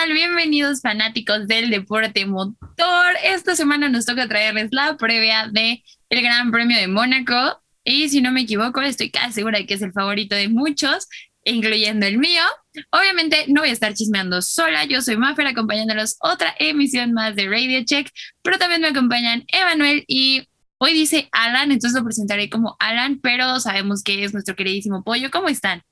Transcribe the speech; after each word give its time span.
tal? 0.00 0.12
Bienvenidos 0.12 0.80
fanáticos 0.80 1.46
del 1.46 1.68
deporte 1.68 2.24
motor. 2.24 3.14
Esta 3.24 3.54
semana 3.54 3.88
nos 3.88 4.06
toca 4.06 4.28
traerles 4.28 4.68
la 4.72 4.96
previa 4.96 5.48
de 5.52 5.82
el 6.08 6.22
Gran 6.22 6.50
Premio 6.50 6.78
de 6.78 6.86
Mónaco 6.86 7.62
y 7.84 8.08
si 8.08 8.20
no 8.20 8.30
me 8.30 8.42
equivoco, 8.42 8.80
estoy 8.80 9.10
casi 9.10 9.32
segura 9.32 9.58
de 9.58 9.66
que 9.66 9.74
es 9.74 9.82
el 9.82 9.92
favorito 9.92 10.34
de 10.34 10.48
muchos, 10.48 11.06
incluyendo 11.44 12.06
el 12.06 12.18
mío. 12.18 12.42
Obviamente 12.90 13.44
no 13.48 13.60
voy 13.60 13.70
a 13.70 13.72
estar 13.72 13.92
chismeando 13.92 14.40
sola, 14.42 14.84
yo 14.84 15.02
soy 15.02 15.16
Maffer 15.16 15.46
acompañándolos 15.46 16.16
otra 16.20 16.54
emisión 16.58 17.12
más 17.12 17.36
de 17.36 17.48
Radio 17.48 17.84
Check, 17.84 18.10
pero 18.42 18.58
también 18.58 18.80
me 18.80 18.88
acompañan 18.88 19.44
Emanuel 19.48 20.04
y 20.06 20.48
hoy 20.78 20.94
dice 20.94 21.28
Alan, 21.32 21.72
entonces 21.72 21.98
lo 21.98 22.04
presentaré 22.04 22.48
como 22.48 22.76
Alan, 22.78 23.20
pero 23.22 23.60
sabemos 23.60 24.02
que 24.02 24.24
es 24.24 24.32
nuestro 24.32 24.56
queridísimo 24.56 25.04
pollo. 25.04 25.30
¿Cómo 25.30 25.48
están? 25.48 25.82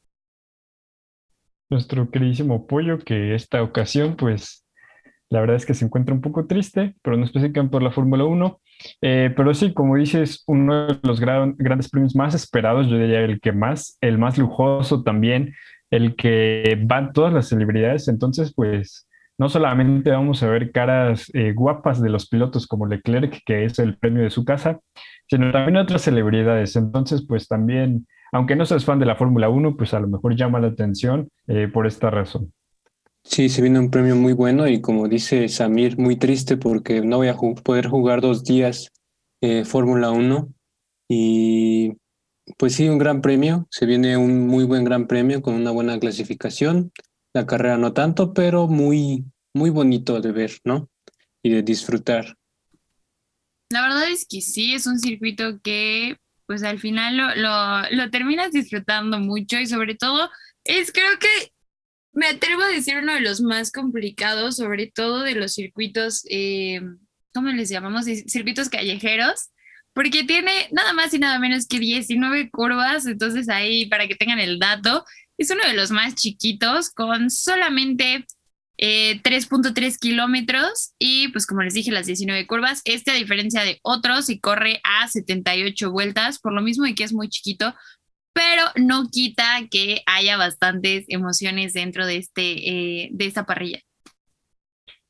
Nuestro 1.71 2.11
queridísimo 2.11 2.67
Pollo, 2.67 2.99
que 2.99 3.35
esta 3.35 3.63
ocasión, 3.63 4.17
pues, 4.17 4.65
la 5.31 5.41
verdad 5.41 5.57
es 5.57 5.67
que 5.67 5.75
se 5.75 5.85
encuentra 5.85 6.15
un 6.15 6.21
poco 6.21 6.47
triste, 6.47 6.95
pero 7.03 7.17
no 7.17 7.25
especifican 7.25 7.71
por 7.71 7.83
la 7.83 7.91
Fórmula 7.91 8.25
1. 8.25 8.61
Eh, 9.03 9.33
pero 9.37 9.53
sí, 9.55 9.75
como 9.75 9.97
dices, 9.97 10.45
uno 10.47 10.87
de 10.87 10.99
los 11.03 11.21
grandes 11.21 11.91
premios 11.91 12.17
más 12.17 12.35
esperados, 12.35 12.89
yo 12.89 12.99
diría 12.99 13.21
el 13.21 13.41
que 13.41 13.53
más, 13.53 13.99
el 14.01 14.19
más 14.19 14.39
lujoso 14.39 15.03
también, 15.03 15.55
el 15.91 16.17
que 16.17 16.79
van 16.87 17.13
todas 17.13 17.33
las 17.33 17.49
celebridades. 17.49 18.09
Entonces, 18.09 18.55
pues, 18.55 19.09
no 19.39 19.49
solamente 19.49 20.11
vamos 20.11 20.43
a 20.43 20.49
ver 20.49 20.73
caras 20.73 21.31
eh, 21.33 21.53
guapas 21.53 22.03
de 22.03 22.11
los 22.11 22.29
pilotos 22.29 22.67
como 22.67 22.87
Leclerc, 22.87 23.41
que 23.47 23.65
es 23.65 23.79
el 23.79 23.97
premio 23.97 24.25
de 24.25 24.31
su 24.31 24.45
casa, 24.45 24.81
sino 25.29 25.53
también 25.53 25.77
otras 25.77 26.03
celebridades. 26.03 26.75
Entonces, 26.75 27.25
pues 27.27 27.47
también 27.47 28.07
aunque 28.33 28.57
no 28.57 28.67
seas 28.67 28.85
fan 28.85 28.99
de 28.99 29.07
la 29.07 29.17
Fórmula 29.17 29.49
1, 29.49 29.77
pues 29.77 29.95
a 29.95 30.01
lo 30.01 30.09
mejor 30.09 30.37
llama 30.37 30.61
la 30.61 30.69
atención 30.69 31.29
eh, 31.47 31.69
por 31.73 31.87
esta 31.87 32.11
razón. 32.11 32.53
Sí, 33.25 33.49
se 33.49 33.61
viene 33.61 33.79
un 33.79 33.91
premio 33.91 34.17
muy 34.17 34.33
bueno 34.33 34.67
y 34.69 34.81
como 34.81 35.09
dice 35.09 35.49
Samir, 35.49 35.99
muy 35.99 36.17
triste 36.17 36.57
porque 36.57 37.03
no 37.03 37.19
voy 37.19 37.29
a 37.29 37.37
poder 37.37 37.89
jugar 37.89 38.21
dos 38.21 38.45
días 38.45 38.91
eh, 39.41 39.65
Fórmula 39.65 40.11
1 40.11 40.49
y 41.09 41.93
pues 42.57 42.75
sí, 42.75 42.89
un 42.89 42.99
gran 42.99 43.21
premio, 43.21 43.67
se 43.71 43.87
viene 43.87 44.17
un 44.17 44.47
muy 44.47 44.65
buen 44.65 44.85
gran 44.85 45.07
premio 45.07 45.43
con 45.43 45.55
una 45.55 45.71
buena 45.71 45.99
clasificación, 45.99 46.93
la 47.35 47.47
carrera 47.47 47.77
no 47.77 47.93
tanto, 47.93 48.33
pero 48.33 48.67
muy, 48.67 49.25
muy 49.55 49.71
bonito 49.71 50.21
de 50.21 50.33
ver, 50.33 50.53
¿no? 50.65 50.89
Y 51.43 51.51
de 51.51 51.63
disfrutar. 51.63 52.37
La 53.71 53.83
verdad 53.83 54.11
es 54.11 54.27
que 54.27 54.41
sí, 54.41 54.75
es 54.75 54.87
un 54.87 54.99
circuito 54.99 55.61
que 55.63 56.17
pues 56.49 56.63
al 56.63 56.79
final 56.79 57.19
lo, 57.19 57.35
lo, 57.37 57.91
lo 57.91 58.11
terminas 58.11 58.53
disfrutando 58.53 59.21
mucho 59.21 59.61
y 59.61 59.67
sobre 59.67 59.95
todo 59.95 60.31
es 60.65 60.91
creo 60.91 61.19
que 61.19 61.53
me 62.13 62.27
atrevo 62.27 62.63
a 62.63 62.69
decir 62.69 62.97
uno 62.97 63.15
de 63.15 63.21
los 63.21 63.43
más 63.43 63.71
complicados, 63.71 64.57
sobre 64.57 64.87
todo 64.89 65.23
de 65.23 65.35
los 65.35 65.55
circuitos, 65.55 66.25
eh, 66.31 66.81
¿cómo 67.33 67.51
les 67.51 67.69
llamamos? 67.69 68.07
Circuitos 68.07 68.71
callejeros, 68.71 69.51
porque 69.93 70.25
tiene 70.25 70.69
nada 70.73 70.95
más 70.95 71.13
y 71.13 71.19
nada 71.19 71.39
menos 71.39 71.67
que 71.67 71.79
19 71.79 72.51
curvas, 72.51 73.07
entonces 73.07 73.49
ahí 73.49 73.87
para 73.87 74.09
que 74.09 74.17
tengan 74.17 74.41
el 74.41 74.59
dato, 74.59 75.05
es 75.37 75.51
uno 75.51 75.63
de 75.65 75.75
los 75.75 75.91
más 75.91 76.15
chiquitos 76.15 76.91
con 76.91 77.31
solamente 77.31 78.27
3.3 78.79 79.77
eh, 79.83 79.97
kilómetros 80.01 80.95
y 80.99 81.29
pues 81.29 81.47
como 81.47 81.63
les 81.63 81.75
dije 81.75 81.91
las 81.91 82.07
19 82.07 82.47
curvas, 82.47 82.81
este 82.85 83.11
a 83.11 83.15
diferencia 83.15 83.63
de 83.63 83.79
otros 83.83 84.31
y 84.31 84.39
corre 84.39 84.81
a 84.85 85.09
78 85.09 85.91
vueltas, 85.91 86.39
por 86.39 86.53
lo 86.53 86.63
mismo 86.63 86.87
y 86.87 86.95
que 86.95 87.05
es 87.05 87.13
muy 87.13 87.29
chiquito, 87.29 87.75
pero 88.33 88.63
no 88.77 89.09
quita 89.11 89.45
que 89.71 90.03
haya 90.07 90.37
bastantes 90.37 91.07
emociones 91.09 91.73
dentro 91.73 92.07
de, 92.07 92.19
este, 92.19 92.69
eh, 92.71 93.09
de 93.13 93.27
esta 93.27 93.45
parrilla. 93.45 93.81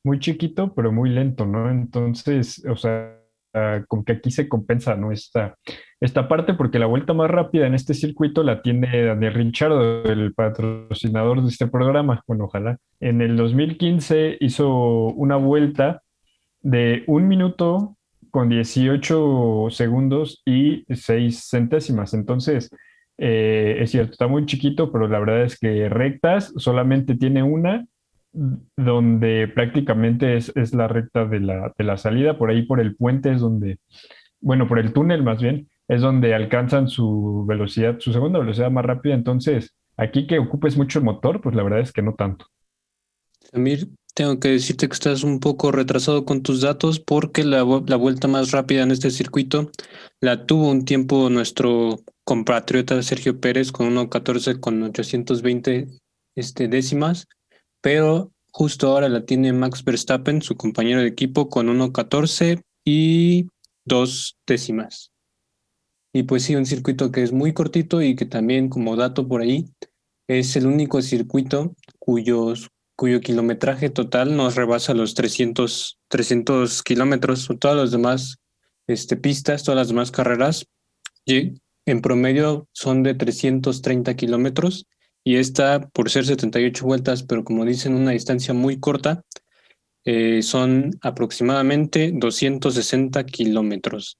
Muy 0.03 0.19
chiquito, 0.19 0.73
pero 0.73 0.91
muy 0.91 1.11
lento, 1.11 1.45
¿no? 1.45 1.69
Entonces, 1.69 2.63
o 2.65 2.75
sea, 2.75 3.15
con 3.87 4.03
que 4.03 4.13
aquí 4.13 4.31
se 4.31 4.47
compensa, 4.47 4.95
¿no? 4.95 5.11
Esta, 5.11 5.57
esta 5.99 6.27
parte, 6.27 6.53
porque 6.53 6.79
la 6.79 6.85
vuelta 6.85 7.13
más 7.13 7.29
rápida 7.29 7.67
en 7.67 7.73
este 7.73 7.93
circuito 7.93 8.43
la 8.43 8.61
tiene 8.61 9.05
Daniel 9.05 9.33
Richardo, 9.33 10.03
el 10.05 10.33
patrocinador 10.33 11.41
de 11.41 11.49
este 11.49 11.67
programa. 11.67 12.23
Bueno, 12.25 12.45
ojalá. 12.45 12.77
En 12.99 13.21
el 13.21 13.35
2015 13.35 14.37
hizo 14.39 14.69
una 15.07 15.35
vuelta 15.35 16.01
de 16.61 17.03
un 17.07 17.27
minuto 17.27 17.97
con 18.31 18.47
18 18.49 19.67
segundos 19.71 20.41
y 20.45 20.85
6 20.89 21.47
centésimas. 21.49 22.13
Entonces, 22.13 22.69
eh, 23.17 23.77
es 23.79 23.91
cierto, 23.91 24.13
está 24.13 24.27
muy 24.27 24.45
chiquito, 24.45 24.91
pero 24.91 25.07
la 25.07 25.19
verdad 25.19 25.43
es 25.43 25.59
que 25.59 25.89
rectas 25.89 26.53
solamente 26.55 27.15
tiene 27.15 27.43
una 27.43 27.85
donde 28.31 29.47
prácticamente 29.47 30.37
es, 30.37 30.73
la 30.73 30.87
recta 30.87 31.25
de 31.25 31.39
la, 31.39 31.73
de 31.77 31.83
la, 31.83 31.97
salida, 31.97 32.37
por 32.37 32.49
ahí 32.49 32.61
por 32.61 32.79
el 32.79 32.95
puente 32.95 33.31
es 33.31 33.41
donde, 33.41 33.79
bueno, 34.39 34.67
por 34.67 34.79
el 34.79 34.93
túnel 34.93 35.23
más 35.23 35.41
bien, 35.41 35.67
es 35.89 35.99
donde 35.99 36.33
alcanzan 36.33 36.87
su 36.87 37.43
velocidad, 37.45 37.99
su 37.99 38.13
segunda 38.13 38.39
velocidad 38.39 38.71
más 38.71 38.85
rápida. 38.85 39.15
Entonces, 39.15 39.75
aquí 39.97 40.25
que 40.25 40.39
ocupes 40.39 40.77
mucho 40.77 40.99
el 40.99 41.05
motor, 41.05 41.41
pues 41.41 41.53
la 41.55 41.63
verdad 41.63 41.81
es 41.81 41.91
que 41.91 42.01
no 42.01 42.13
tanto. 42.13 42.45
Samir, 43.51 43.89
tengo 44.15 44.39
que 44.39 44.49
decirte 44.49 44.87
que 44.87 44.93
estás 44.93 45.23
un 45.23 45.41
poco 45.41 45.73
retrasado 45.73 46.23
con 46.23 46.41
tus 46.41 46.61
datos 46.61 47.01
porque 47.01 47.43
la, 47.43 47.63
vuelta 47.63 48.29
más 48.29 48.51
rápida 48.51 48.83
en 48.83 48.91
este 48.91 49.11
circuito 49.11 49.71
la 50.21 50.45
tuvo 50.45 50.69
un 50.69 50.85
tiempo 50.85 51.29
nuestro 51.29 51.99
compatriota 52.23 53.01
Sergio 53.01 53.39
Pérez 53.41 53.71
con 53.73 53.93
1.14 53.93 54.59
con 54.59 54.83
820 54.83 55.87
este, 56.35 56.67
décimas 56.67 57.27
pero 57.81 58.31
justo 58.51 58.87
ahora 58.87 59.09
la 59.09 59.25
tiene 59.25 59.53
Max 59.53 59.83
Verstappen, 59.83 60.41
su 60.41 60.55
compañero 60.55 61.01
de 61.01 61.07
equipo, 61.07 61.49
con 61.49 61.67
1.14 61.67 62.61
y 62.85 63.47
dos 63.85 64.37
décimas. 64.45 65.11
Y 66.13 66.23
pues 66.23 66.43
sí, 66.43 66.55
un 66.55 66.65
circuito 66.65 67.11
que 67.11 67.23
es 67.23 67.31
muy 67.31 67.53
cortito 67.53 68.01
y 68.01 68.15
que 68.15 68.25
también, 68.25 68.69
como 68.69 68.95
dato 68.95 69.27
por 69.27 69.41
ahí, 69.41 69.65
es 70.27 70.55
el 70.55 70.65
único 70.65 71.01
circuito 71.01 71.75
cuyos, 71.99 72.69
cuyo 72.95 73.21
kilometraje 73.21 73.89
total 73.89 74.35
nos 74.35 74.55
rebasa 74.55 74.93
los 74.93 75.13
300, 75.13 75.99
300 76.07 76.83
kilómetros. 76.83 77.47
Todas 77.59 77.77
las 77.77 77.91
demás 77.91 78.37
este, 78.87 79.17
pistas, 79.17 79.63
todas 79.63 79.77
las 79.77 79.87
demás 79.89 80.11
carreras, 80.11 80.65
y 81.25 81.53
en 81.85 82.01
promedio 82.01 82.67
son 82.73 83.03
de 83.03 83.13
330 83.13 84.15
kilómetros 84.15 84.87
y 85.23 85.35
esta, 85.35 85.89
por 85.89 86.09
ser 86.09 86.25
78 86.25 86.85
vueltas, 86.85 87.23
pero 87.23 87.43
como 87.43 87.65
dicen, 87.65 87.93
una 87.93 88.11
distancia 88.11 88.53
muy 88.53 88.79
corta, 88.79 89.23
eh, 90.05 90.41
son 90.41 90.91
aproximadamente 91.01 92.11
260 92.13 93.25
kilómetros. 93.25 94.17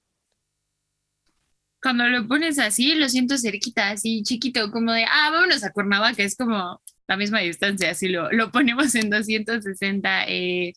Cuando 1.81 2.07
lo 2.07 2.27
pones 2.27 2.59
así, 2.59 2.95
lo 2.95 3.07
siento 3.09 3.37
cerquita, 3.37 3.91
así 3.91 4.23
chiquito, 4.23 4.71
como 4.71 4.91
de, 4.91 5.05
ah, 5.05 5.29
vámonos 5.31 5.63
a 5.63 5.71
Cuernavaca, 5.71 6.23
es 6.23 6.35
como 6.35 6.81
la 7.07 7.17
misma 7.17 7.39
distancia, 7.39 7.91
así 7.91 8.09
lo, 8.09 8.31
lo 8.31 8.51
ponemos 8.51 8.93
en 8.95 9.09
260 9.09 10.25
eh, 10.27 10.73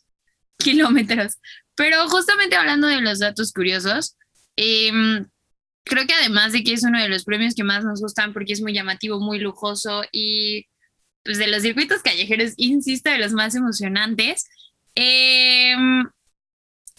kilómetros. 0.59 1.39
Pero 1.75 2.09
justamente 2.09 2.57
hablando 2.57 2.87
de 2.87 3.01
los 3.01 3.19
datos 3.19 3.53
curiosos, 3.53 4.17
eh, 4.57 4.93
creo 5.85 6.07
que 6.07 6.15
además 6.15 6.53
de 6.53 6.63
que 6.63 6.73
es 6.73 6.85
uno 6.85 7.01
de 7.01 7.09
los 7.09 7.25
premios 7.25 7.55
que 7.55 7.65
más 7.65 7.85
nos 7.85 8.01
gustan 8.01 8.33
porque 8.33 8.53
es 8.53 8.63
muy 8.63 8.73
llamativo, 8.73 9.21
muy 9.21 9.39
lujoso 9.39 10.03
y 10.13 10.67
pues 11.25 11.39
de 11.39 11.47
los 11.47 11.63
circuitos 11.63 12.03
callejeros, 12.03 12.55
insisto, 12.57 13.11
de 13.11 13.19
los 13.19 13.33
más 13.33 13.55
emocionantes. 13.55 14.49
Em, 14.95 16.05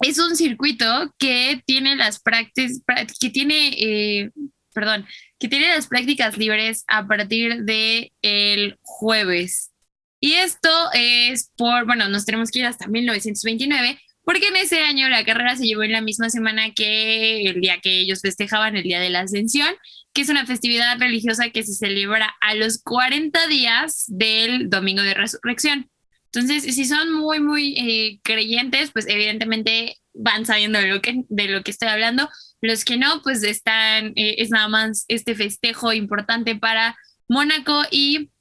es 0.01 0.19
un 0.19 0.35
circuito 0.35 1.13
que 1.17 1.61
tiene 1.65 1.95
las 1.95 2.19
prácticas, 2.19 2.81
que 3.19 3.29
tiene, 3.29 3.69
eh, 3.77 4.31
perdón, 4.73 5.05
que 5.39 5.47
tiene 5.47 5.69
las 5.69 5.87
prácticas 5.87 6.37
libres 6.37 6.83
a 6.87 7.07
partir 7.07 7.63
de 7.63 8.11
el 8.21 8.77
jueves. 8.81 9.71
Y 10.19 10.33
esto 10.33 10.69
es 10.93 11.51
por, 11.57 11.85
bueno, 11.85 12.07
nos 12.07 12.25
tenemos 12.25 12.49
que 12.49 12.59
ir 12.59 12.65
hasta 12.65 12.87
1929 12.87 13.99
porque 14.25 14.47
en 14.47 14.55
ese 14.55 14.81
año 14.81 15.09
la 15.09 15.25
carrera 15.25 15.55
se 15.55 15.65
llevó 15.65 15.83
en 15.83 15.91
la 15.91 16.01
misma 16.01 16.29
semana 16.29 16.71
que 16.73 17.43
el 17.43 17.59
día 17.59 17.79
que 17.81 17.99
ellos 17.99 18.21
festejaban 18.21 18.77
el 18.77 18.83
Día 18.83 19.01
de 19.01 19.09
la 19.09 19.21
Ascensión, 19.21 19.75
que 20.13 20.21
es 20.21 20.29
una 20.29 20.45
festividad 20.45 20.97
religiosa 20.97 21.49
que 21.49 21.63
se 21.63 21.73
celebra 21.73 22.33
a 22.39 22.55
los 22.55 22.81
40 22.81 23.47
días 23.47 24.05
del 24.07 24.69
Domingo 24.69 25.01
de 25.01 25.13
Resurrección. 25.13 25.89
Entonces, 26.33 26.75
si 26.75 26.85
son 26.85 27.13
muy, 27.13 27.39
muy 27.39 27.77
eh, 27.77 28.19
creyentes, 28.23 28.91
pues 28.91 29.05
evidentemente 29.07 29.97
van 30.13 30.45
sabiendo 30.45 30.79
de 30.79 30.87
lo, 30.87 31.01
que, 31.01 31.23
de 31.29 31.47
lo 31.47 31.63
que 31.63 31.71
estoy 31.71 31.89
hablando. 31.89 32.29
Los 32.61 32.85
que 32.85 32.97
no, 32.97 33.21
pues 33.21 33.43
están, 33.43 34.13
eh, 34.15 34.35
es 34.39 34.49
nada 34.49 34.67
más 34.67 35.05
este 35.07 35.35
festejo 35.35 35.93
importante 35.93 36.55
para 36.55 36.95
Mónaco 37.27 37.83
y 37.91 38.31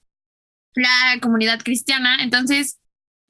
la 0.74 1.18
comunidad 1.20 1.60
cristiana. 1.62 2.22
Entonces, 2.22 2.78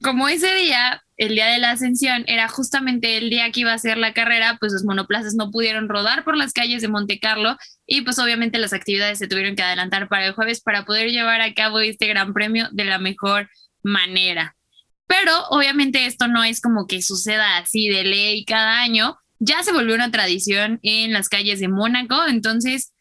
como 0.01 0.29
ese 0.29 0.53
día 0.55 1.03
el 1.17 1.35
día 1.35 1.47
de 1.47 1.59
la 1.59 1.71
ascensión 1.71 2.23
era 2.27 2.47
justamente 2.47 3.17
el 3.17 3.29
día 3.29 3.51
que 3.51 3.61
iba 3.61 3.73
a 3.73 3.77
ser 3.77 3.97
la 3.97 4.13
carrera, 4.13 4.57
pues 4.59 4.73
los 4.73 4.83
monoplazas 4.83 5.35
no 5.35 5.51
pudieron 5.51 5.87
rodar 5.87 6.23
por 6.23 6.35
las 6.35 6.53
calles 6.53 6.81
de 6.81 6.87
Monte 6.87 7.19
Carlo 7.19 7.57
y 7.85 8.01
pues 8.01 8.17
obviamente 8.19 8.57
las 8.57 8.73
actividades 8.73 9.19
se 9.19 9.27
tuvieron 9.27 9.55
que 9.55 9.63
adelantar 9.63 10.09
para 10.09 10.25
el 10.25 10.33
jueves 10.33 10.61
para 10.61 10.85
poder 10.85 11.11
llevar 11.11 11.41
a 11.41 11.53
cabo 11.53 11.79
este 11.79 12.07
gran 12.07 12.33
premio 12.33 12.67
de 12.71 12.85
la 12.85 12.97
mejor 12.97 13.49
manera. 13.83 14.55
Pero 15.07 15.31
obviamente 15.49 16.05
esto 16.05 16.27
no 16.27 16.43
es 16.43 16.61
como 16.61 16.87
que 16.87 17.01
suceda 17.01 17.57
así 17.57 17.87
de 17.89 18.03
ley 18.03 18.45
cada 18.45 18.81
año. 18.81 19.17
Ya 19.39 19.61
se 19.63 19.73
volvió 19.73 19.95
una 19.95 20.11
tradición 20.11 20.79
en 20.81 21.13
las 21.13 21.29
calles 21.29 21.59
de 21.59 21.67
Mónaco, 21.67 22.15
entonces 22.27 22.93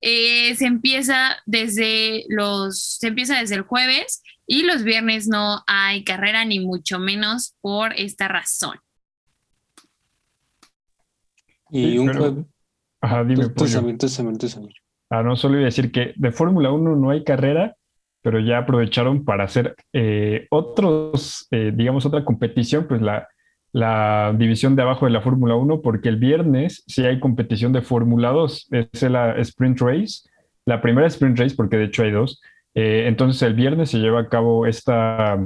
eh, 0.00 0.54
se 0.56 0.64
empieza 0.66 1.36
desde 1.46 2.24
los, 2.28 2.96
se 2.98 3.08
empieza 3.08 3.38
desde 3.38 3.56
el 3.56 3.62
jueves 3.62 4.22
y 4.46 4.62
los 4.62 4.82
viernes 4.82 5.28
no 5.28 5.62
hay 5.66 6.02
carrera 6.04 6.44
ni 6.44 6.58
mucho 6.58 6.98
menos 6.98 7.54
por 7.60 7.92
esta 7.92 8.28
razón. 8.28 8.78
Y 11.70 11.98
un 11.98 12.12
jueves. 12.12 12.46
Ajá, 13.02 13.24
dime. 13.24 13.44
Ah, 15.10 15.22
no, 15.22 15.36
solo 15.36 15.54
iba 15.54 15.62
a 15.62 15.64
decir 15.66 15.90
que 15.90 16.12
de 16.16 16.32
Fórmula 16.32 16.70
1 16.70 16.96
no 16.96 17.10
hay 17.10 17.24
carrera, 17.24 17.76
pero 18.22 18.38
ya 18.40 18.58
aprovecharon 18.58 19.24
para 19.24 19.44
hacer 19.44 19.74
eh, 19.92 20.46
otros, 20.50 21.46
eh, 21.50 21.72
digamos, 21.74 22.04
otra 22.04 22.24
competición, 22.24 22.86
pues 22.86 23.00
la, 23.00 23.28
la 23.72 24.34
división 24.36 24.76
de 24.76 24.82
abajo 24.82 25.06
de 25.06 25.12
la 25.12 25.22
Fórmula 25.22 25.54
1, 25.54 25.80
porque 25.80 26.08
el 26.08 26.16
viernes 26.16 26.84
sí 26.86 27.04
hay 27.04 27.20
competición 27.20 27.72
de 27.72 27.82
Fórmula 27.82 28.30
2, 28.30 28.68
es 28.70 29.02
la 29.02 29.36
Sprint 29.38 29.80
Race, 29.80 30.28
la 30.66 30.82
primera 30.82 31.06
Sprint 31.06 31.38
Race, 31.38 31.54
porque 31.56 31.78
de 31.78 31.84
hecho 31.84 32.02
hay 32.02 32.10
dos. 32.10 32.40
Eh, 32.74 33.04
entonces 33.06 33.42
el 33.42 33.54
viernes 33.54 33.90
se 33.90 33.98
lleva 33.98 34.20
a 34.20 34.28
cabo 34.28 34.66
esta 34.66 35.38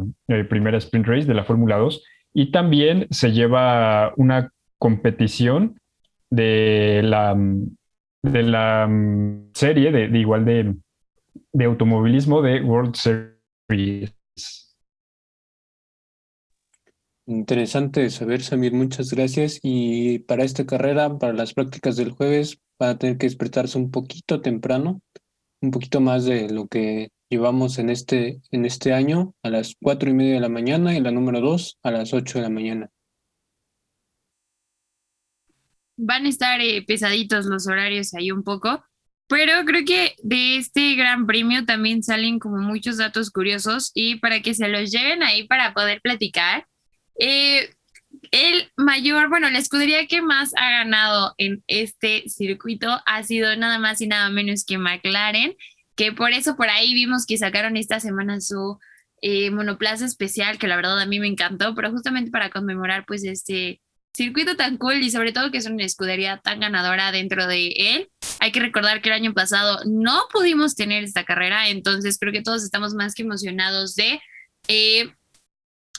primera 0.50 0.76
Sprint 0.78 1.06
Race 1.06 1.26
de 1.26 1.34
la 1.34 1.44
Fórmula 1.44 1.78
2 1.78 2.02
y 2.34 2.50
también 2.50 3.06
se 3.10 3.32
lleva 3.32 4.12
una 4.16 4.50
competición 4.78 5.78
de 6.28 7.00
la, 7.02 7.34
de 8.22 8.42
la 8.42 8.90
serie 9.54 9.92
de 9.92 10.18
igual 10.18 10.44
de, 10.44 10.74
de 11.54 11.64
automovilismo 11.64 12.42
de 12.42 12.60
World 12.60 12.96
Series. 12.96 14.12
Interesante 17.26 18.10
saber, 18.10 18.42
Samir, 18.42 18.74
muchas 18.74 19.10
gracias. 19.10 19.60
Y 19.62 20.18
para 20.20 20.44
esta 20.44 20.66
carrera, 20.66 21.16
para 21.16 21.32
las 21.32 21.54
prácticas 21.54 21.96
del 21.96 22.10
jueves, 22.10 22.60
va 22.82 22.90
a 22.90 22.98
tener 22.98 23.16
que 23.16 23.26
despertarse 23.26 23.78
un 23.78 23.90
poquito 23.90 24.42
temprano, 24.42 25.00
un 25.62 25.70
poquito 25.70 26.00
más 26.00 26.24
de 26.24 26.50
lo 26.50 26.66
que 26.66 27.10
llevamos 27.30 27.78
en 27.78 27.88
este, 27.88 28.40
en 28.50 28.66
este 28.66 28.92
año, 28.92 29.34
a 29.42 29.50
las 29.50 29.76
cuatro 29.80 30.10
y 30.10 30.12
media 30.12 30.34
de 30.34 30.40
la 30.40 30.48
mañana 30.48 30.96
y 30.96 31.00
la 31.00 31.12
número 31.12 31.40
dos 31.40 31.78
a 31.82 31.92
las 31.92 32.12
ocho 32.12 32.38
de 32.38 32.42
la 32.42 32.50
mañana. 32.50 32.90
Van 35.96 36.26
a 36.26 36.28
estar 36.28 36.60
eh, 36.60 36.84
pesaditos 36.84 37.46
los 37.46 37.68
horarios 37.68 38.12
ahí 38.14 38.32
un 38.32 38.42
poco, 38.42 38.84
pero 39.26 39.64
creo 39.64 39.84
que 39.84 40.14
de 40.22 40.56
este 40.56 40.94
gran 40.94 41.26
premio 41.26 41.64
también 41.64 42.02
salen 42.02 42.38
como 42.38 42.58
muchos 42.58 42.98
datos 42.98 43.30
curiosos 43.30 43.90
y 43.94 44.16
para 44.16 44.40
que 44.40 44.54
se 44.54 44.68
los 44.68 44.90
lleven 44.90 45.22
ahí 45.22 45.46
para 45.46 45.72
poder 45.72 46.00
platicar. 46.02 46.66
Eh, 47.18 47.70
el 48.30 48.70
mayor, 48.76 49.28
bueno, 49.28 49.50
la 49.50 49.58
escudería 49.58 50.06
que 50.06 50.22
más 50.22 50.52
ha 50.56 50.70
ganado 50.70 51.34
en 51.38 51.62
este 51.66 52.28
circuito 52.28 53.00
ha 53.06 53.22
sido 53.22 53.56
nada 53.56 53.78
más 53.78 54.00
y 54.00 54.06
nada 54.06 54.28
menos 54.30 54.64
que 54.64 54.78
McLaren, 54.78 55.56
que 55.96 56.12
por 56.12 56.32
eso 56.32 56.56
por 56.56 56.68
ahí 56.68 56.94
vimos 56.94 57.26
que 57.26 57.38
sacaron 57.38 57.76
esta 57.76 58.00
semana 58.00 58.40
su 58.40 58.78
eh, 59.22 59.50
monoplaza 59.50 60.04
especial, 60.04 60.58
que 60.58 60.68
la 60.68 60.76
verdad 60.76 61.00
a 61.00 61.06
mí 61.06 61.18
me 61.18 61.28
encantó, 61.28 61.74
pero 61.74 61.90
justamente 61.90 62.30
para 62.30 62.50
conmemorar 62.50 63.04
pues 63.06 63.24
este 63.24 63.80
circuito 64.12 64.56
tan 64.56 64.76
cool 64.76 65.02
y 65.02 65.10
sobre 65.10 65.32
todo 65.32 65.50
que 65.50 65.58
es 65.58 65.66
una 65.66 65.84
escudería 65.84 66.38
tan 66.38 66.60
ganadora 66.60 67.10
dentro 67.10 67.46
de 67.46 67.68
él. 67.68 68.10
Hay 68.40 68.52
que 68.52 68.60
recordar 68.60 69.00
que 69.00 69.08
el 69.08 69.14
año 69.14 69.32
pasado 69.32 69.80
no 69.86 70.24
pudimos 70.32 70.74
tener 70.74 71.04
esta 71.04 71.24
carrera, 71.24 71.68
entonces 71.68 72.18
creo 72.18 72.32
que 72.32 72.42
todos 72.42 72.64
estamos 72.64 72.94
más 72.94 73.14
que 73.14 73.22
emocionados 73.22 73.94
de... 73.94 74.20
Eh, 74.68 75.10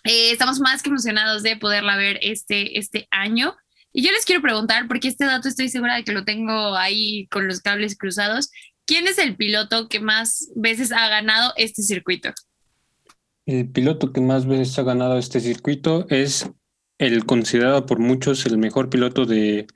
eh, 0.04 0.32
estamos 0.32 0.60
más 0.60 0.84
que 0.84 0.90
emocionados 0.90 1.42
de 1.42 1.58
poderla 1.58 1.98
ver 1.98 2.20
este, 2.22 2.78
este 2.78 3.08
año. 3.10 3.56
Y 3.92 4.04
yo 4.04 4.12
les 4.12 4.26
quiero 4.26 4.42
preguntar, 4.42 4.88
porque 4.88 5.08
este 5.08 5.26
dato 5.26 5.48
estoy 5.48 5.70
segura 5.70 5.96
de 5.96 6.04
que 6.04 6.12
lo 6.12 6.26
tengo 6.26 6.76
ahí 6.76 7.28
con 7.28 7.48
los 7.48 7.62
cables 7.62 7.98
cruzados, 7.98 8.52
¿quién 8.86 9.08
es 9.08 9.18
el 9.18 9.36
piloto 9.36 9.88
que 9.90 10.00
más 10.00 10.52
veces 10.56 10.92
ha 10.92 11.08
ganado 11.10 11.54
este 11.56 11.82
circuito? 11.82 12.34
El 13.46 13.70
piloto 13.70 14.12
que 14.12 14.22
más 14.22 14.46
veces 14.46 14.78
ha 14.78 14.84
ganado 14.84 15.18
este 15.18 15.40
circuito 15.40 16.06
es 16.10 16.50
el 16.98 17.26
considerado 17.26 17.86
por 17.86 18.00
muchos 18.00 18.46
el 18.46 18.58
mejor 18.58 18.90
piloto 18.90 19.26
de, 19.26 19.68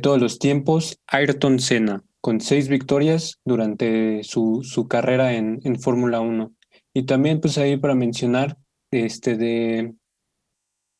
todos 0.00 0.20
los 0.20 0.38
tiempos, 0.38 0.98
Ayrton 1.06 1.58
Senna, 1.58 2.02
con 2.20 2.40
seis 2.40 2.68
victorias 2.68 3.40
durante 3.44 4.22
su, 4.24 4.60
su 4.62 4.88
carrera 4.88 5.34
en, 5.34 5.60
en 5.64 5.78
Fórmula 5.78 6.20
1. 6.20 6.52
Y 6.94 7.04
también, 7.04 7.40
pues 7.40 7.58
ahí 7.58 7.76
para 7.76 7.94
mencionar, 7.94 8.56
este 8.90 9.36
de, 9.36 9.94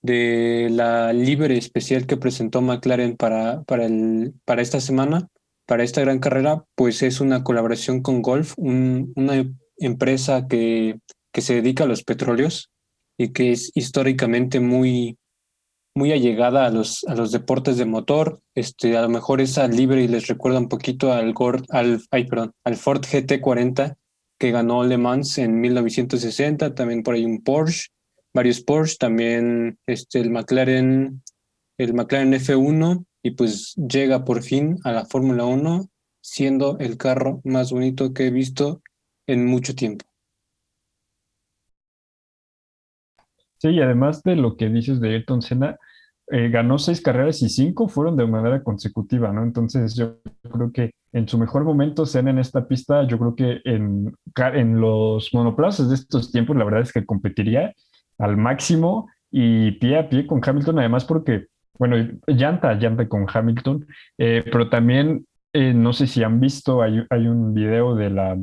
de 0.02 0.68
la 0.70 1.12
libre 1.12 1.56
especial 1.56 2.06
que 2.06 2.16
presentó 2.16 2.60
McLaren 2.60 3.16
para, 3.16 3.62
para, 3.64 3.86
el, 3.86 4.34
para 4.44 4.62
esta 4.62 4.80
semana, 4.80 5.28
para 5.66 5.84
esta 5.84 6.00
gran 6.00 6.18
carrera, 6.18 6.64
pues 6.74 7.02
es 7.02 7.20
una 7.20 7.44
colaboración 7.44 8.02
con 8.02 8.22
Golf, 8.22 8.54
una 8.56 9.44
empresa 9.78 10.46
que, 10.48 10.98
que 11.32 11.40
se 11.40 11.54
dedica 11.54 11.84
a 11.84 11.86
los 11.86 12.02
petróleos 12.02 12.70
y 13.16 13.32
que 13.32 13.52
es 13.52 13.70
históricamente 13.74 14.58
muy, 14.58 15.18
muy 15.94 16.12
allegada 16.12 16.66
a 16.66 16.70
los, 16.70 17.04
a 17.04 17.14
los 17.14 17.32
deportes 17.32 17.76
de 17.76 17.84
motor. 17.84 18.40
Este, 18.54 18.96
a 18.96 19.02
lo 19.02 19.08
mejor 19.08 19.40
esa 19.40 19.66
libre 19.68 20.02
y 20.02 20.08
les 20.08 20.26
recuerda 20.26 20.58
un 20.58 20.68
poquito 20.68 21.12
al, 21.12 21.34
al, 21.70 22.02
ay, 22.10 22.24
perdón, 22.24 22.52
al 22.64 22.76
Ford 22.76 23.00
GT40 23.00 23.96
que 24.38 24.50
ganó 24.50 24.84
Le 24.84 24.98
Mans 24.98 25.38
en 25.38 25.60
1960. 25.60 26.74
También 26.74 27.02
por 27.02 27.14
ahí 27.14 27.24
un 27.24 27.42
Porsche, 27.42 27.90
varios 28.34 28.60
Porsche, 28.60 28.96
también 28.98 29.78
este, 29.86 30.20
el 30.20 30.30
McLaren, 30.30 31.22
el 31.78 31.94
McLaren 31.94 32.32
F1 32.32 33.04
y 33.22 33.30
pues 33.32 33.74
llega 33.76 34.24
por 34.24 34.42
fin 34.42 34.78
a 34.84 34.92
la 34.92 35.04
Fórmula 35.04 35.44
1 35.44 35.88
siendo 36.20 36.78
el 36.78 36.96
carro 36.96 37.40
más 37.44 37.72
bonito 37.72 38.12
que 38.12 38.26
he 38.26 38.30
visto 38.30 38.82
en 39.26 39.46
mucho 39.46 39.74
tiempo. 39.74 40.11
Sí, 43.62 43.68
y 43.68 43.80
además 43.80 44.24
de 44.24 44.34
lo 44.34 44.56
que 44.56 44.68
dices 44.68 45.00
de 45.00 45.10
Ayrton 45.10 45.40
Senna, 45.40 45.76
eh, 46.32 46.48
ganó 46.48 46.78
seis 46.78 47.00
carreras 47.00 47.42
y 47.42 47.48
cinco 47.48 47.86
fueron 47.86 48.16
de 48.16 48.26
manera 48.26 48.60
consecutiva, 48.64 49.32
¿no? 49.32 49.44
Entonces 49.44 49.94
yo 49.94 50.16
creo 50.52 50.72
que 50.72 50.90
en 51.12 51.28
su 51.28 51.38
mejor 51.38 51.62
momento 51.62 52.04
Senna 52.04 52.30
en 52.30 52.40
esta 52.40 52.66
pista, 52.66 53.06
yo 53.06 53.20
creo 53.20 53.36
que 53.36 53.60
en, 53.64 54.12
en 54.36 54.80
los 54.80 55.32
monoplazas 55.32 55.90
de 55.90 55.94
estos 55.94 56.32
tiempos, 56.32 56.56
la 56.56 56.64
verdad 56.64 56.80
es 56.80 56.92
que 56.92 57.06
competiría 57.06 57.72
al 58.18 58.36
máximo 58.36 59.08
y 59.30 59.70
pie 59.78 59.96
a 59.96 60.08
pie 60.08 60.26
con 60.26 60.40
Hamilton, 60.44 60.80
además 60.80 61.04
porque, 61.04 61.46
bueno, 61.78 61.96
llanta, 62.26 62.74
llanta 62.74 63.06
con 63.06 63.26
Hamilton, 63.32 63.86
eh, 64.18 64.42
pero 64.50 64.70
también, 64.70 65.24
eh, 65.52 65.72
no 65.72 65.92
sé 65.92 66.08
si 66.08 66.24
han 66.24 66.40
visto, 66.40 66.82
hay, 66.82 67.04
hay 67.10 67.28
un 67.28 67.54
video 67.54 67.94
de 67.94 68.10
la 68.10 68.36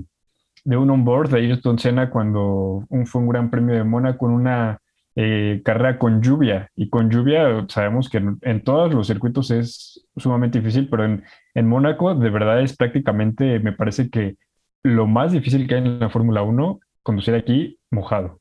de 0.63 0.77
un 0.77 0.89
onboard 0.89 1.31
de 1.31 1.39
Ayrton 1.39 1.77
Senna 1.77 2.09
cuando 2.09 2.85
un, 2.87 3.05
fue 3.05 3.21
un 3.21 3.27
gran 3.27 3.49
premio 3.49 3.75
de 3.75 3.83
Mónaco 3.83 4.19
con 4.19 4.31
una 4.31 4.79
eh, 5.15 5.61
carrera 5.63 5.97
con 5.97 6.21
lluvia. 6.21 6.69
Y 6.75 6.89
con 6.89 7.09
lluvia 7.09 7.65
sabemos 7.67 8.09
que 8.09 8.21
en, 8.41 8.63
todos 8.63 8.93
los 8.93 9.07
circuitos 9.07 9.51
es 9.51 10.07
sumamente 10.15 10.59
difícil, 10.59 10.89
pero 10.89 11.05
en, 11.05 11.23
en 11.53 11.67
Mónaco 11.67 12.15
de 12.15 12.29
verdad 12.29 12.61
es 12.61 12.75
prácticamente, 12.75 13.59
me 13.59 13.73
parece 13.73 14.09
que 14.09 14.37
lo 14.83 15.07
más 15.07 15.31
difícil 15.31 15.67
que 15.67 15.75
hay 15.75 15.81
en 15.81 15.99
la 15.99 16.09
Fórmula 16.09 16.41
1, 16.41 16.79
conducir 17.03 17.35
aquí 17.35 17.79
mojado. 17.91 18.39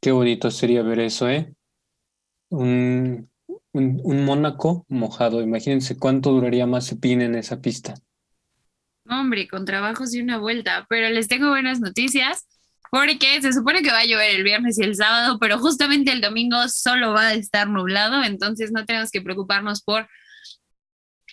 Qué 0.00 0.12
bonito 0.12 0.50
sería 0.50 0.82
ver 0.82 1.00
eso, 1.00 1.28
¿eh? 1.28 1.54
Un, 2.50 3.28
un, 3.72 4.24
Mónaco 4.24 4.84
mojado. 4.88 5.42
Imagínense 5.42 5.98
cuánto 5.98 6.30
duraría 6.30 6.66
más 6.66 6.88
Cepín 6.88 7.22
en 7.22 7.34
esa 7.34 7.60
pista. 7.60 7.94
Hombre, 9.08 9.48
con 9.48 9.64
trabajos 9.64 10.14
y 10.14 10.20
una 10.20 10.38
vuelta, 10.38 10.86
pero 10.88 11.08
les 11.08 11.28
tengo 11.28 11.48
buenas 11.48 11.80
noticias 11.80 12.46
porque 12.90 13.40
se 13.42 13.52
supone 13.52 13.82
que 13.82 13.90
va 13.90 14.00
a 14.00 14.06
llover 14.06 14.34
el 14.34 14.44
viernes 14.44 14.78
y 14.78 14.82
el 14.82 14.96
sábado, 14.96 15.38
pero 15.38 15.58
justamente 15.58 16.12
el 16.12 16.20
domingo 16.20 16.68
solo 16.68 17.12
va 17.12 17.28
a 17.28 17.34
estar 17.34 17.68
nublado, 17.68 18.22
entonces 18.24 18.72
no 18.72 18.84
tenemos 18.84 19.10
que 19.10 19.22
preocuparnos 19.22 19.82
por 19.82 20.08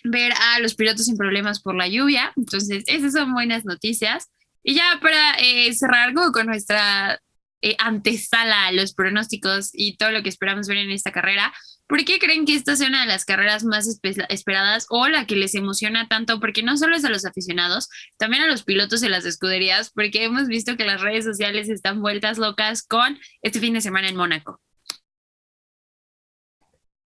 ver 0.04 0.32
a 0.32 0.60
los 0.60 0.74
pilotos 0.74 1.06
sin 1.06 1.16
problemas 1.16 1.60
por 1.60 1.74
la 1.74 1.88
lluvia. 1.88 2.32
Entonces, 2.36 2.84
esas 2.86 3.12
son 3.12 3.32
buenas 3.32 3.64
noticias. 3.64 4.30
Y 4.62 4.74
ya 4.74 4.98
para 5.00 5.34
eh, 5.38 5.72
cerrar 5.74 6.12
con 6.14 6.46
nuestra 6.46 7.20
eh, 7.64 7.76
antesala 7.78 8.66
a 8.66 8.72
los 8.72 8.94
pronósticos 8.94 9.70
y 9.72 9.96
todo 9.96 10.10
lo 10.10 10.22
que 10.22 10.28
esperamos 10.28 10.68
ver 10.68 10.76
en 10.76 10.90
esta 10.90 11.12
carrera, 11.12 11.52
¿Por 11.86 12.02
qué 12.04 12.18
creen 12.18 12.46
que 12.46 12.54
esta 12.54 12.76
sea 12.76 12.88
una 12.88 13.02
de 13.02 13.06
las 13.06 13.26
carreras 13.26 13.62
más 13.62 14.00
esperadas 14.30 14.86
o 14.88 15.06
la 15.08 15.26
que 15.26 15.36
les 15.36 15.54
emociona 15.54 16.08
tanto? 16.08 16.40
Porque 16.40 16.62
no 16.62 16.78
solo 16.78 16.96
es 16.96 17.04
a 17.04 17.10
los 17.10 17.26
aficionados, 17.26 17.90
también 18.16 18.42
a 18.42 18.46
los 18.46 18.64
pilotos 18.64 19.02
y 19.02 19.08
las 19.10 19.26
escuderías, 19.26 19.90
porque 19.92 20.24
hemos 20.24 20.48
visto 20.48 20.78
que 20.78 20.86
las 20.86 21.02
redes 21.02 21.24
sociales 21.24 21.68
están 21.68 22.00
vueltas 22.00 22.38
locas 22.38 22.86
con 22.86 23.18
este 23.42 23.60
fin 23.60 23.74
de 23.74 23.82
semana 23.82 24.08
en 24.08 24.16
Mónaco. 24.16 24.60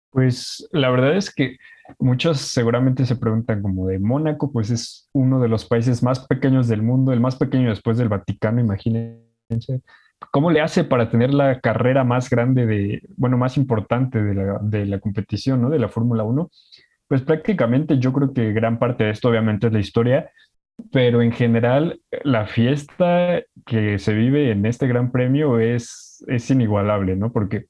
Pues 0.09 0.67
la 0.73 0.91
verdad 0.91 1.17
es 1.19 1.33
que 1.33 1.59
muchos 1.99 2.41
seguramente 2.41 3.05
se 3.05 3.17
preguntan 3.17 3.61
como 3.61 3.89
de 3.89 3.99
Mónaco, 3.99 4.53
pues 4.53 4.71
es 4.71 5.11
uno 5.13 5.39
de 5.41 5.49
los 5.49 5.67
países 5.67 6.03
más 6.03 6.27
pequeños 6.27 6.67
del 6.67 6.81
mundo, 6.81 7.13
el 7.13 7.21
más 7.21 7.37
pequeño 7.37 7.69
después 7.69 7.99
del 7.99 8.09
Vaticano, 8.09 8.61
imagínense 8.61 9.83
¿Cómo 10.31 10.51
le 10.51 10.61
hace 10.61 10.85
para 10.85 11.11
tener 11.11 11.35
la 11.35 11.61
carrera 11.61 12.05
más 12.05 12.31
grande 12.31 12.67
de, 12.67 13.03
bueno, 13.17 13.37
más 13.37 13.57
importante 13.57 14.23
de 14.23 14.35
la, 14.35 14.59
de 14.63 14.87
la 14.87 15.01
competición, 15.01 15.63
¿no? 15.63 15.71
De 15.71 15.79
la 15.79 15.89
Fórmula 15.89 16.23
1. 16.25 16.51
Pues 17.09 17.23
prácticamente 17.23 17.99
yo 17.99 18.13
creo 18.13 18.33
que 18.33 18.53
gran 18.53 18.79
parte 18.79 19.05
de 19.05 19.11
esto 19.11 19.29
obviamente 19.29 19.67
es 19.67 19.73
la 19.73 19.81
historia, 19.81 20.31
pero 20.91 21.23
en 21.23 21.33
general 21.33 22.01
la 22.25 22.47
fiesta 22.47 23.43
que 23.67 23.99
se 23.99 24.15
vive 24.15 24.51
en 24.51 24.65
este 24.67 24.87
gran 24.87 25.13
premio 25.13 25.59
es, 25.61 26.25
es 26.27 26.51
inigualable, 26.51 27.17
¿no? 27.17 27.33
Porque 27.33 27.67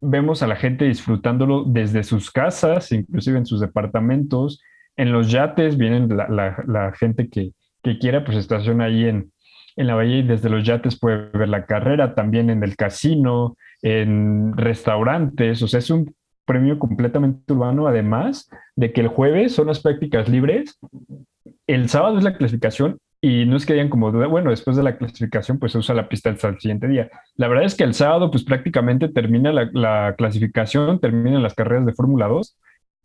vemos 0.00 0.42
a 0.42 0.46
la 0.46 0.56
gente 0.56 0.84
disfrutándolo 0.84 1.64
desde 1.64 2.04
sus 2.04 2.30
casas, 2.30 2.92
inclusive 2.92 3.38
en 3.38 3.46
sus 3.46 3.60
departamentos, 3.60 4.60
en 4.96 5.12
los 5.12 5.30
yates, 5.30 5.76
vienen 5.76 6.16
la, 6.16 6.28
la, 6.66 6.92
gente 6.92 7.28
que, 7.28 7.52
que, 7.82 7.98
quiera, 7.98 8.24
pues 8.24 8.36
estaciona 8.38 8.84
ahí 8.84 9.04
en, 9.04 9.32
en 9.76 9.86
la 9.86 9.94
bahía 9.94 10.18
y 10.18 10.22
desde 10.22 10.48
los 10.48 10.64
yates 10.64 10.98
puede 10.98 11.28
ver 11.32 11.48
la 11.48 11.66
carrera, 11.66 12.14
también 12.14 12.50
en 12.50 12.62
el 12.62 12.76
casino, 12.76 13.56
en 13.82 14.56
restaurantes, 14.56 15.62
o 15.62 15.68
sea, 15.68 15.78
es 15.78 15.90
un 15.90 16.14
premio 16.44 16.78
completamente 16.78 17.52
urbano, 17.52 17.86
además 17.86 18.48
de 18.74 18.92
que 18.92 19.02
el 19.02 19.08
jueves 19.08 19.54
son 19.54 19.66
las 19.66 19.80
prácticas 19.80 20.28
libres, 20.28 20.78
el 21.66 21.88
sábado 21.88 22.18
es 22.18 22.24
la 22.24 22.36
clasificación 22.36 22.98
y 23.20 23.44
no 23.44 23.56
es 23.56 23.66
que 23.66 23.72
hayan 23.72 23.88
como 23.88 24.12
duda, 24.12 24.28
bueno, 24.28 24.50
después 24.50 24.76
de 24.76 24.82
la 24.82 24.96
clasificación 24.96 25.58
pues 25.58 25.72
se 25.72 25.78
usa 25.78 25.94
la 25.94 26.08
pista 26.08 26.30
hasta 26.30 26.48
el 26.48 26.60
siguiente 26.60 26.86
día. 26.86 27.10
La 27.34 27.48
verdad 27.48 27.64
es 27.64 27.74
que 27.74 27.84
el 27.84 27.94
sábado 27.94 28.30
pues 28.30 28.44
prácticamente 28.44 29.08
termina 29.08 29.52
la, 29.52 29.68
la 29.72 30.14
clasificación, 30.16 31.00
terminan 31.00 31.42
las 31.42 31.54
carreras 31.54 31.86
de 31.86 31.94
Fórmula 31.94 32.28
2 32.28 32.56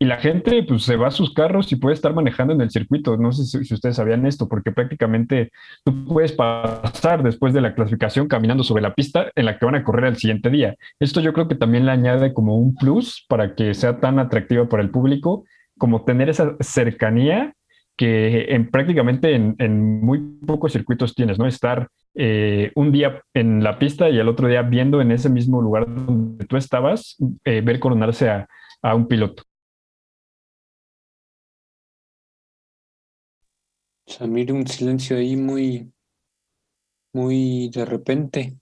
y 0.02 0.04
la 0.04 0.16
gente 0.16 0.64
pues 0.64 0.82
se 0.82 0.96
va 0.96 1.06
a 1.06 1.10
sus 1.12 1.32
carros 1.32 1.70
y 1.70 1.76
puede 1.76 1.94
estar 1.94 2.12
manejando 2.12 2.52
en 2.52 2.60
el 2.60 2.72
circuito. 2.72 3.16
No 3.16 3.30
sé 3.30 3.44
si, 3.44 3.72
ustedes 3.72 3.94
sabían 3.94 4.26
esto, 4.26 4.48
porque 4.48 4.72
prácticamente 4.72 5.52
tú 5.84 6.06
puedes 6.06 6.32
pasar 6.32 7.22
después 7.22 7.54
de 7.54 7.60
la 7.60 7.76
clasificación 7.76 8.26
caminando 8.26 8.64
sobre 8.64 8.82
la 8.82 8.94
pista 8.94 9.30
en 9.36 9.44
la 9.44 9.60
que 9.60 9.64
van 9.64 9.76
a 9.76 9.84
correr 9.84 10.06
el 10.06 10.16
siguiente 10.16 10.50
día. 10.50 10.74
Esto 10.98 11.20
yo 11.20 11.32
creo 11.32 11.46
que 11.46 11.54
también 11.54 11.86
le 11.86 11.92
añade 11.92 12.34
como 12.34 12.58
un 12.58 12.74
plus 12.74 13.24
para 13.28 13.54
que 13.54 13.74
sea 13.74 14.00
tan 14.00 14.18
atractiva 14.18 14.68
para 14.68 14.82
el 14.82 14.90
público, 14.90 15.44
como 15.78 16.02
tener 16.02 16.28
esa 16.28 16.56
cercanía 16.58 17.54
que 17.96 18.46
en, 18.48 18.72
prácticamente 18.72 19.36
en, 19.36 20.00
muy 20.00 20.18
pocos 20.44 20.72
circuitos 20.72 21.14
tienes, 21.14 21.38
¿no? 21.38 21.46
Estar 21.46 21.86
eh, 22.16 22.72
un 22.74 22.90
día 22.90 23.22
en 23.34 23.62
la 23.62 23.78
pista 23.78 24.10
y 24.10 24.18
el 24.18 24.26
otro 24.26 24.48
día 24.48 24.62
viendo 24.62 25.00
en 25.00 25.12
ese 25.12 25.28
mismo 25.28 25.62
lugar 25.62 25.86
donde 25.86 26.44
tú 26.46 26.56
estabas, 26.56 27.16
eh, 27.44 27.60
ver 27.60 27.78
coronarse 27.78 28.30
a, 28.30 28.48
a 28.82 28.96
un 28.96 29.06
piloto. 29.06 29.44
Samir, 34.06 34.52
un 34.52 34.66
silencio 34.66 35.16
ahí 35.16 35.36
muy, 35.36 35.92
muy 37.12 37.70
de 37.70 37.84
repente. 37.84 38.58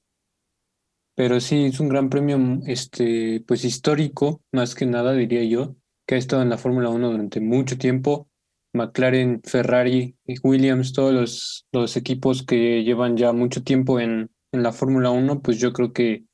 Pero 1.14 1.40
sí, 1.40 1.66
es 1.66 1.80
un 1.80 1.88
gran 1.88 2.08
premio, 2.08 2.38
este, 2.66 3.42
pues 3.46 3.64
histórico, 3.64 4.42
más 4.52 4.74
que 4.74 4.86
nada, 4.86 5.12
diría 5.12 5.44
yo, 5.44 5.76
que 6.06 6.14
ha 6.14 6.18
estado 6.18 6.42
en 6.42 6.50
la 6.50 6.58
Fórmula 6.58 6.88
1 6.88 7.10
durante 7.10 7.40
mucho 7.40 7.78
tiempo. 7.78 8.28
McLaren, 8.72 9.42
Ferrari, 9.44 10.16
Williams, 10.42 10.92
todos 10.92 11.12
los, 11.12 11.66
los 11.72 11.96
equipos 11.96 12.44
que 12.44 12.84
llevan 12.84 13.16
ya 13.16 13.32
mucho 13.32 13.62
tiempo 13.62 13.98
en, 13.98 14.30
en 14.52 14.62
la 14.62 14.72
Fórmula 14.72 15.10
1, 15.10 15.40
pues 15.42 15.58
yo 15.58 15.72
creo 15.72 15.92
que 15.92 16.24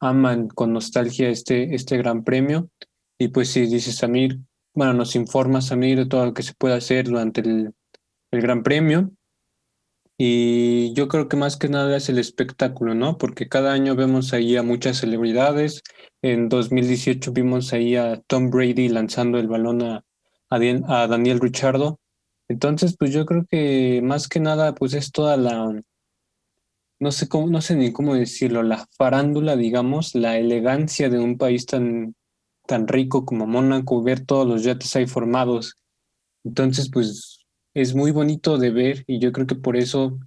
aman 0.00 0.48
con 0.48 0.72
nostalgia 0.72 1.28
este, 1.28 1.74
este 1.74 1.96
gran 1.98 2.24
premio. 2.24 2.70
Y 3.18 3.28
pues 3.28 3.50
sí, 3.50 3.66
dice 3.66 3.92
Samir, 3.92 4.40
bueno, 4.74 4.94
nos 4.94 5.14
informa 5.14 5.60
Samir 5.60 5.98
de 5.98 6.06
todo 6.06 6.24
lo 6.24 6.34
que 6.34 6.42
se 6.42 6.54
puede 6.54 6.74
hacer 6.74 7.04
durante 7.06 7.42
el, 7.42 7.74
el 8.32 8.40
Gran 8.40 8.62
Premio. 8.62 9.10
Y 10.18 10.92
yo 10.94 11.08
creo 11.08 11.28
que 11.28 11.36
más 11.36 11.56
que 11.56 11.68
nada 11.68 11.96
es 11.96 12.08
el 12.08 12.18
espectáculo, 12.18 12.94
¿no? 12.94 13.18
Porque 13.18 13.48
cada 13.48 13.72
año 13.72 13.96
vemos 13.96 14.32
ahí 14.32 14.56
a 14.56 14.62
muchas 14.62 14.98
celebridades. 14.98 15.82
En 16.22 16.48
2018 16.48 17.32
vimos 17.32 17.72
ahí 17.72 17.96
a 17.96 18.20
Tom 18.26 18.50
Brady 18.50 18.88
lanzando 18.88 19.38
el 19.38 19.48
balón 19.48 19.82
a, 19.82 20.04
a, 20.50 21.06
Daniel 21.06 21.40
Richardo. 21.40 21.98
Entonces, 22.48 22.96
pues 22.98 23.12
yo 23.12 23.26
creo 23.26 23.46
que 23.48 24.00
más 24.02 24.28
que 24.28 24.40
nada, 24.40 24.74
pues 24.74 24.94
es 24.94 25.10
toda 25.12 25.36
la, 25.36 25.82
no 27.00 27.12
sé 27.12 27.28
cómo, 27.28 27.48
no 27.48 27.60
sé 27.60 27.74
ni 27.74 27.92
cómo 27.92 28.14
decirlo, 28.14 28.62
la 28.62 28.86
farándula, 28.96 29.56
digamos, 29.56 30.14
la 30.14 30.38
elegancia 30.38 31.08
de 31.08 31.18
un 31.18 31.38
país 31.38 31.66
tan, 31.66 32.14
tan 32.66 32.86
rico 32.86 33.24
como 33.24 33.46
Mónaco, 33.46 34.02
ver 34.02 34.24
todos 34.24 34.46
los 34.46 34.62
yates 34.62 34.94
ahí 34.94 35.06
formados. 35.06 35.76
Entonces, 36.44 36.90
pues 36.92 37.41
es 37.74 37.94
muy 37.94 38.10
bonito 38.10 38.58
de 38.58 38.70
ver 38.70 39.04
y 39.06 39.18
yo 39.18 39.32
creo 39.32 39.46
que 39.46 39.54
por 39.54 39.76
eso 39.76 40.18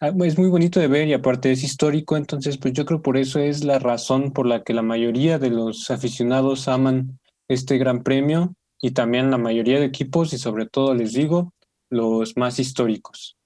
ah, 0.00 0.12
es 0.24 0.38
muy 0.38 0.48
bonito 0.48 0.80
de 0.80 0.88
ver 0.88 1.08
y 1.08 1.12
aparte 1.12 1.52
es 1.52 1.62
histórico, 1.62 2.16
entonces 2.16 2.58
pues 2.58 2.74
yo 2.74 2.84
creo 2.84 3.02
por 3.02 3.16
eso 3.16 3.38
es 3.40 3.64
la 3.64 3.78
razón 3.78 4.32
por 4.32 4.46
la 4.46 4.62
que 4.62 4.74
la 4.74 4.82
mayoría 4.82 5.38
de 5.38 5.50
los 5.50 5.90
aficionados 5.90 6.68
aman 6.68 7.18
este 7.48 7.78
gran 7.78 8.02
premio 8.02 8.54
y 8.80 8.92
también 8.92 9.30
la 9.30 9.38
mayoría 9.38 9.80
de 9.80 9.86
equipos 9.86 10.32
y 10.32 10.38
sobre 10.38 10.66
todo 10.66 10.94
les 10.94 11.12
digo 11.12 11.52
los 11.90 12.36
más 12.36 12.58
históricos. 12.58 13.36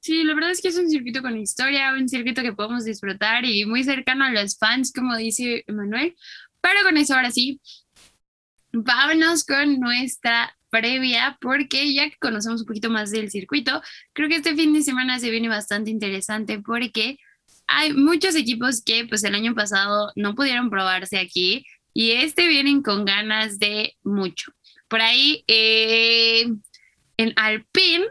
Sí, 0.00 0.22
la 0.22 0.34
verdad 0.34 0.50
es 0.50 0.60
que 0.60 0.68
es 0.68 0.76
un 0.76 0.90
circuito 0.90 1.22
con 1.22 1.34
historia, 1.38 1.94
un 1.94 2.06
circuito 2.10 2.42
que 2.42 2.52
podemos 2.52 2.84
disfrutar 2.84 3.46
y 3.46 3.64
muy 3.64 3.84
cercano 3.84 4.26
a 4.26 4.30
los 4.30 4.58
fans, 4.58 4.92
como 4.92 5.16
dice 5.16 5.64
Manuel. 5.66 6.14
Pero 6.60 6.82
con 6.82 6.98
eso 6.98 7.14
ahora 7.14 7.30
sí, 7.30 7.58
vámonos 8.70 9.44
con 9.46 9.80
nuestra 9.80 10.54
previa, 10.74 11.38
porque 11.40 11.94
ya 11.94 12.10
que 12.10 12.16
conocemos 12.18 12.62
un 12.62 12.66
poquito 12.66 12.90
más 12.90 13.12
del 13.12 13.30
circuito, 13.30 13.80
creo 14.12 14.28
que 14.28 14.36
este 14.36 14.56
fin 14.56 14.72
de 14.72 14.82
semana 14.82 15.20
se 15.20 15.30
viene 15.30 15.48
bastante 15.48 15.92
interesante 15.92 16.58
porque 16.58 17.18
hay 17.68 17.92
muchos 17.92 18.34
equipos 18.34 18.82
que 18.82 19.06
pues 19.06 19.22
el 19.22 19.36
año 19.36 19.54
pasado 19.54 20.10
no 20.16 20.34
pudieron 20.34 20.70
probarse 20.70 21.18
aquí 21.18 21.64
y 21.92 22.10
este 22.10 22.48
vienen 22.48 22.82
con 22.82 23.04
ganas 23.04 23.60
de 23.60 23.94
mucho. 24.02 24.50
Por 24.88 25.00
ahí 25.00 25.44
eh, 25.46 26.46
en 27.18 27.32
Alpine, 27.36 28.06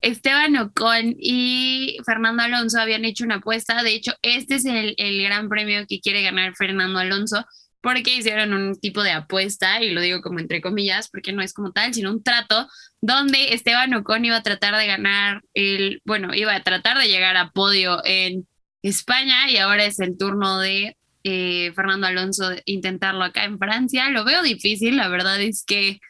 Esteban 0.00 0.56
Ocon 0.56 1.16
y 1.18 1.98
Fernando 2.06 2.44
Alonso 2.44 2.78
habían 2.78 3.04
hecho 3.04 3.24
una 3.24 3.36
apuesta. 3.36 3.82
De 3.82 3.92
hecho, 3.92 4.12
este 4.22 4.54
es 4.56 4.66
el, 4.66 4.94
el 4.98 5.20
gran 5.24 5.48
premio 5.48 5.84
que 5.88 6.00
quiere 6.00 6.22
ganar 6.22 6.54
Fernando 6.54 7.00
Alonso 7.00 7.44
porque 7.84 8.16
hicieron 8.16 8.54
un 8.54 8.80
tipo 8.80 9.02
de 9.02 9.10
apuesta, 9.10 9.82
y 9.82 9.90
lo 9.90 10.00
digo 10.00 10.22
como 10.22 10.40
entre 10.40 10.62
comillas, 10.62 11.10
porque 11.10 11.34
no 11.34 11.42
es 11.42 11.52
como 11.52 11.70
tal, 11.70 11.92
sino 11.92 12.10
un 12.10 12.22
trato 12.22 12.66
donde 13.02 13.52
Esteban 13.52 13.92
Ocon 13.92 14.24
iba 14.24 14.38
a 14.38 14.42
tratar 14.42 14.74
de 14.78 14.86
ganar 14.86 15.42
el, 15.52 16.00
bueno, 16.06 16.34
iba 16.34 16.54
a 16.54 16.62
tratar 16.62 16.98
de 16.98 17.08
llegar 17.08 17.36
a 17.36 17.50
podio 17.50 18.00
en 18.06 18.48
España 18.80 19.50
y 19.50 19.58
ahora 19.58 19.84
es 19.84 20.00
el 20.00 20.16
turno 20.16 20.60
de 20.60 20.96
eh, 21.24 21.72
Fernando 21.76 22.06
Alonso 22.06 22.52
intentarlo 22.64 23.22
acá 23.22 23.44
en 23.44 23.58
Francia. 23.58 24.08
Lo 24.08 24.24
veo 24.24 24.42
difícil, 24.42 24.96
la 24.96 25.08
verdad 25.08 25.38
es 25.42 25.62
que 25.66 26.00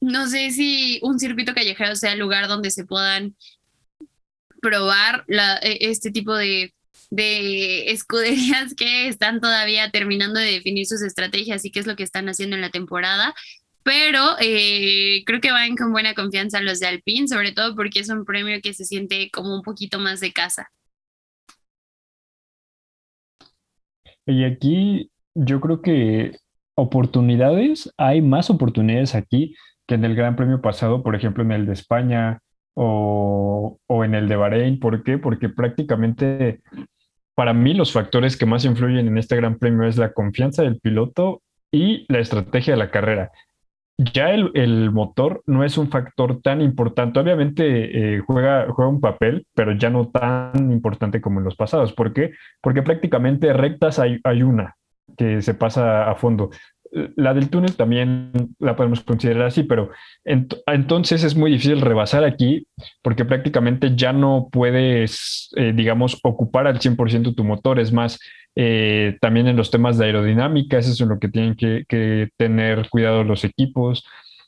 no 0.00 0.26
sé 0.26 0.50
si 0.50 0.98
un 1.02 1.20
circuito 1.20 1.54
callejero 1.54 1.94
sea 1.94 2.14
el 2.14 2.18
lugar 2.18 2.48
donde 2.48 2.72
se 2.72 2.84
puedan 2.84 3.36
probar 4.60 5.24
e, 5.28 5.78
este 5.82 6.10
tipo 6.10 6.34
de 6.34 6.74
de 7.10 7.90
escuderías 7.90 8.74
que 8.74 9.08
están 9.08 9.40
todavía 9.40 9.90
terminando 9.90 10.38
de 10.40 10.52
definir 10.52 10.86
sus 10.86 11.02
estrategias 11.02 11.64
y 11.64 11.70
qué 11.70 11.80
es 11.80 11.86
lo 11.86 11.96
que 11.96 12.02
están 12.02 12.28
haciendo 12.28 12.56
en 12.56 12.62
la 12.62 12.70
temporada. 12.70 13.34
Pero 13.82 14.36
eh, 14.40 15.22
creo 15.24 15.40
que 15.40 15.52
van 15.52 15.76
con 15.76 15.92
buena 15.92 16.14
confianza 16.14 16.60
los 16.60 16.80
de 16.80 16.88
Alpine, 16.88 17.28
sobre 17.28 17.52
todo 17.52 17.74
porque 17.74 18.00
es 18.00 18.10
un 18.10 18.24
premio 18.24 18.60
que 18.62 18.74
se 18.74 18.84
siente 18.84 19.30
como 19.30 19.54
un 19.54 19.62
poquito 19.62 19.98
más 19.98 20.20
de 20.20 20.32
casa. 20.32 20.70
Y 24.26 24.44
aquí 24.44 25.10
yo 25.34 25.60
creo 25.60 25.80
que 25.80 26.36
oportunidades, 26.74 27.90
hay 27.96 28.20
más 28.20 28.50
oportunidades 28.50 29.14
aquí 29.14 29.54
que 29.86 29.94
en 29.94 30.04
el 30.04 30.14
Gran 30.14 30.36
Premio 30.36 30.60
pasado, 30.60 31.02
por 31.02 31.16
ejemplo, 31.16 31.42
en 31.42 31.52
el 31.52 31.64
de 31.64 31.72
España 31.72 32.40
o, 32.74 33.80
o 33.86 34.04
en 34.04 34.14
el 34.14 34.28
de 34.28 34.36
Bahrein. 34.36 34.78
¿Por 34.78 35.02
qué? 35.02 35.16
Porque 35.16 35.48
prácticamente 35.48 36.60
para 37.38 37.52
mí 37.52 37.72
los 37.72 37.92
factores 37.92 38.36
que 38.36 38.46
más 38.46 38.64
influyen 38.64 39.06
en 39.06 39.16
este 39.16 39.36
gran 39.36 39.58
premio 39.58 39.86
es 39.86 39.96
la 39.96 40.12
confianza 40.12 40.64
del 40.64 40.80
piloto 40.80 41.40
y 41.70 42.04
la 42.12 42.18
estrategia 42.18 42.72
de 42.72 42.78
la 42.78 42.90
carrera. 42.90 43.30
Ya 43.96 44.32
el, 44.32 44.90
motor 44.90 45.44
no 45.46 45.62
es 45.62 45.78
un 45.78 45.88
factor 45.88 46.42
tan 46.42 46.60
importante, 46.60 47.20
obviamente 47.20 48.16
eh, 48.16 48.18
juega, 48.26 48.66
juega 48.72 48.90
un 48.90 49.00
papel, 49.00 49.46
pero 49.54 49.70
ya 49.70 49.88
no 49.88 50.08
tan 50.08 50.72
importante 50.72 51.20
como 51.20 51.38
en 51.38 51.44
los 51.44 51.54
pasados. 51.54 51.92
¿Por 51.92 52.12
qué? 52.12 52.32
Porque 52.60 52.82
prácticamente 52.82 53.52
rectas 53.52 54.00
hay, 54.00 54.18
hay 54.24 54.42
una 54.42 54.74
que 55.16 55.40
se 55.40 55.54
pasa 55.54 56.10
a 56.10 56.16
fondo 56.16 56.50
la 57.16 57.34
del 57.34 57.50
túnel 57.50 57.76
también 57.76 58.32
la 58.58 58.76
podemos 58.76 59.00
considerar 59.02 59.46
así, 59.46 59.62
pero 59.62 59.90
entonces 60.24 61.24
es 61.24 61.36
muy 61.36 61.50
difícil 61.50 61.80
rebasar 61.80 62.24
aquí 62.24 62.66
porque 63.02 63.24
prácticamente 63.24 63.94
ya 63.94 64.12
no 64.12 64.48
puedes, 64.50 65.50
eh, 65.56 65.72
digamos, 65.74 66.18
ocupar 66.22 66.66
al 66.66 66.80
100% 66.80 67.34
tu 67.34 67.44
motor. 67.44 67.78
Es 67.78 67.92
más, 67.92 68.18
eh, 68.56 69.16
también 69.20 69.48
en 69.48 69.56
los 69.56 69.70
temas 69.70 69.98
de 69.98 70.06
aerodinámica, 70.06 70.78
eso 70.78 70.92
es 70.92 71.00
en 71.00 71.08
lo 71.08 71.18
que 71.18 71.28
tienen 71.28 71.54
que, 71.54 71.84
que, 71.88 72.28
tener 72.36 72.88
cuidado 72.88 73.24
los 73.24 73.44
equipos. 73.44 74.04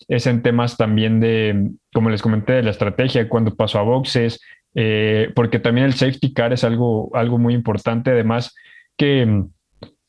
Es 0.09 0.26
en 0.26 0.42
temas 0.42 0.76
también 0.76 1.20
de, 1.20 1.70
como 1.92 2.11
les 2.11 2.23
comenté, 2.23 2.54
de 2.54 2.62
la 2.62 2.70
estrategia, 2.70 3.28
cuando 3.28 3.54
paso 3.54 3.78
a 3.78 3.82
boxes, 3.82 4.40
eh, 4.75 5.30
porque 5.35 5.59
también 5.59 5.87
el 5.87 5.94
safety 5.94 6.32
car 6.32 6.52
es 6.52 6.64
algo, 6.64 7.11
algo 7.14 7.38
muy 7.38 7.54
importante. 7.54 8.11
Además, 8.11 8.54
que 8.97 9.44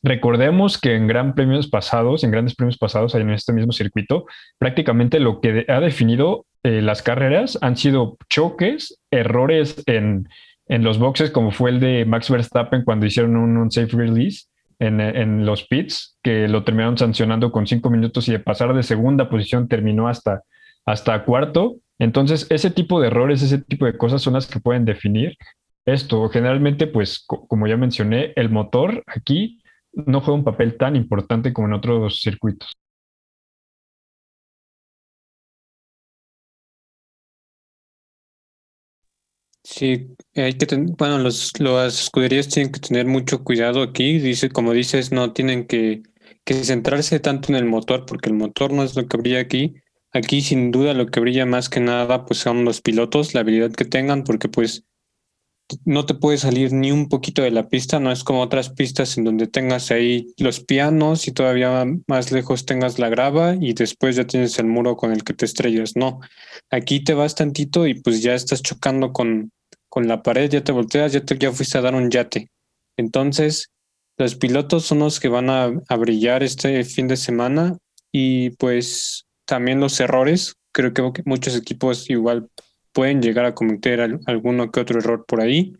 recordemos 0.03 0.79
que 0.79 0.95
en 0.95 1.07
gran 1.07 1.35
premios 1.35 1.67
pasados, 1.67 2.23
en 2.23 2.31
grandes 2.31 2.55
premios 2.55 2.77
pasados, 2.77 3.15
en 3.15 3.29
este 3.29 3.53
mismo 3.53 3.71
circuito, 3.71 4.25
prácticamente 4.57 5.19
lo 5.19 5.41
que 5.41 5.65
ha 5.67 5.79
definido 5.79 6.45
eh, 6.63 6.81
las 6.81 7.01
carreras 7.01 7.57
han 7.61 7.75
sido 7.75 8.17
choques, 8.29 8.99
errores 9.09 9.83
en, 9.87 10.29
en, 10.67 10.83
los 10.83 10.99
boxes, 10.99 11.31
como 11.31 11.51
fue 11.51 11.71
el 11.71 11.79
de 11.79 12.05
Max 12.05 12.29
Verstappen 12.29 12.83
cuando 12.83 13.05
hicieron 13.05 13.35
un, 13.35 13.57
un 13.57 13.71
safe 13.71 13.95
release. 13.95 14.45
En, 14.79 14.99
en, 14.99 15.45
los 15.45 15.67
pits, 15.67 16.17
que 16.23 16.47
lo 16.47 16.63
terminaron 16.63 16.97
sancionando 16.97 17.51
con 17.51 17.67
cinco 17.67 17.91
minutos 17.91 18.27
y 18.27 18.31
de 18.31 18.39
pasar 18.39 18.73
de 18.73 18.81
segunda 18.81 19.29
posición 19.29 19.67
terminó 19.67 20.07
hasta, 20.07 20.41
hasta 20.87 21.23
cuarto. 21.23 21.75
Entonces, 21.99 22.47
ese 22.49 22.71
tipo 22.71 22.99
de 22.99 23.09
errores, 23.09 23.43
ese 23.43 23.59
tipo 23.59 23.85
de 23.85 23.95
cosas 23.95 24.23
son 24.23 24.33
las 24.33 24.47
que 24.47 24.59
pueden 24.59 24.83
definir 24.83 25.37
esto. 25.85 26.27
Generalmente, 26.29 26.87
pues, 26.87 27.23
como 27.27 27.67
ya 27.67 27.77
mencioné, 27.77 28.33
el 28.35 28.49
motor 28.49 29.03
aquí 29.05 29.60
no 29.93 30.21
juega 30.21 30.37
un 30.39 30.43
papel 30.43 30.77
tan 30.77 30.95
importante 30.95 31.53
como 31.53 31.67
en 31.67 31.73
otros 31.73 32.19
circuitos. 32.21 32.69
Sí, 39.63 40.15
hay 40.35 40.53
que 40.53 40.65
tener, 40.65 40.95
bueno, 40.97 41.19
los, 41.19 41.51
las 41.59 42.01
escuderías 42.03 42.47
tienen 42.49 42.71
que 42.71 42.79
tener 42.79 43.05
mucho 43.05 43.43
cuidado 43.43 43.83
aquí. 43.83 44.17
Dice, 44.19 44.49
como 44.49 44.73
dices, 44.73 45.11
no 45.11 45.33
tienen 45.33 45.67
que, 45.67 46.01
que 46.43 46.55
centrarse 46.63 47.19
tanto 47.19 47.49
en 47.49 47.55
el 47.55 47.65
motor, 47.65 48.05
porque 48.07 48.29
el 48.29 48.35
motor 48.35 48.73
no 48.73 48.83
es 48.83 48.95
lo 48.95 49.07
que 49.07 49.17
brilla 49.17 49.39
aquí, 49.39 49.75
Aquí 50.13 50.41
sin 50.41 50.71
duda 50.71 50.93
lo 50.93 51.05
que 51.07 51.21
brilla 51.21 51.45
más 51.45 51.69
que 51.69 51.79
nada 51.79 52.25
pues 52.25 52.39
son 52.39 52.65
los 52.65 52.81
pilotos, 52.81 53.33
la 53.33 53.41
habilidad 53.41 53.71
que 53.71 53.85
tengan, 53.85 54.25
porque 54.25 54.49
pues 54.49 54.83
no 55.85 56.05
te 56.05 56.13
puedes 56.13 56.41
salir 56.41 56.73
ni 56.73 56.91
un 56.91 57.09
poquito 57.09 57.41
de 57.41 57.51
la 57.51 57.67
pista, 57.67 57.99
no 57.99 58.11
es 58.11 58.23
como 58.23 58.41
otras 58.41 58.69
pistas 58.69 59.17
en 59.17 59.23
donde 59.23 59.47
tengas 59.47 59.91
ahí 59.91 60.33
los 60.37 60.59
pianos 60.59 61.27
y 61.27 61.31
todavía 61.31 61.85
más 62.07 62.31
lejos 62.31 62.65
tengas 62.65 62.99
la 62.99 63.09
grava 63.09 63.55
y 63.59 63.73
después 63.73 64.15
ya 64.15 64.25
tienes 64.25 64.57
el 64.59 64.65
muro 64.67 64.95
con 64.95 65.11
el 65.11 65.23
que 65.23 65.33
te 65.33 65.45
estrellas. 65.45 65.95
No, 65.95 66.19
aquí 66.69 67.03
te 67.03 67.13
vas 67.13 67.35
tantito 67.35 67.87
y 67.87 67.95
pues 67.95 68.21
ya 68.21 68.33
estás 68.33 68.61
chocando 68.61 69.13
con, 69.13 69.51
con 69.89 70.07
la 70.07 70.23
pared, 70.23 70.49
ya 70.49 70.63
te 70.63 70.71
volteas, 70.71 71.13
ya, 71.13 71.23
te, 71.23 71.37
ya 71.37 71.51
fuiste 71.51 71.77
a 71.77 71.81
dar 71.81 71.95
un 71.95 72.09
yate. 72.09 72.49
Entonces, 72.97 73.71
los 74.17 74.35
pilotos 74.35 74.85
son 74.85 74.99
los 74.99 75.19
que 75.19 75.29
van 75.29 75.49
a, 75.49 75.71
a 75.87 75.95
brillar 75.95 76.43
este 76.43 76.83
fin 76.83 77.07
de 77.07 77.17
semana 77.17 77.77
y 78.11 78.51
pues 78.51 79.25
también 79.45 79.79
los 79.79 79.99
errores. 79.99 80.55
Creo 80.71 80.93
que 80.93 81.23
muchos 81.25 81.55
equipos 81.55 82.09
igual 82.09 82.47
pueden 82.93 83.21
llegar 83.21 83.45
a 83.45 83.55
cometer 83.55 84.19
alguno 84.25 84.71
que 84.71 84.79
otro 84.79 84.99
error 84.99 85.25
por 85.27 85.41
ahí 85.41 85.75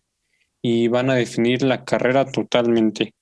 y 0.62 0.88
van 0.88 1.10
a 1.10 1.16
definir 1.16 1.64
la 1.64 1.84
carrera 1.84 2.26
totalmente. 2.26 3.14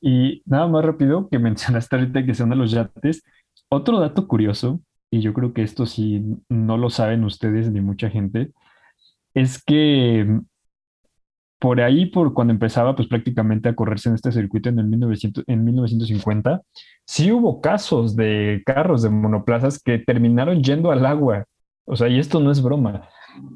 Y 0.00 0.42
nada 0.44 0.66
más 0.68 0.84
rápido 0.84 1.28
que 1.30 1.38
mencionaste 1.40 1.96
ahorita 1.96 2.24
que 2.24 2.34
son 2.34 2.50
de 2.50 2.56
los 2.56 2.70
yates. 2.70 3.22
Otro 3.68 3.98
dato 3.98 4.28
curioso, 4.28 4.80
y 5.10 5.20
yo 5.20 5.32
creo 5.32 5.52
que 5.52 5.62
esto 5.62 5.86
sí 5.86 6.22
no 6.48 6.76
lo 6.76 6.90
saben 6.90 7.24
ustedes 7.24 7.70
ni 7.70 7.80
mucha 7.80 8.10
gente, 8.10 8.52
es 9.32 9.62
que 9.62 10.26
por 11.58 11.80
ahí, 11.80 12.04
por 12.04 12.34
cuando 12.34 12.52
empezaba 12.52 12.94
pues 12.94 13.08
prácticamente 13.08 13.70
a 13.70 13.74
correrse 13.74 14.10
en 14.10 14.16
este 14.16 14.30
circuito 14.32 14.68
en, 14.68 14.78
el 14.78 14.86
1900, 14.86 15.44
en 15.46 15.64
1950, 15.64 16.60
sí 17.06 17.32
hubo 17.32 17.62
casos 17.62 18.16
de 18.16 18.62
carros 18.66 19.00
de 19.02 19.08
monoplazas 19.08 19.82
que 19.82 19.98
terminaron 19.98 20.62
yendo 20.62 20.90
al 20.90 21.06
agua. 21.06 21.46
O 21.84 21.96
sea, 21.96 22.08
y 22.08 22.18
esto 22.18 22.40
no 22.40 22.50
es 22.50 22.62
broma. 22.62 23.08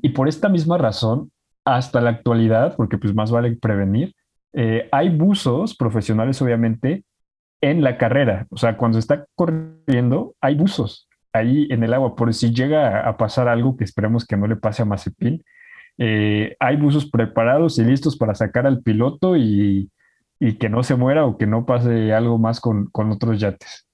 Y 0.03 0.11
por 0.11 0.29
esta 0.29 0.49
misma 0.49 0.79
razón, 0.79 1.31
hasta 1.65 2.01
la 2.01 2.11
actualidad, 2.11 2.77
porque 2.77 2.99
pues 2.99 3.15
más 3.15 3.31
vale 3.31 3.57
prevenir, 3.57 4.15
eh, 4.53 4.89
hay 4.91 5.11
buzos 5.11 5.77
profesionales 5.77 6.41
obviamente 6.41 7.05
en 7.61 7.83
la 7.83 7.99
carrera. 7.99 8.47
O 8.51 8.57
sea, 8.57 8.77
cuando 8.77 8.99
está 8.99 9.27
corriendo, 9.35 10.35
hay 10.41 10.55
buzos 10.55 11.09
ahí 11.33 11.67
en 11.71 11.83
el 11.85 11.95
agua. 11.95 12.17
Por 12.17 12.33
si 12.35 12.53
llega 12.53 13.09
a 13.09 13.17
pasar 13.17 13.49
algo 13.49 13.77
que 13.77 13.85
esperemos 13.85 14.27
que 14.27 14.37
no 14.37 14.47
le 14.47 14.57
pase 14.57 14.83
a 14.83 14.85
Mazepin, 14.85 15.43
eh, 15.99 16.57
hay 16.61 16.77
buzos 16.77 17.11
preparados 17.11 17.79
y 17.79 17.85
listos 17.85 18.17
para 18.17 18.35
sacar 18.35 18.67
al 18.67 18.83
piloto 18.83 19.37
y, 19.37 19.91
que 20.61 20.69
no 20.69 20.85
se 20.85 20.95
muera 20.95 21.27
o 21.27 21.37
que 21.37 21.49
no 21.49 21.67
pase 21.67 22.13
algo 22.13 22.39
más 22.39 22.61
con, 22.61 22.87
con 22.91 23.11
otros 23.11 23.41
yates. 23.41 23.88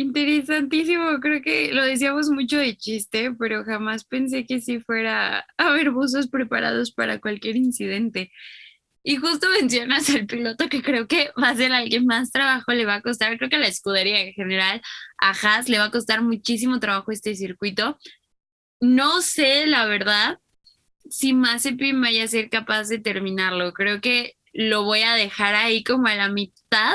Interesantísimo, 0.00 1.20
creo 1.20 1.42
que 1.42 1.74
lo 1.74 1.84
decíamos 1.84 2.30
mucho 2.30 2.56
de 2.56 2.74
chiste, 2.74 3.32
pero 3.38 3.64
jamás 3.64 4.02
pensé 4.04 4.46
que 4.46 4.58
si 4.62 4.80
fuera 4.80 5.40
a 5.58 5.68
haber 5.68 5.90
buzos 5.90 6.26
preparados 6.28 6.90
para 6.90 7.20
cualquier 7.20 7.56
incidente. 7.56 8.32
Y 9.02 9.16
justo 9.16 9.46
mencionas 9.60 10.08
el 10.08 10.26
piloto 10.26 10.70
que 10.70 10.80
creo 10.80 11.06
que 11.06 11.30
va 11.42 11.50
a 11.50 11.54
ser 11.54 11.72
alguien 11.72 12.06
más 12.06 12.32
trabajo 12.32 12.72
le 12.72 12.86
va 12.86 12.94
a 12.94 13.02
costar, 13.02 13.36
creo 13.36 13.50
que 13.50 13.56
a 13.56 13.58
la 13.58 13.66
escudería 13.66 14.22
en 14.22 14.32
general, 14.32 14.80
a 15.18 15.32
Haas 15.32 15.68
le 15.68 15.78
va 15.78 15.84
a 15.86 15.90
costar 15.90 16.22
muchísimo 16.22 16.80
trabajo 16.80 17.12
este 17.12 17.34
circuito. 17.34 17.98
No 18.80 19.20
sé, 19.20 19.66
la 19.66 19.84
verdad, 19.84 20.38
si 21.10 21.34
Mazepin 21.34 22.00
vaya 22.00 22.24
a 22.24 22.28
ser 22.28 22.48
capaz 22.48 22.88
de 22.88 23.00
terminarlo. 23.00 23.74
Creo 23.74 24.00
que 24.00 24.36
lo 24.54 24.84
voy 24.84 25.02
a 25.02 25.12
dejar 25.12 25.54
ahí 25.56 25.84
como 25.84 26.06
a 26.06 26.14
la 26.14 26.30
mitad, 26.30 26.94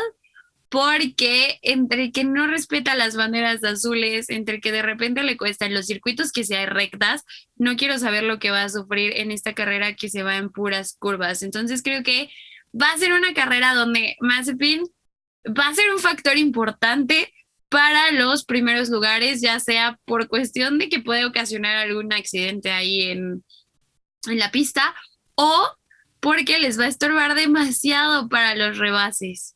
porque 0.69 1.60
entre 1.62 2.12
que 2.12 2.23
no 2.23 2.47
respeta 2.47 2.95
las 2.95 3.15
banderas 3.15 3.63
azules, 3.63 4.30
entre 4.30 4.60
que 4.60 4.71
de 4.71 4.82
repente 4.82 5.23
le 5.23 5.38
cuesta 5.38 5.65
en 5.65 5.73
los 5.73 5.86
circuitos 5.86 6.32
que 6.32 6.43
sean 6.43 6.69
rectas, 6.69 7.23
no 7.56 7.75
quiero 7.75 7.97
saber 7.99 8.23
lo 8.23 8.39
que 8.39 8.51
va 8.51 8.63
a 8.63 8.69
sufrir 8.69 9.13
en 9.17 9.32
esta 9.32 9.54
carrera 9.54 9.95
que 9.95 10.10
se 10.10 10.23
va 10.23 10.38
en 10.38 10.49
puras 10.49 10.95
curvas. 10.99 11.43
Entonces 11.43 11.82
creo 11.84 12.04
que 12.04 12.30
va 12.80 12.91
a 12.91 12.97
ser 12.97 13.13
una 13.13 13.34
carrera 13.34 13.73
donde 13.73 14.15
Mazepin 14.19 14.84
va 15.47 15.67
a 15.67 15.75
ser 15.75 15.93
un 15.93 15.99
factor 15.99 16.38
importante 16.38 17.32
para 17.69 18.12
los 18.12 18.45
primeros 18.45 18.89
lugares, 18.89 19.41
ya 19.41 19.60
sea 19.60 19.99
por 20.06 20.28
cuestión 20.28 20.78
de 20.78 20.89
que 20.89 20.99
puede 20.99 21.25
ocasionar 21.25 21.75
algún 21.75 22.13
accidente 22.13 22.71
ahí 22.71 23.01
en, 23.01 23.43
en 24.28 24.39
la 24.39 24.51
pista 24.51 24.95
o 25.36 25.69
porque 26.19 26.60
les 26.60 26.80
va 26.80 26.86
a 26.86 26.89
estorbar 26.89 27.36
demasiado 27.36 28.30
para 28.30 28.56
los 28.56 28.78
rebases. 28.78 29.55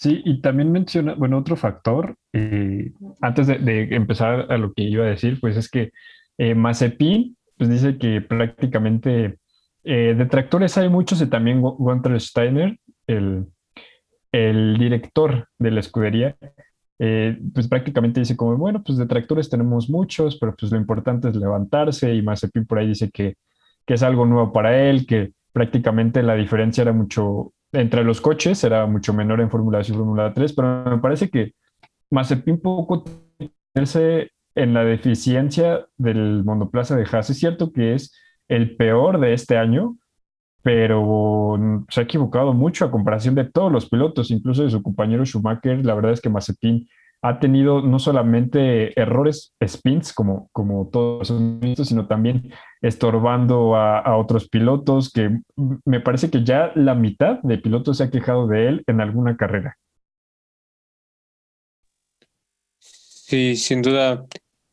Sí, 0.00 0.22
y 0.24 0.40
también 0.40 0.72
menciona, 0.72 1.12
bueno, 1.12 1.36
otro 1.36 1.56
factor, 1.56 2.16
eh, 2.32 2.90
antes 3.20 3.46
de, 3.48 3.82
empezar 3.94 4.50
a 4.50 4.56
lo 4.56 4.72
que 4.72 4.84
iba 4.84 5.04
a 5.04 5.10
decir, 5.10 5.38
pues 5.38 5.58
es 5.58 5.68
que 5.68 5.92
eh, 6.38 6.54
pues 7.58 7.68
dice 7.68 7.98
que 7.98 8.22
prácticamente 8.22 9.36
eh, 9.84 10.14
detractores 10.16 10.78
hay 10.78 10.88
muchos 10.88 11.20
y 11.20 11.26
también 11.26 11.60
Gunter 11.60 12.18
Steiner, 12.18 12.78
el, 13.06 13.44
el 14.32 14.78
director 14.78 15.48
de 15.58 15.70
la 15.70 15.80
escudería, 15.80 16.34
eh, 16.98 17.38
pues 17.52 17.68
prácticamente 17.68 18.20
dice 18.20 18.38
como, 18.38 18.56
bueno, 18.56 18.82
pues 18.82 18.96
detractores 18.96 19.50
tenemos 19.50 19.90
muchos, 19.90 20.38
pero 20.38 20.56
pues 20.56 20.72
lo 20.72 20.78
importante 20.78 21.28
es 21.28 21.36
levantarse 21.36 22.14
y 22.14 22.22
Mazepin 22.22 22.64
por 22.64 22.78
ahí 22.78 22.88
dice 22.88 23.10
que, 23.10 23.34
que 23.84 23.92
es 23.92 24.02
algo 24.02 24.24
nuevo 24.24 24.50
para 24.50 24.88
él, 24.88 25.06
que 25.06 25.32
prácticamente 25.52 26.22
la 26.22 26.36
diferencia 26.36 26.80
era 26.80 26.94
mucho, 26.94 27.52
entre 27.72 28.04
los 28.04 28.20
coches 28.20 28.62
era 28.64 28.86
mucho 28.86 29.12
menor 29.12 29.40
en 29.40 29.50
Fórmula 29.50 29.78
2 29.78 29.90
y 29.90 29.92
Fórmula 29.92 30.34
3, 30.34 30.52
pero 30.52 30.84
me 30.84 30.98
parece 30.98 31.30
que 31.30 31.54
Mazepin 32.10 32.60
poco 32.60 33.04
en 34.54 34.74
la 34.74 34.84
deficiencia 34.84 35.86
del 35.96 36.44
monoplaza 36.44 36.96
de 36.96 37.06
Haas. 37.10 37.30
Es 37.30 37.38
cierto 37.38 37.72
que 37.72 37.94
es 37.94 38.12
el 38.48 38.76
peor 38.76 39.20
de 39.20 39.32
este 39.32 39.56
año, 39.56 39.96
pero 40.62 41.58
se 41.88 42.00
ha 42.00 42.04
equivocado 42.04 42.52
mucho 42.52 42.84
a 42.84 42.90
comparación 42.90 43.34
de 43.34 43.44
todos 43.44 43.70
los 43.70 43.88
pilotos, 43.88 44.30
incluso 44.30 44.64
de 44.64 44.70
su 44.70 44.82
compañero 44.82 45.24
Schumacher. 45.24 45.84
La 45.86 45.94
verdad 45.94 46.12
es 46.12 46.20
que 46.20 46.28
Mazepin 46.28 46.88
ha 47.22 47.38
tenido 47.38 47.82
no 47.82 47.98
solamente 47.98 48.98
errores 49.00 49.52
spins, 49.62 50.12
como, 50.12 50.48
como 50.52 50.88
todos 50.88 51.32
visto, 51.60 51.84
sino 51.84 52.06
también 52.06 52.50
estorbando 52.80 53.76
a, 53.76 54.16
otros 54.16 54.48
pilotos, 54.48 55.12
que 55.12 55.38
me 55.84 56.00
parece 56.00 56.30
que 56.30 56.44
ya 56.44 56.72
la 56.74 56.94
mitad 56.94 57.40
de 57.42 57.58
pilotos 57.58 57.98
se 57.98 58.04
ha 58.04 58.10
quejado 58.10 58.46
de 58.46 58.68
él 58.68 58.84
en 58.86 59.00
alguna 59.00 59.36
carrera. 59.36 59.76
Sí, 62.78 63.56
sin 63.56 63.82
duda, 63.82 64.24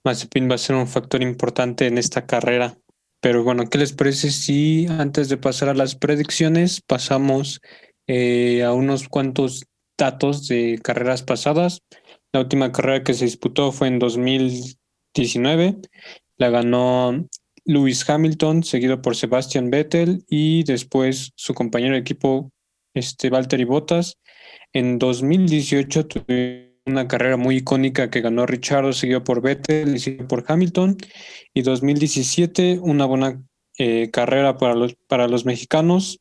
Mazepin 0.05 0.49
va 0.49 0.55
a 0.55 0.57
ser 0.57 0.75
un 0.77 0.88
factor 0.88 1.21
importante 1.21 1.86
en 1.86 1.97
esta 1.97 2.25
carrera. 2.25 2.77
Pero 3.19 3.43
bueno, 3.43 3.69
¿qué 3.69 3.77
les 3.77 3.93
parece 3.93 4.31
si 4.31 4.88
antes 4.88 5.27
de 5.27 5.38
pasar 5.38 5.69
a 5.69 5.73
las 5.73 5.95
predicciones 5.95 6.81
pasamos 6.81 7.62
eh, 8.07 8.63
a 8.63 8.73
unos 8.73 9.10
cuantos 9.10 9.65
datos 9.97 10.47
de 10.47 10.79
carreras 10.81 11.23
pasadas? 11.23 11.81
La 12.33 12.41
última 12.41 12.71
carrera 12.71 13.03
que 13.03 13.13
se 13.13 13.25
disputó 13.25 13.71
fue 13.71 13.87
en 13.87 13.99
2019. 13.99 15.77
La 16.37 16.49
ganó 16.49 17.27
Lewis 17.65 18.09
Hamilton, 18.09 18.63
seguido 18.63 19.01
por 19.01 19.15
Sebastian 19.15 19.69
Vettel 19.69 20.23
y 20.29 20.63
después 20.63 21.31
su 21.35 21.53
compañero 21.53 21.93
de 21.93 21.99
equipo, 21.99 22.51
este, 22.93 23.29
Valtteri 23.29 23.65
Bottas. 23.65 24.17
En 24.73 24.99
2018 24.99 26.07
tuvimos 26.07 26.67
una 26.85 27.07
carrera 27.07 27.35
muy 27.37 27.57
icónica 27.57 28.09
que 28.09 28.21
ganó 28.21 28.45
Richard, 28.45 28.93
seguido 28.93 29.23
por 29.23 29.41
Vettel 29.41 29.95
y 29.95 29.99
seguido 29.99 30.27
por 30.27 30.45
Hamilton. 30.47 30.97
Y 31.53 31.61
2017, 31.61 32.79
una 32.81 33.05
buena 33.05 33.43
eh, 33.77 34.09
carrera 34.11 34.57
para 34.57 34.73
los, 34.73 34.95
para 35.07 35.27
los 35.27 35.45
mexicanos, 35.45 36.19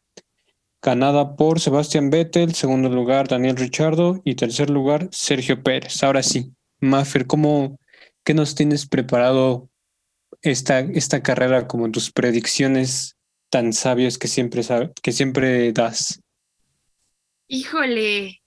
ganada 0.87 1.35
por 1.35 1.59
Sebastián 1.59 2.11
Vettel, 2.11 2.55
segundo 2.55 2.89
lugar 2.89 3.27
Daniel 3.27 3.57
Richardo 3.57 4.23
y 4.25 4.37
tercer 4.37 4.71
lugar 4.71 5.09
Sergio 5.11 5.61
Pérez. 5.65 6.01
Ahora 6.05 6.23
sí, 6.23 6.53
Maffer, 6.79 7.27
¿cómo, 7.27 7.81
¿qué 8.25 8.35
nos 8.35 8.55
tienes 8.55 8.87
preparado 8.87 9.69
esta, 10.43 10.79
esta 10.79 11.25
carrera 11.25 11.67
como 11.67 11.91
tus 11.91 12.13
predicciones 12.13 13.17
tan 13.51 13.73
sabias 13.73 14.17
que 14.17 14.29
siempre, 14.29 14.63
que 15.03 15.11
siempre 15.11 15.73
das? 15.73 16.21
Híjole, 17.49 18.41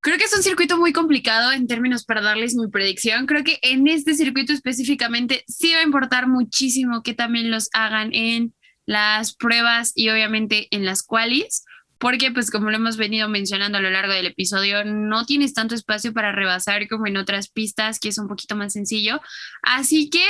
Creo 0.00 0.16
que 0.16 0.24
es 0.24 0.36
un 0.36 0.44
circuito 0.44 0.78
muy 0.78 0.92
complicado 0.92 1.50
en 1.50 1.66
términos 1.66 2.04
para 2.04 2.22
darles 2.22 2.54
mi 2.54 2.68
predicción. 2.68 3.26
Creo 3.26 3.42
que 3.42 3.58
en 3.62 3.88
este 3.88 4.14
circuito 4.14 4.52
específicamente 4.52 5.42
sí 5.48 5.72
va 5.72 5.80
a 5.80 5.82
importar 5.82 6.28
muchísimo 6.28 7.02
que 7.02 7.14
también 7.14 7.50
los 7.50 7.68
hagan 7.72 8.14
en 8.14 8.54
las 8.88 9.34
pruebas 9.34 9.92
y 9.94 10.08
obviamente 10.08 10.66
en 10.70 10.86
las 10.86 11.02
qualis, 11.02 11.66
porque 11.98 12.30
pues 12.30 12.50
como 12.50 12.70
lo 12.70 12.76
hemos 12.76 12.96
venido 12.96 13.28
mencionando 13.28 13.76
a 13.76 13.82
lo 13.82 13.90
largo 13.90 14.14
del 14.14 14.24
episodio, 14.24 14.82
no 14.82 15.26
tienes 15.26 15.52
tanto 15.52 15.74
espacio 15.74 16.14
para 16.14 16.32
rebasar 16.32 16.88
como 16.88 17.06
en 17.06 17.18
otras 17.18 17.48
pistas, 17.50 17.98
que 17.98 18.08
es 18.08 18.16
un 18.16 18.28
poquito 18.28 18.56
más 18.56 18.72
sencillo. 18.72 19.20
Así 19.62 20.08
que 20.08 20.24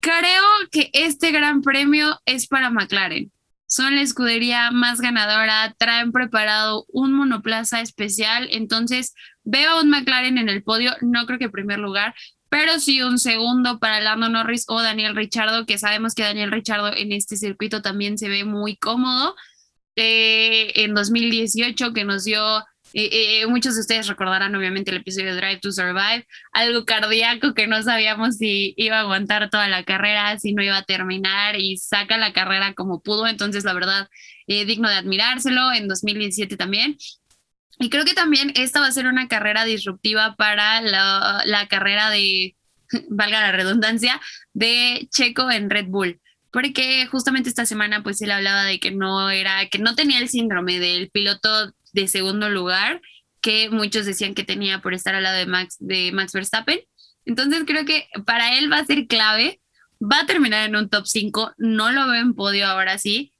creo 0.00 0.42
que 0.72 0.90
este 0.92 1.30
gran 1.30 1.62
premio 1.62 2.20
es 2.26 2.48
para 2.48 2.70
McLaren 2.70 3.30
son 3.66 3.96
la 3.96 4.02
escudería 4.02 4.70
más 4.70 5.00
ganadora, 5.00 5.74
traen 5.78 6.12
preparado 6.12 6.86
un 6.92 7.12
monoplaza 7.12 7.80
especial, 7.80 8.48
entonces 8.52 9.14
veo 9.42 9.70
a 9.70 9.80
un 9.82 9.90
McLaren 9.90 10.38
en 10.38 10.48
el 10.48 10.62
podio, 10.62 10.92
no 11.00 11.26
creo 11.26 11.40
que 11.40 11.46
en 11.46 11.50
primer 11.50 11.80
lugar, 11.80 12.14
pero 12.54 12.78
sí 12.78 13.02
un 13.02 13.18
segundo 13.18 13.80
para 13.80 14.00
Lando 14.00 14.28
Norris 14.28 14.64
o 14.68 14.80
Daniel 14.80 15.16
Richardo, 15.16 15.66
que 15.66 15.76
sabemos 15.76 16.14
que 16.14 16.22
Daniel 16.22 16.52
Richardo 16.52 16.94
en 16.94 17.10
este 17.10 17.36
circuito 17.36 17.82
también 17.82 18.16
se 18.16 18.28
ve 18.28 18.44
muy 18.44 18.76
cómodo. 18.76 19.34
Eh, 19.96 20.70
en 20.84 20.94
2018 20.94 21.92
que 21.92 22.04
nos 22.04 22.22
dio 22.22 22.40
eh, 22.92 23.44
muchos 23.48 23.74
de 23.74 23.80
ustedes 23.80 24.06
recordarán 24.06 24.54
obviamente 24.54 24.92
el 24.92 24.98
episodio 24.98 25.34
de 25.34 25.40
Drive 25.40 25.58
to 25.58 25.72
Survive, 25.72 26.28
algo 26.52 26.84
cardíaco 26.84 27.54
que 27.54 27.66
no 27.66 27.82
sabíamos 27.82 28.36
si 28.36 28.72
iba 28.76 28.98
a 28.98 29.00
aguantar 29.00 29.50
toda 29.50 29.66
la 29.66 29.82
carrera, 29.82 30.38
si 30.38 30.52
no 30.52 30.62
iba 30.62 30.76
a 30.76 30.84
terminar 30.84 31.58
y 31.58 31.76
saca 31.76 32.18
la 32.18 32.32
carrera 32.32 32.74
como 32.74 33.02
pudo, 33.02 33.26
entonces 33.26 33.64
la 33.64 33.72
verdad, 33.72 34.08
eh, 34.46 34.64
digno 34.64 34.88
de 34.88 34.94
admirárselo, 34.94 35.72
en 35.72 35.88
2017 35.88 36.56
también. 36.56 36.96
Y 37.78 37.90
creo 37.90 38.04
que 38.04 38.14
también 38.14 38.52
esta 38.54 38.80
va 38.80 38.86
a 38.86 38.92
ser 38.92 39.06
una 39.06 39.28
carrera 39.28 39.64
disruptiva 39.64 40.36
para 40.36 40.80
la, 40.80 41.42
la 41.44 41.66
carrera 41.68 42.10
de, 42.10 42.56
valga 43.08 43.40
la 43.40 43.52
redundancia, 43.52 44.20
de 44.52 45.08
Checo 45.10 45.50
en 45.50 45.70
Red 45.70 45.86
Bull 45.86 46.20
porque 46.52 47.08
justamente 47.08 47.48
esta 47.48 47.66
semana 47.66 48.04
pues 48.04 48.22
él 48.22 48.30
hablaba 48.30 48.62
de 48.62 48.78
que 48.78 48.92
no 48.92 49.28
era, 49.28 49.68
que 49.68 49.80
no 49.80 49.96
tenía 49.96 50.20
el 50.20 50.28
síndrome 50.28 50.78
del 50.78 51.10
piloto 51.10 51.74
de 51.92 52.06
segundo 52.06 52.48
lugar 52.48 53.00
que 53.44 53.68
muchos 53.68 54.06
decían 54.06 54.34
que 54.34 54.42
tenía 54.42 54.80
por 54.80 54.94
estar 54.94 55.14
al 55.14 55.22
lado 55.22 55.36
de 55.36 55.44
Max, 55.44 55.76
de 55.78 56.12
Max 56.12 56.32
Verstappen. 56.32 56.80
Entonces 57.26 57.64
creo 57.66 57.84
que 57.84 58.08
para 58.24 58.56
él 58.56 58.72
va 58.72 58.78
a 58.78 58.86
ser 58.86 59.06
clave. 59.06 59.60
Va 60.00 60.20
a 60.20 60.26
terminar 60.26 60.66
en 60.66 60.76
un 60.76 60.88
top 60.88 61.06
5. 61.06 61.52
No 61.58 61.92
lo 61.92 62.08
veo 62.08 62.22
en 62.22 62.34
podio 62.34 62.66
ahora 62.66 62.96
sí. 62.96 63.33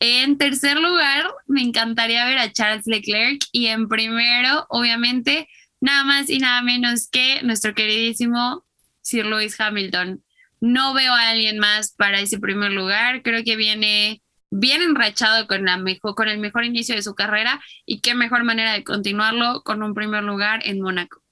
En 0.00 0.38
tercer 0.38 0.78
lugar, 0.78 1.26
me 1.46 1.62
encantaría 1.62 2.24
ver 2.24 2.38
a 2.38 2.52
Charles 2.52 2.86
Leclerc. 2.86 3.42
Y 3.52 3.66
en 3.66 3.88
primero, 3.88 4.66
obviamente, 4.68 5.48
nada 5.80 6.04
más 6.04 6.30
y 6.30 6.38
nada 6.38 6.62
menos 6.62 7.08
que 7.08 7.42
nuestro 7.42 7.74
queridísimo 7.74 8.64
Sir 9.02 9.26
Lewis 9.26 9.60
Hamilton. 9.60 10.22
No 10.60 10.94
veo 10.94 11.12
a 11.12 11.30
alguien 11.30 11.58
más 11.58 11.92
para 11.92 12.20
ese 12.20 12.38
primer 12.38 12.72
lugar. 12.72 13.22
Creo 13.22 13.42
que 13.44 13.56
viene 13.56 14.22
bien 14.50 14.82
enrachado 14.82 15.46
con, 15.46 15.64
la 15.64 15.76
mejor, 15.76 16.14
con 16.14 16.28
el 16.28 16.38
mejor 16.38 16.64
inicio 16.64 16.94
de 16.94 17.02
su 17.02 17.14
carrera 17.14 17.60
y 17.84 18.00
qué 18.00 18.14
mejor 18.14 18.44
manera 18.44 18.72
de 18.72 18.84
continuarlo 18.84 19.62
con 19.62 19.82
un 19.82 19.94
primer 19.94 20.24
lugar 20.24 20.60
en 20.64 20.80
Mónaco. 20.80 21.22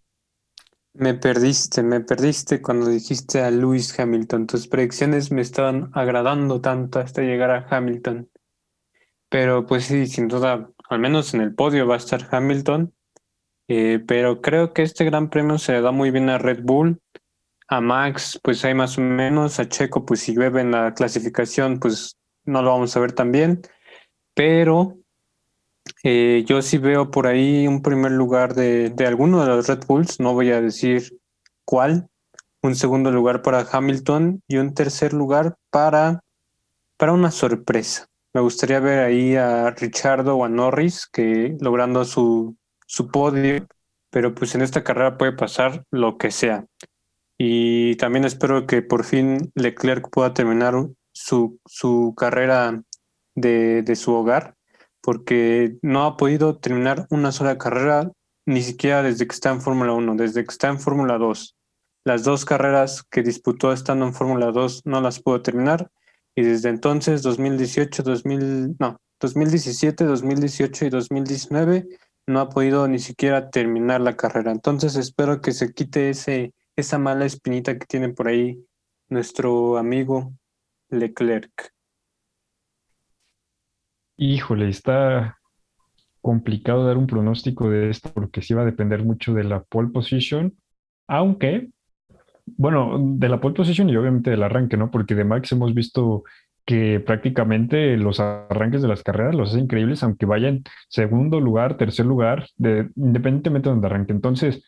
Me 0.93 1.13
perdiste, 1.13 1.83
me 1.83 2.01
perdiste 2.01 2.63
cuando 2.63 2.89
dijiste 2.89 3.43
a 3.43 3.51
Lewis 3.51 3.99
Hamilton. 3.99 4.47
Tus 4.47 4.67
predicciones 4.67 5.31
me 5.31 5.43
estaban 5.43 5.91
agradando 5.93 6.61
tanto 6.61 7.01
hasta 7.01 7.23
llegar 7.23 7.51
a 7.51 7.67
Hamilton. 7.69 8.31
Pero 9.29 9.67
pues 9.67 9.85
sí, 9.85 10.07
sin 10.07 10.29
duda, 10.29 10.71
al 10.89 10.99
menos 10.99 11.35
en 11.35 11.41
el 11.41 11.55
podio 11.55 11.87
va 11.87 11.95
a 11.95 11.99
estar 11.99 12.29
Hamilton. 12.31 12.95
Eh, 13.69 14.01
pero 14.07 14.41
creo 14.41 14.73
que 14.73 14.83
este 14.83 15.05
gran 15.05 15.29
premio 15.29 15.59
se 15.59 15.73
le 15.73 15.81
da 15.81 15.91
muy 15.91 16.11
bien 16.11 16.31
a 16.31 16.39
Red 16.39 16.61
Bull. 16.63 17.01
A 17.69 17.81
Max, 17.81 18.39
pues 18.43 18.65
hay 18.65 18.75
más 18.75 18.97
o 18.97 19.01
menos. 19.01 19.59
A 19.59 19.69
Checo, 19.69 20.07
pues 20.07 20.21
si 20.21 20.35
llueve 20.35 20.61
en 20.61 20.71
la 20.71 20.95
clasificación, 20.95 21.81
pues 21.81 22.17
no 22.47 22.63
lo 22.63 22.71
vamos 22.71 22.97
a 22.97 23.01
ver 23.01 23.13
también, 23.13 23.61
pero 24.35 24.97
eh, 26.03 26.45
yo 26.47 26.63
sí 26.63 26.79
veo 26.79 27.11
por 27.11 27.27
ahí 27.27 27.67
un 27.67 27.83
primer 27.83 28.13
lugar 28.13 28.55
de, 28.55 28.91
de 28.91 29.07
alguno 29.07 29.43
de 29.43 29.49
los 29.49 29.69
Red 29.69 29.85
Bulls, 29.87 30.21
no 30.21 30.33
voy 30.33 30.53
a 30.53 30.61
decir 30.61 31.19
cuál, 31.65 32.09
un 32.63 32.75
segundo 32.75 33.11
lugar 33.11 33.43
para 33.43 33.67
Hamilton 33.71 34.43
y 34.49 34.57
un 34.57 34.75
tercer 34.75 35.13
lugar 35.13 35.57
para, 35.71 36.21
para 36.97 37.13
una 37.13 37.31
sorpresa. 37.31 38.07
Me 38.37 38.43
gustaría 38.43 38.81
ver 38.81 38.99
ahí 38.99 39.35
a 39.35 39.71
Richardo 39.71 40.37
o 40.37 40.45
a 40.45 40.51
Norris 40.51 41.07
que 41.11 41.57
logrando 41.59 42.05
su, 42.05 42.55
su 42.87 43.09
podio, 43.09 43.67
pero 44.11 44.35
pues 44.35 44.55
en 44.55 44.61
esta 44.61 44.85
carrera 44.85 45.17
puede 45.17 45.33
pasar 45.33 45.87
lo 45.91 46.19
que 46.19 46.31
sea. 46.31 46.67
Y 47.39 47.97
también 47.97 48.27
espero 48.27 48.67
que 48.67 48.83
por 48.83 49.05
fin 49.05 49.51
Leclerc 49.55 50.11
pueda 50.11 50.35
terminar 50.35 50.75
su, 51.13 51.59
su 51.65 52.13
carrera 52.15 52.83
de, 53.35 53.81
de, 53.81 53.97
su 53.97 54.13
hogar, 54.13 54.55
porque 55.01 55.79
no 55.81 56.05
ha 56.05 56.19
podido 56.19 56.59
terminar 56.59 57.07
una 57.09 57.33
sola 57.33 57.57
carrera, 57.57 58.13
ni 58.45 58.61
siquiera 58.61 59.03
desde 59.03 59.27
que 59.27 59.35
está 59.35 59.49
en 59.49 59.63
Fórmula 59.63 59.95
1, 59.95 60.15
desde 60.15 60.45
que 60.45 60.53
está 60.53 60.69
en 60.69 60.79
Fórmula 60.79 61.17
2. 61.17 61.57
Las 62.05 62.23
dos 62.23 62.45
carreras 62.45 63.03
que 63.03 63.23
disputó 63.23 63.73
estando 63.73 64.05
en 64.05 64.13
Fórmula 64.13 64.53
2 64.53 64.83
no 64.85 65.01
las 65.01 65.23
pudo 65.23 65.41
terminar 65.41 65.91
y 66.37 66.43
desde 66.43 66.69
entonces 66.69 67.23
2018, 67.23 68.03
2000, 68.03 68.77
no, 68.79 69.01
2017, 69.19 70.05
2018 70.05 70.85
y 70.85 70.91
2019 70.91 71.89
no 72.27 72.41
ha 72.41 72.51
podido 72.51 72.87
ni 72.87 72.99
siquiera 72.99 73.51
terminar 73.51 74.03
la 74.03 74.17
carrera. 74.17 74.53
Entonces 74.53 74.97
espero 74.97 75.41
que 75.41 75.53
se 75.53 75.73
quite 75.73 76.11
ese, 76.11 76.53
esa 76.77 76.99
mala 76.99 77.25
espinita 77.25 77.79
que 77.79 77.87
tiene 77.87 78.11
por 78.11 78.29
ahí 78.29 78.63
nuestro 79.09 79.79
amigo 79.79 80.35
Leclerc. 80.91 81.73
Híjole, 84.19 84.69
está 84.69 85.39
complicado 86.21 86.87
dar 86.87 86.99
un 86.99 87.07
pronóstico 87.07 87.71
de 87.71 87.89
esto 87.89 88.13
porque 88.13 88.43
sí 88.43 88.53
va 88.53 88.63
a 88.63 88.67
depender 88.67 89.05
mucho 89.05 89.33
de 89.33 89.45
la 89.45 89.63
pole 89.63 89.89
position, 89.89 90.55
aunque, 91.07 91.71
bueno, 92.47 92.97
de 93.01 93.29
la 93.29 93.41
pole 93.41 93.55
position 93.55 93.91
y 93.91 93.97
obviamente 93.97 94.31
del 94.31 94.43
arranque, 94.43 94.77
¿no? 94.77 94.91
Porque 94.91 95.15
de 95.15 95.25
Max 95.25 95.53
hemos 95.53 95.75
visto 95.75 96.25
que 96.65 97.01
prácticamente 97.01 97.97
los 97.97 98.19
arranques 98.21 98.83
de 98.83 98.89
las 98.89 99.03
carreras 99.03 99.35
los 99.35 99.51
hace 99.51 99.61
increíbles, 99.61 100.03
aunque 100.03 100.27
vayan 100.27 100.65
segundo 100.89 101.41
lugar, 101.41 101.77
tercer 101.77 102.07
lugar, 102.07 102.49
de, 102.57 102.89
independientemente 102.97 103.69
de 103.69 103.75
donde 103.75 103.87
arranque. 103.87 104.13
Entonces, 104.13 104.65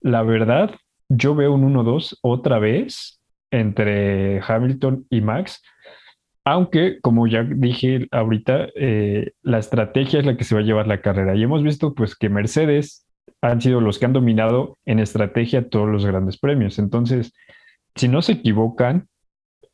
la 0.00 0.22
verdad, 0.22 0.70
yo 1.08 1.34
veo 1.34 1.54
un 1.54 1.74
1-2 1.74 2.18
otra 2.22 2.58
vez 2.58 3.20
entre 3.50 4.40
Hamilton 4.46 5.06
y 5.10 5.20
Max. 5.20 5.62
Aunque, 6.44 7.00
como 7.00 7.26
ya 7.26 7.42
dije 7.42 8.06
ahorita, 8.12 8.68
eh, 8.76 9.32
la 9.42 9.58
estrategia 9.58 10.20
es 10.20 10.26
la 10.26 10.36
que 10.36 10.44
se 10.44 10.54
va 10.54 10.60
a 10.60 10.64
llevar 10.64 10.86
la 10.86 11.00
carrera. 11.00 11.34
Y 11.34 11.42
hemos 11.42 11.62
visto 11.62 11.94
pues 11.94 12.16
que 12.16 12.28
Mercedes 12.28 13.05
han 13.40 13.60
sido 13.60 13.80
los 13.80 13.98
que 13.98 14.06
han 14.06 14.12
dominado 14.12 14.78
en 14.84 14.98
estrategia 14.98 15.68
todos 15.68 15.88
los 15.88 16.04
grandes 16.04 16.38
premios. 16.38 16.78
Entonces, 16.78 17.32
si 17.94 18.08
no 18.08 18.22
se 18.22 18.32
equivocan, 18.32 19.08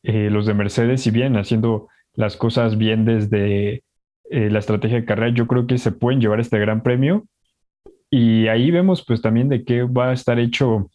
eh, 0.03 0.29
los 0.29 0.45
de 0.45 0.53
Mercedes, 0.53 1.01
si 1.01 1.11
vienen 1.11 1.37
haciendo 1.37 1.87
las 2.13 2.37
cosas 2.37 2.77
bien 2.77 3.05
desde 3.05 3.83
eh, 4.29 4.49
la 4.49 4.59
estrategia 4.59 4.99
de 4.99 5.05
carrera, 5.05 5.33
yo 5.33 5.47
creo 5.47 5.65
que 5.65 5.77
se 5.77 5.91
pueden 5.91 6.21
llevar 6.21 6.39
este 6.39 6.59
gran 6.59 6.83
premio. 6.83 7.25
Y 8.09 8.47
ahí 8.47 8.69
vemos 8.69 9.03
pues 9.05 9.21
también 9.21 9.49
de 9.49 9.63
qué 9.63 9.83
va 9.83 10.09
a 10.09 10.13
estar 10.13 10.39
hecho 10.39 10.89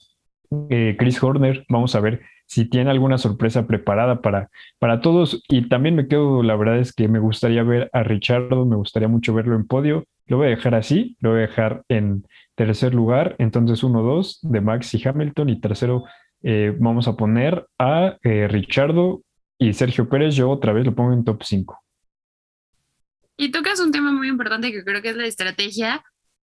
Chris 0.68 1.22
Horner. 1.22 1.64
Vamos 1.68 1.94
a 1.94 2.00
ver 2.00 2.20
si 2.46 2.64
tiene 2.64 2.90
alguna 2.90 3.18
sorpresa 3.18 3.66
preparada 3.66 4.22
para, 4.22 4.50
para 4.78 5.00
todos. 5.00 5.42
Y 5.48 5.68
también 5.68 5.96
me 5.96 6.08
quedo, 6.08 6.42
la 6.42 6.56
verdad 6.56 6.78
es 6.78 6.92
que 6.92 7.08
me 7.08 7.18
gustaría 7.18 7.62
ver 7.62 7.90
a 7.92 8.02
Richardo, 8.02 8.64
me 8.66 8.76
gustaría 8.76 9.08
mucho 9.08 9.34
verlo 9.34 9.56
en 9.56 9.66
podio. 9.66 10.04
Lo 10.28 10.36
voy 10.36 10.46
a 10.46 10.50
dejar 10.50 10.74
así, 10.74 11.16
lo 11.20 11.30
voy 11.30 11.38
a 11.38 11.46
dejar 11.48 11.82
en 11.88 12.24
tercer 12.54 12.94
lugar, 12.94 13.34
entonces 13.38 13.82
1-2 13.82 14.40
de 14.42 14.60
Max 14.60 14.94
y 14.94 15.06
Hamilton 15.06 15.48
y 15.48 15.60
tercero 15.60 16.04
eh, 16.42 16.74
vamos 16.78 17.08
a 17.08 17.16
poner 17.16 17.66
a 17.78 18.16
eh, 18.22 18.46
Richardo 18.46 19.22
y 19.58 19.72
Sergio 19.72 20.08
Pérez, 20.08 20.34
yo 20.34 20.50
otra 20.50 20.72
vez 20.72 20.84
lo 20.84 20.94
pongo 20.94 21.12
en 21.12 21.24
top 21.24 21.42
5. 21.42 21.82
Y 23.36 23.50
tocas 23.50 23.80
un 23.80 23.92
tema 23.92 24.12
muy 24.12 24.28
importante 24.28 24.70
que 24.70 24.84
creo 24.84 25.00
que 25.00 25.10
es 25.10 25.16
la 25.16 25.26
estrategia. 25.26 26.04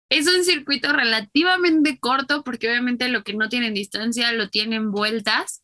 Es 0.10 0.28
un 0.28 0.44
circuito 0.44 0.94
relativamente 0.94 2.00
corto 2.00 2.44
porque 2.44 2.70
obviamente 2.70 3.10
lo 3.10 3.24
que 3.24 3.34
no 3.34 3.50
tienen 3.50 3.74
distancia 3.74 4.32
lo 4.32 4.50
tienen 4.50 4.92
vueltas. 4.92 5.64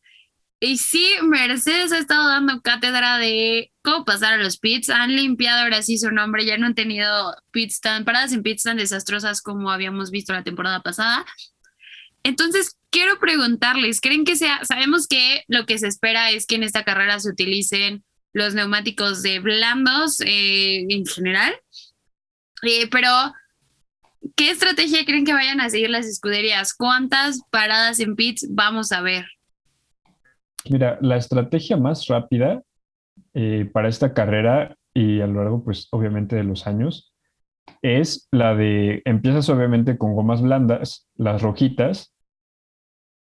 Y 0.65 0.77
sí, 0.77 1.05
Mercedes 1.23 1.91
ha 1.91 1.97
estado 1.97 2.25
dando 2.29 2.61
cátedra 2.61 3.17
de 3.17 3.73
cómo 3.81 4.05
pasar 4.05 4.35
a 4.35 4.41
los 4.41 4.57
pits. 4.57 4.89
Han 4.89 5.13
limpiado 5.13 5.61
ahora 5.61 5.81
sí 5.81 5.97
su 5.97 6.09
nombre. 6.09 6.45
Ya 6.45 6.57
no 6.57 6.67
han 6.67 6.73
tenido 6.73 7.35
pits 7.51 7.81
tan, 7.81 8.05
paradas 8.05 8.31
en 8.31 8.43
pits 8.43 8.63
tan 8.63 8.77
desastrosas 8.77 9.41
como 9.41 9.71
habíamos 9.71 10.09
visto 10.09 10.31
la 10.31 10.45
temporada 10.45 10.81
pasada. 10.81 11.25
Entonces, 12.23 12.77
quiero 12.91 13.19
preguntarles, 13.19 13.99
¿creen 13.99 14.23
que 14.23 14.37
sea, 14.37 14.63
sabemos 14.63 15.05
que 15.07 15.43
lo 15.49 15.65
que 15.65 15.77
se 15.79 15.87
espera 15.89 16.31
es 16.31 16.45
que 16.45 16.55
en 16.55 16.63
esta 16.63 16.85
carrera 16.85 17.19
se 17.19 17.31
utilicen 17.31 18.05
los 18.31 18.53
neumáticos 18.53 19.21
de 19.21 19.39
blandos 19.41 20.21
eh, 20.21 20.85
en 20.87 21.05
general, 21.05 21.53
eh, 22.61 22.87
pero 22.87 23.09
¿qué 24.37 24.51
estrategia 24.51 25.03
creen 25.03 25.25
que 25.25 25.33
vayan 25.33 25.59
a 25.59 25.69
seguir 25.69 25.89
las 25.89 26.05
escuderías? 26.05 26.73
¿Cuántas 26.73 27.41
paradas 27.51 27.99
en 27.99 28.15
pits 28.15 28.47
vamos 28.49 28.93
a 28.93 29.01
ver? 29.01 29.25
Mira, 30.69 30.97
la 31.01 31.17
estrategia 31.17 31.77
más 31.77 32.07
rápida 32.07 32.61
eh, 33.33 33.69
para 33.71 33.89
esta 33.89 34.13
carrera 34.13 34.77
y 34.93 35.21
a 35.21 35.27
lo 35.27 35.41
largo, 35.41 35.63
pues 35.63 35.87
obviamente 35.91 36.35
de 36.35 36.43
los 36.43 36.67
años, 36.67 37.13
es 37.81 38.27
la 38.31 38.55
de, 38.55 39.01
empiezas 39.05 39.49
obviamente 39.49 39.97
con 39.97 40.13
gomas 40.13 40.41
blandas, 40.41 41.07
las 41.15 41.41
rojitas, 41.41 42.13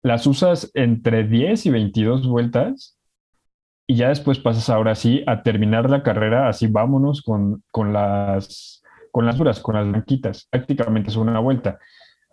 las 0.03 0.25
usas 0.25 0.71
entre 0.73 1.27
10 1.27 1.65
y 1.65 1.69
22 1.69 2.27
vueltas 2.27 2.97
y 3.87 3.95
ya 3.95 4.09
después 4.09 4.39
pasas 4.39 4.69
ahora 4.69 4.95
sí 4.95 5.23
a 5.27 5.43
terminar 5.43 5.89
la 5.89 6.03
carrera, 6.03 6.49
así 6.49 6.67
vámonos 6.67 7.21
con, 7.21 7.63
con 7.71 7.93
las, 7.93 8.83
con 9.11 9.25
las 9.25 9.37
duras, 9.37 9.59
con 9.59 9.75
las 9.75 9.87
blanquitas, 9.87 10.47
prácticamente 10.49 11.09
es 11.09 11.15
una 11.15 11.39
vuelta. 11.39 11.79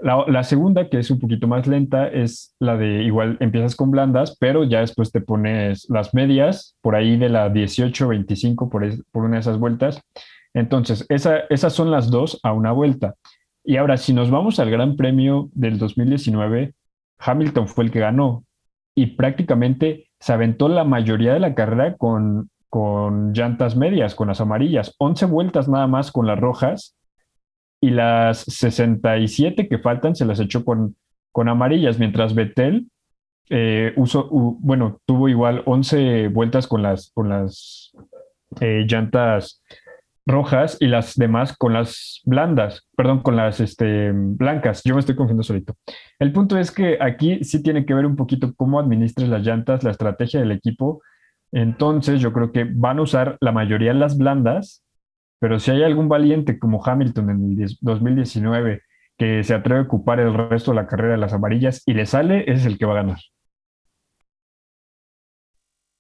La, 0.01 0.43
segunda, 0.43 0.89
que 0.89 0.99
es 0.99 1.11
un 1.11 1.21
poquito 1.21 1.47
más 1.47 1.67
lenta, 1.67 2.09
es 2.09 2.55
la 2.59 2.77
de 2.77 3.05
igual 3.05 3.37
empiezas 3.41 3.77
con 3.77 3.91
blandas, 3.91 4.37
pero 4.39 4.65
ya 4.65 4.81
después 4.81 5.13
te 5.13 5.21
pones 5.21 5.89
las 5.89 6.13
medias, 6.13 6.77
por 6.83 6.95
ahí 6.95 7.17
de 7.17 7.29
la 7.29 7.51
18-25 7.51 8.69
por, 8.69 8.85
por 9.13 9.25
una 9.25 9.37
de 9.37 9.41
esas 9.41 9.59
vueltas. 9.59 10.03
Entonces, 10.53 11.07
esa, 11.09 11.39
esas 11.49 11.73
son 11.73 11.91
las 11.91 12.11
dos 12.11 12.41
a 12.43 12.53
una 12.53 12.73
vuelta. 12.73 13.15
Y 13.65 13.77
ahora, 13.77 13.97
si 13.97 14.13
nos 14.13 14.31
vamos 14.31 14.59
al 14.59 14.71
Gran 14.71 14.97
Premio 14.97 15.49
del 15.55 15.79
2019, 15.79 16.75
Hamilton 17.19 17.69
fue 17.69 17.85
el 17.85 17.91
que 17.91 18.01
ganó 18.01 18.45
y 18.95 19.07
prácticamente 19.07 20.09
se 20.19 20.33
aventó 20.33 20.69
la 20.69 20.85
mayoría 20.85 21.33
de 21.33 21.41
la 21.41 21.55
carrera 21.55 21.97
con, 21.97 22.51
con 22.69 23.33
llantas 23.33 23.77
medias, 23.77 24.15
con 24.15 24.29
las 24.29 24.41
amarillas, 24.41 24.95
11 24.99 25.27
vueltas 25.27 25.69
nada 25.69 25.87
más 25.87 26.13
con 26.13 26.27
las 26.27 26.39
rojas 26.39 26.97
y 27.81 27.91
las 27.91 28.39
67 28.41 29.69
que 29.69 29.79
faltan 29.79 30.15
se 30.15 30.25
las 30.25 30.41
echó 30.41 30.65
con, 30.65 30.97
con 31.33 31.49
amarillas, 31.49 31.99
mientras 31.99 32.35
Vettel 32.35 32.87
eh, 33.51 33.95
bueno, 34.61 35.01
tuvo 35.07 35.29
igual 35.29 35.63
11 35.67 36.29
vueltas 36.29 36.67
con 36.67 36.83
las, 36.83 37.11
con 37.11 37.29
las 37.29 37.93
eh, 38.61 38.87
llantas 38.89 39.63
rojas 40.27 40.79
y 40.81 40.87
las 40.87 41.17
demás 41.17 41.55
con 41.57 41.75
las 41.75 42.23
blandas, 42.25 42.89
perdón, 42.97 43.21
con 43.21 43.37
las 43.37 43.61
este, 43.61 44.13
blancas. 44.13 44.83
Yo 44.85 44.95
me 44.95 45.01
estoy 45.01 45.17
confundiendo 45.17 45.43
solito. 45.43 45.75
El 46.19 46.33
punto 46.33 46.59
es 46.59 46.71
que 46.71 46.97
aquí 47.01 47.45
sí 47.45 47.63
tiene 47.63 47.85
que 47.85 47.95
ver 47.95 48.07
un 48.07 48.17
poquito 48.17 48.55
cómo 48.55 48.81
administres 48.81 49.29
las 49.29 49.43
llantas, 49.43 49.85
la 49.85 49.91
estrategia 49.91 50.41
del 50.41 50.53
equipo. 50.53 51.03
Entonces 51.53 52.21
yo 52.21 52.33
creo 52.33 52.53
que 52.53 52.65
van 52.65 52.99
a 52.99 53.03
usar 53.03 53.37
la 53.41 53.53
mayoría 53.53 53.93
las 53.93 54.17
blandas 54.17 54.84
pero 55.45 55.61
si 55.61 55.73
hay 55.73 55.83
algún 55.83 56.09
valiente 56.09 56.59
como 56.59 56.83
Hamilton 56.83 57.29
en 57.29 57.61
el 57.61 57.77
2019 57.83 58.81
que 59.19 59.45
se 59.45 59.53
atreve 59.53 59.81
a 59.81 59.83
ocupar 59.83 60.19
el 60.19 60.33
resto 60.33 60.71
de 60.71 60.77
la 60.77 60.87
carrera 60.87 61.13
de 61.13 61.19
las 61.19 61.35
amarillas 61.35 61.83
y 61.85 61.93
le 61.93 62.07
sale, 62.07 62.45
ese 62.45 62.53
es 62.61 62.65
el 62.65 62.79
que 62.79 62.87
va 62.87 62.93
a 62.93 63.03
ganar. 63.03 63.19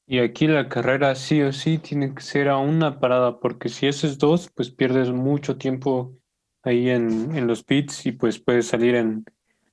Y 0.06 0.20
aquí 0.20 0.46
la 0.46 0.70
carrera 0.70 1.14
sí 1.14 1.42
o 1.42 1.52
sí 1.52 1.76
tiene 1.76 2.14
que 2.14 2.22
ser 2.22 2.48
a 2.48 2.56
una 2.56 3.00
parada, 3.00 3.38
porque 3.38 3.68
si 3.68 3.86
es 3.86 4.16
dos, 4.16 4.50
pues 4.54 4.70
pierdes 4.70 5.10
mucho 5.10 5.58
tiempo 5.58 6.16
ahí 6.62 6.88
en, 6.88 7.36
en 7.36 7.46
los 7.46 7.64
pits 7.64 8.06
y 8.06 8.12
pues 8.12 8.38
puedes 8.38 8.68
salir 8.68 8.94
en, 8.94 9.26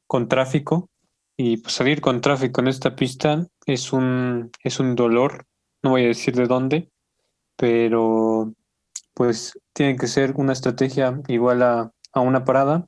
con 0.05 0.27
tráfico. 0.27 0.89
Y 1.37 1.55
pues 1.55 1.75
salir 1.75 2.01
con 2.01 2.19
tráfico 2.19 2.59
en 2.59 2.67
esta 2.67 2.97
pista 2.97 3.47
es 3.65 3.93
un, 3.93 4.51
es 4.65 4.81
un 4.81 4.97
dolor, 4.97 5.45
no 5.81 5.91
voy 5.91 6.03
a 6.03 6.07
decir 6.07 6.35
de 6.35 6.47
dónde, 6.47 6.89
pero 7.55 8.53
pues 9.13 9.53
tiene 9.73 9.95
que 9.97 10.07
ser 10.07 10.33
una 10.35 10.53
estrategia 10.53 11.21
igual 11.27 11.63
a, 11.63 11.91
una 12.15 12.43
parada, 12.43 12.87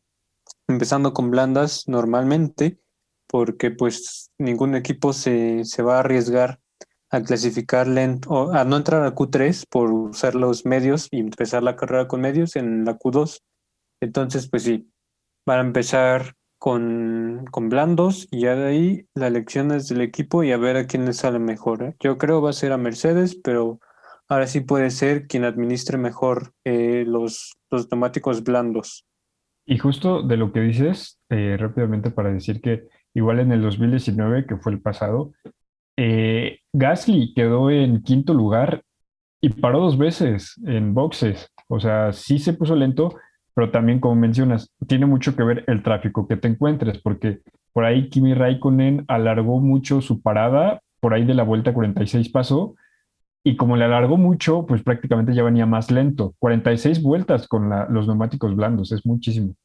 empezando 0.67 1.13
con 1.13 1.31
blandas 1.31 1.83
normalmente, 1.87 2.79
porque 3.27 3.71
pues 3.71 4.31
ningún 4.37 4.75
equipo 4.75 5.13
se, 5.13 5.63
va 5.81 5.97
a 5.97 5.99
arriesgar 5.99 6.59
a 7.09 7.21
clasificar 7.21 7.87
lento, 7.87 8.51
a 8.53 8.63
no 8.63 8.77
entrar 8.77 9.03
a 9.03 9.13
Q3 9.13 9.65
por 9.69 9.91
usar 9.91 10.35
los 10.35 10.65
medios 10.65 11.07
y 11.11 11.19
empezar 11.19 11.63
la 11.63 11.75
carrera 11.75 12.07
con 12.07 12.21
medios 12.21 12.55
en 12.55 12.85
la 12.85 12.97
Q2. 12.97 13.39
Entonces, 14.01 14.49
pues 14.49 14.63
sí, 14.63 14.91
van 15.45 15.59
a 15.59 15.61
empezar 15.61 16.35
con, 16.57 17.45
con 17.51 17.69
blandos 17.69 18.27
y 18.31 18.41
ya 18.41 18.55
de 18.55 18.65
ahí 18.65 19.07
la 19.13 19.27
elección 19.27 19.71
es 19.71 19.89
del 19.89 20.01
equipo 20.01 20.43
y 20.43 20.51
a 20.51 20.57
ver 20.57 20.77
a 20.77 20.87
quién 20.87 21.05
le 21.05 21.13
sale 21.13 21.37
mejor. 21.37 21.83
¿eh? 21.83 21.95
Yo 21.99 22.17
creo 22.17 22.41
va 22.41 22.49
a 22.49 22.53
ser 22.53 22.71
a 22.71 22.77
Mercedes, 22.77 23.35
pero 23.35 23.79
ahora 24.29 24.47
sí 24.47 24.61
puede 24.61 24.89
ser 24.89 25.27
quien 25.27 25.43
administre 25.43 25.97
mejor 25.97 26.53
eh, 26.65 27.03
los, 27.07 27.53
los 27.71 27.89
neumáticos 27.91 28.43
blandos. 28.43 29.05
Y 29.65 29.77
justo 29.77 30.21
de 30.21 30.37
lo 30.37 30.51
que 30.51 30.61
dices, 30.61 31.19
eh, 31.29 31.55
rápidamente 31.57 32.11
para 32.11 32.31
decir 32.31 32.61
que 32.61 32.83
igual 33.13 33.39
en 33.39 33.51
el 33.51 33.61
2019, 33.61 34.45
que 34.45 34.57
fue 34.57 34.73
el 34.73 34.81
pasado, 34.81 35.31
eh, 35.97 36.59
Gasly 36.73 37.33
quedó 37.33 37.69
en 37.69 38.01
quinto 38.01 38.33
lugar 38.33 38.83
y 39.41 39.49
paró 39.49 39.79
dos 39.79 39.97
veces 39.97 40.59
en 40.65 40.93
boxes. 40.93 41.49
O 41.67 41.79
sea, 41.79 42.11
sí 42.13 42.39
se 42.39 42.53
puso 42.53 42.75
lento, 42.75 43.15
pero 43.53 43.71
también, 43.71 43.99
como 43.99 44.15
mencionas, 44.15 44.71
tiene 44.87 45.05
mucho 45.05 45.35
que 45.35 45.43
ver 45.43 45.63
el 45.67 45.83
tráfico 45.83 46.27
que 46.27 46.37
te 46.37 46.47
encuentres, 46.47 46.99
porque 46.99 47.41
por 47.71 47.85
ahí 47.85 48.09
Kimi 48.09 48.33
Raikkonen 48.33 49.05
alargó 49.07 49.59
mucho 49.59 50.01
su 50.01 50.21
parada, 50.21 50.81
por 50.99 51.13
ahí 51.13 51.25
de 51.25 51.33
la 51.33 51.43
vuelta 51.43 51.73
46 51.73 52.29
pasó, 52.29 52.75
y 53.43 53.57
como 53.57 53.75
le 53.75 53.85
alargó 53.85 54.17
mucho, 54.17 54.65
pues 54.65 54.83
prácticamente 54.83 55.33
ya 55.33 55.43
venía 55.43 55.65
más 55.65 55.91
lento. 55.91 56.33
46 56.39 57.01
vueltas 57.01 57.47
con 57.47 57.69
los 57.89 58.07
neumáticos 58.07 58.55
blandos, 58.55 58.91
es 58.93 59.05
muchísimo. 59.05 59.55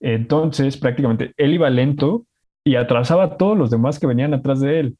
Entonces, 0.00 0.76
prácticamente 0.76 1.32
él 1.36 1.54
iba 1.54 1.68
lento 1.68 2.26
y 2.62 2.76
atrasaba 2.76 3.24
a 3.24 3.36
todos 3.36 3.58
los 3.58 3.70
demás 3.70 3.98
que 3.98 4.06
venían 4.06 4.34
atrás 4.34 4.60
de 4.60 4.80
él. 4.80 4.96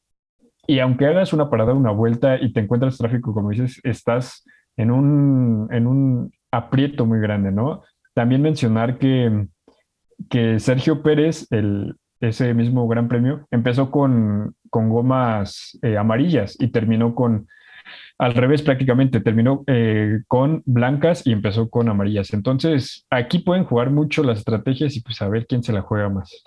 Y 0.67 0.79
aunque 0.79 1.05
hagas 1.05 1.31
una 1.31 1.49
parada, 1.49 1.73
una 1.73 1.91
vuelta 1.91 2.41
y 2.41 2.51
te 2.51 2.59
encuentras 2.59 2.97
tráfico, 2.97 3.33
como 3.33 3.51
dices, 3.51 3.79
estás 3.83 4.43
en 4.75 4.91
un, 4.91 5.67
en 5.71 5.87
un 5.87 6.31
aprieto 6.51 7.05
muy 7.05 7.19
grande, 7.19 7.51
¿no? 7.51 7.83
También 8.13 8.41
mencionar 8.41 8.97
que, 8.97 9.47
que 10.29 10.59
Sergio 10.59 11.03
Pérez, 11.03 11.47
el, 11.51 11.95
ese 12.19 12.53
mismo 12.53 12.87
gran 12.87 13.07
premio, 13.07 13.47
empezó 13.51 13.91
con, 13.91 14.55
con 14.69 14.89
gomas 14.89 15.77
eh, 15.81 15.97
amarillas 15.97 16.57
y 16.59 16.67
terminó 16.67 17.15
con 17.15 17.47
al 18.17 18.33
revés 18.33 18.61
prácticamente, 18.61 19.19
terminó 19.19 19.63
eh, 19.67 20.19
con 20.27 20.63
blancas 20.65 21.25
y 21.25 21.31
empezó 21.31 21.69
con 21.69 21.89
amarillas. 21.89 22.33
Entonces, 22.33 23.05
aquí 23.09 23.39
pueden 23.39 23.65
jugar 23.65 23.91
mucho 23.91 24.23
las 24.23 24.39
estrategias 24.39 24.95
y 24.95 25.01
pues 25.01 25.21
a 25.21 25.29
ver 25.29 25.45
quién 25.47 25.63
se 25.63 25.73
la 25.73 25.81
juega 25.81 26.09
más. 26.09 26.43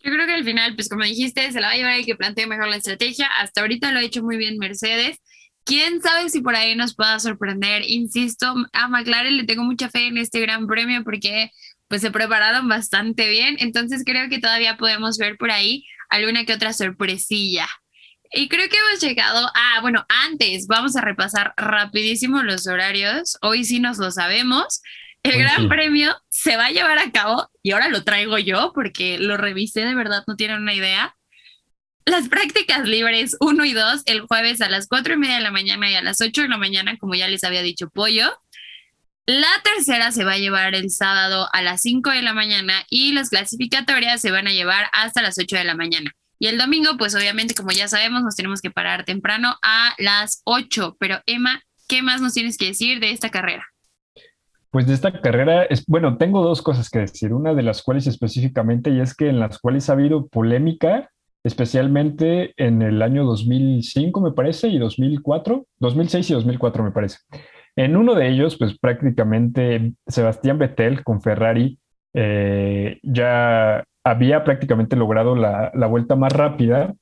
Yo 0.00 0.12
creo 0.12 0.26
que 0.26 0.34
al 0.34 0.44
final, 0.44 0.74
pues 0.74 0.88
como 0.88 1.04
dijiste, 1.04 1.50
se 1.50 1.60
la 1.60 1.68
va 1.68 1.72
a 1.72 1.76
llevar 1.76 1.98
el 1.98 2.06
que 2.06 2.14
plantee 2.14 2.46
mejor 2.46 2.68
la 2.68 2.76
estrategia. 2.76 3.26
Hasta 3.40 3.62
ahorita 3.62 3.92
lo 3.92 3.98
ha 3.98 4.02
hecho 4.02 4.22
muy 4.22 4.36
bien 4.36 4.58
Mercedes. 4.58 5.18
Quién 5.64 6.00
sabe 6.00 6.30
si 6.30 6.40
por 6.40 6.54
ahí 6.54 6.74
nos 6.76 6.94
pueda 6.94 7.18
sorprender. 7.18 7.82
Insisto, 7.86 8.54
a 8.72 8.88
McLaren 8.88 9.36
le 9.36 9.44
tengo 9.44 9.64
mucha 9.64 9.90
fe 9.90 10.06
en 10.06 10.16
este 10.16 10.40
gran 10.40 10.66
premio 10.66 11.04
porque 11.04 11.50
pues 11.88 12.00
se 12.00 12.10
prepararon 12.10 12.68
bastante 12.68 13.28
bien. 13.28 13.56
Entonces 13.58 14.02
creo 14.04 14.28
que 14.28 14.38
todavía 14.38 14.76
podemos 14.76 15.18
ver 15.18 15.36
por 15.36 15.50
ahí 15.50 15.84
alguna 16.08 16.44
que 16.44 16.54
otra 16.54 16.72
sorpresilla. 16.72 17.66
Y 18.30 18.48
creo 18.48 18.68
que 18.68 18.76
hemos 18.76 19.00
llegado 19.00 19.50
a, 19.54 19.80
bueno, 19.80 20.04
antes 20.08 20.66
vamos 20.66 20.96
a 20.96 21.00
repasar 21.00 21.54
rapidísimo 21.56 22.42
los 22.42 22.66
horarios. 22.66 23.38
Hoy 23.40 23.64
sí 23.64 23.80
nos 23.80 23.98
lo 23.98 24.10
sabemos. 24.10 24.82
El 25.22 25.38
Gran 25.38 25.68
Premio 25.68 26.16
se 26.28 26.56
va 26.56 26.66
a 26.66 26.70
llevar 26.70 26.98
a 26.98 27.10
cabo 27.10 27.50
y 27.62 27.72
ahora 27.72 27.88
lo 27.88 28.04
traigo 28.04 28.38
yo 28.38 28.72
porque 28.74 29.18
lo 29.18 29.36
revisé, 29.36 29.80
de 29.80 29.94
verdad 29.94 30.24
no 30.26 30.36
tienen 30.36 30.62
una 30.62 30.74
idea. 30.74 31.16
Las 32.04 32.28
prácticas 32.28 32.86
libres 32.86 33.36
1 33.40 33.64
y 33.64 33.72
2 33.72 34.02
el 34.06 34.22
jueves 34.22 34.60
a 34.60 34.70
las 34.70 34.86
4 34.88 35.14
y 35.14 35.16
media 35.16 35.36
de 35.36 35.42
la 35.42 35.50
mañana 35.50 35.90
y 35.90 35.94
a 35.94 36.02
las 36.02 36.20
8 36.20 36.42
de 36.42 36.48
la 36.48 36.56
mañana, 36.56 36.96
como 36.98 37.14
ya 37.14 37.28
les 37.28 37.44
había 37.44 37.62
dicho 37.62 37.90
Pollo. 37.90 38.30
La 39.26 39.50
tercera 39.62 40.10
se 40.12 40.24
va 40.24 40.34
a 40.34 40.38
llevar 40.38 40.74
el 40.74 40.90
sábado 40.90 41.48
a 41.52 41.60
las 41.60 41.82
5 41.82 42.10
de 42.10 42.22
la 42.22 42.32
mañana 42.32 42.86
y 42.88 43.12
las 43.12 43.28
clasificatorias 43.28 44.22
se 44.22 44.30
van 44.30 44.46
a 44.46 44.52
llevar 44.52 44.88
hasta 44.92 45.20
las 45.20 45.38
8 45.38 45.56
de 45.56 45.64
la 45.64 45.74
mañana. 45.74 46.14
Y 46.38 46.46
el 46.46 46.58
domingo, 46.58 46.90
pues 46.96 47.14
obviamente, 47.14 47.54
como 47.54 47.70
ya 47.70 47.88
sabemos, 47.88 48.22
nos 48.22 48.36
tenemos 48.36 48.60
que 48.60 48.70
parar 48.70 49.04
temprano 49.04 49.54
a 49.62 49.94
las 49.98 50.42
8. 50.44 50.96
Pero 51.00 51.18
Emma, 51.26 51.62
¿qué 51.88 52.02
más 52.02 52.20
nos 52.20 52.34
tienes 52.34 52.56
que 52.56 52.66
decir 52.66 53.00
de 53.00 53.10
esta 53.10 53.30
carrera? 53.30 53.64
Pues 54.70 54.86
de 54.86 54.94
esta 54.94 55.20
carrera, 55.20 55.64
es, 55.64 55.84
bueno, 55.86 56.18
tengo 56.18 56.42
dos 56.42 56.62
cosas 56.62 56.90
que 56.90 57.00
decir. 57.00 57.32
Una 57.32 57.54
de 57.54 57.62
las 57.62 57.82
cuales 57.82 58.06
específicamente, 58.06 58.90
y 58.90 59.00
es 59.00 59.14
que 59.14 59.28
en 59.28 59.40
las 59.40 59.58
cuales 59.58 59.88
ha 59.88 59.94
habido 59.94 60.28
polémica, 60.28 61.10
especialmente 61.42 62.52
en 62.56 62.82
el 62.82 63.02
año 63.02 63.24
2005, 63.24 64.20
me 64.20 64.32
parece, 64.32 64.68
y 64.68 64.78
2004, 64.78 65.66
2006 65.78 66.30
y 66.30 66.34
2004, 66.34 66.84
me 66.84 66.92
parece. 66.92 67.18
En 67.74 67.96
uno 67.96 68.14
de 68.14 68.28
ellos, 68.28 68.56
pues 68.58 68.78
prácticamente 68.78 69.94
Sebastián 70.06 70.58
Vettel 70.58 71.02
con 71.02 71.22
Ferrari 71.22 71.78
eh, 72.14 72.98
ya 73.02 73.84
había 74.08 74.44
prácticamente 74.44 74.96
logrado 74.96 75.34
la, 75.34 75.70
la, 75.74 75.86
vuelta 75.86 76.16
más 76.16 76.32
rápida, 76.32 76.94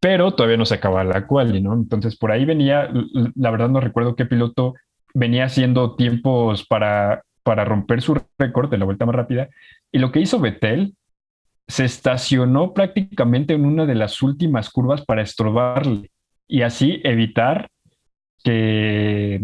pero 0.00 0.32
todavía 0.32 0.56
no 0.56 0.66
se 0.66 0.74
acaba 0.74 1.04
la 1.04 1.26
quali, 1.26 1.60
¿no? 1.60 1.74
Entonces 1.74 2.16
por 2.16 2.32
ahí 2.32 2.44
venía, 2.44 2.90
la 3.34 3.50
verdad 3.50 3.68
no 3.68 3.80
recuerdo 3.80 4.16
qué 4.16 4.26
piloto 4.26 4.74
venía 5.14 5.44
haciendo 5.44 5.94
tiempos 5.94 6.66
para, 6.66 7.22
para 7.42 7.64
romper 7.64 8.02
su 8.02 8.20
récord 8.38 8.70
de 8.70 8.78
la 8.78 8.84
vuelta 8.84 9.06
más 9.06 9.14
rápida, 9.14 9.48
y 9.90 9.98
lo 9.98 10.10
que 10.10 10.20
hizo 10.20 10.40
Vettel 10.40 10.94
se 11.68 11.84
estacionó 11.84 12.74
prácticamente 12.74 13.54
en 13.54 13.64
una 13.64 13.86
de 13.86 13.94
las 13.94 14.20
últimas 14.22 14.68
curvas 14.70 15.04
para 15.04 15.22
estorbarle 15.22 16.10
y 16.48 16.62
así 16.62 17.00
evitar 17.04 17.68
que, 18.42 19.40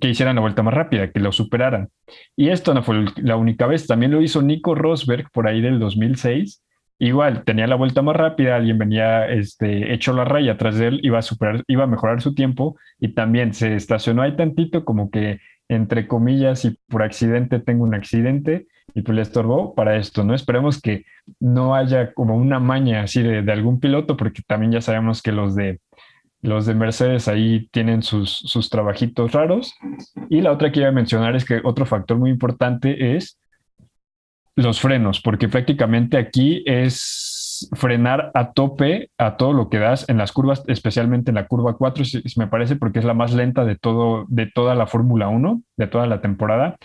que 0.00 0.08
hicieran 0.08 0.36
la 0.36 0.40
vuelta 0.40 0.62
más 0.62 0.74
rápida, 0.74 1.10
que 1.10 1.20
lo 1.20 1.32
superaran. 1.32 1.88
Y 2.36 2.48
esto 2.50 2.74
no 2.74 2.82
fue 2.82 3.06
la 3.16 3.36
única 3.36 3.66
vez, 3.66 3.86
también 3.86 4.12
lo 4.12 4.22
hizo 4.22 4.42
Nico 4.42 4.74
Rosberg 4.74 5.30
por 5.30 5.46
ahí 5.46 5.60
del 5.60 5.78
2006. 5.78 6.62
Igual, 7.00 7.44
tenía 7.44 7.66
la 7.68 7.76
vuelta 7.76 8.02
más 8.02 8.16
rápida, 8.16 8.56
alguien 8.56 8.78
venía 8.78 9.28
este, 9.28 9.92
hecho 9.94 10.12
la 10.12 10.24
raya 10.24 10.52
atrás 10.52 10.76
de 10.76 10.88
él, 10.88 11.00
iba 11.04 11.18
a 11.18 11.22
superar, 11.22 11.62
iba 11.68 11.84
a 11.84 11.86
mejorar 11.86 12.20
su 12.20 12.34
tiempo 12.34 12.76
y 12.98 13.14
también 13.14 13.54
se 13.54 13.76
estacionó 13.76 14.22
ahí 14.22 14.34
tantito 14.34 14.84
como 14.84 15.10
que 15.10 15.38
entre 15.68 16.08
comillas 16.08 16.64
y 16.64 16.76
por 16.88 17.02
accidente 17.02 17.60
tengo 17.60 17.84
un 17.84 17.94
accidente 17.94 18.66
y 18.94 19.02
pues 19.02 19.14
le 19.14 19.22
estorbó 19.22 19.74
para 19.74 19.96
esto, 19.96 20.24
¿no? 20.24 20.34
Esperemos 20.34 20.80
que 20.80 21.04
no 21.38 21.74
haya 21.74 22.14
como 22.14 22.36
una 22.36 22.58
maña 22.58 23.02
así 23.02 23.22
de, 23.22 23.42
de 23.42 23.52
algún 23.52 23.78
piloto 23.78 24.16
porque 24.16 24.42
también 24.46 24.72
ya 24.72 24.80
sabemos 24.80 25.22
que 25.22 25.30
los 25.30 25.54
de 25.54 25.80
los 26.40 26.66
de 26.66 26.74
Mercedes 26.74 27.28
ahí 27.28 27.68
tienen 27.72 28.02
sus, 28.02 28.30
sus 28.30 28.70
trabajitos 28.70 29.32
raros. 29.32 29.74
Y 30.28 30.40
la 30.40 30.52
otra 30.52 30.70
que 30.70 30.80
iba 30.80 30.88
a 30.88 30.92
mencionar 30.92 31.34
es 31.36 31.44
que 31.44 31.60
otro 31.64 31.86
factor 31.86 32.16
muy 32.16 32.30
importante 32.30 33.16
es 33.16 33.38
los 34.58 34.80
frenos, 34.80 35.20
porque 35.20 35.48
prácticamente 35.48 36.16
aquí 36.16 36.64
es 36.66 37.68
frenar 37.76 38.30
a 38.34 38.52
tope 38.52 39.10
a 39.16 39.36
todo 39.36 39.52
lo 39.52 39.68
que 39.68 39.78
das 39.78 40.08
en 40.08 40.18
las 40.18 40.32
curvas, 40.32 40.64
especialmente 40.66 41.30
en 41.30 41.36
la 41.36 41.46
curva 41.46 41.76
4, 41.76 42.04
me 42.36 42.46
parece, 42.48 42.76
porque 42.76 42.98
es 42.98 43.04
la 43.04 43.14
más 43.14 43.32
lenta 43.32 43.64
de, 43.64 43.76
todo, 43.76 44.26
de 44.28 44.46
toda 44.46 44.74
la 44.74 44.86
Fórmula 44.86 45.28
1, 45.28 45.62
de 45.76 45.86
toda 45.86 46.06
la 46.06 46.20
temporada. 46.20 46.76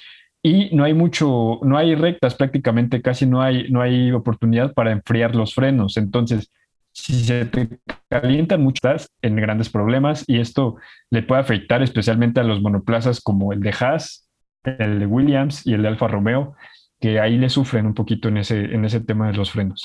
Y 0.43 0.75
no 0.75 0.83
hay 0.83 0.93
mucho, 0.93 1.59
no 1.63 1.77
hay 1.77 1.95
rectas 1.95 2.35
prácticamente, 2.35 3.01
casi 3.01 3.25
no 3.25 3.41
hay, 3.41 3.71
no 3.71 3.81
hay 3.81 4.11
oportunidad 4.11 4.73
para 4.73 4.91
enfriar 4.91 5.35
los 5.35 5.55
frenos. 5.55 5.97
Entonces, 5.97 6.51
si 6.93 7.23
se 7.23 7.45
te 7.45 7.79
calientan 8.07 8.61
mucho, 8.61 8.75
estás 8.75 9.09
en 9.21 9.35
grandes 9.35 9.69
problemas 9.69 10.23
y 10.27 10.39
esto 10.39 10.77
le 11.09 11.23
puede 11.23 11.41
afectar 11.41 11.81
especialmente 11.81 12.39
a 12.39 12.43
los 12.43 12.61
monoplazas 12.61 13.19
como 13.19 13.51
el 13.51 13.61
de 13.61 13.73
Haas, 13.77 14.29
el 14.63 14.99
de 14.99 15.05
Williams 15.07 15.65
y 15.65 15.73
el 15.73 15.81
de 15.81 15.87
Alfa 15.89 16.07
Romeo, 16.07 16.55
que 16.99 17.19
ahí 17.19 17.37
le 17.37 17.49
sufren 17.49 17.87
un 17.87 17.95
poquito 17.95 18.29
en 18.29 18.37
ese, 18.37 18.59
en 18.59 18.85
ese 18.85 18.99
tema 18.99 19.27
de 19.27 19.33
los 19.33 19.51
frenos. 19.51 19.83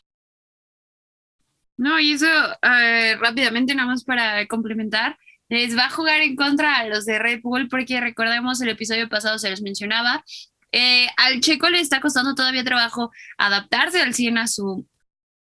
No, 1.78 1.98
y 1.98 2.12
eso 2.12 2.26
eh, 2.62 3.16
rápidamente, 3.16 3.74
nada 3.74 3.88
más 3.88 4.04
para 4.04 4.46
complementar, 4.46 5.16
les 5.48 5.76
va 5.76 5.86
a 5.86 5.90
jugar 5.90 6.20
en 6.20 6.36
contra 6.36 6.76
a 6.76 6.86
los 6.86 7.06
de 7.06 7.18
Red 7.18 7.40
Bull 7.42 7.68
porque 7.68 8.00
recordemos 8.00 8.60
el 8.60 8.68
episodio 8.68 9.08
pasado 9.08 9.38
se 9.38 9.48
les 9.48 9.62
mencionaba, 9.62 10.24
eh, 10.72 11.06
al 11.16 11.40
checo 11.40 11.70
le 11.70 11.80
está 11.80 12.00
costando 12.00 12.34
todavía 12.34 12.62
trabajo 12.64 13.10
adaptarse 13.38 14.02
al 14.02 14.12
100 14.12 14.38
a 14.38 14.46
su 14.46 14.86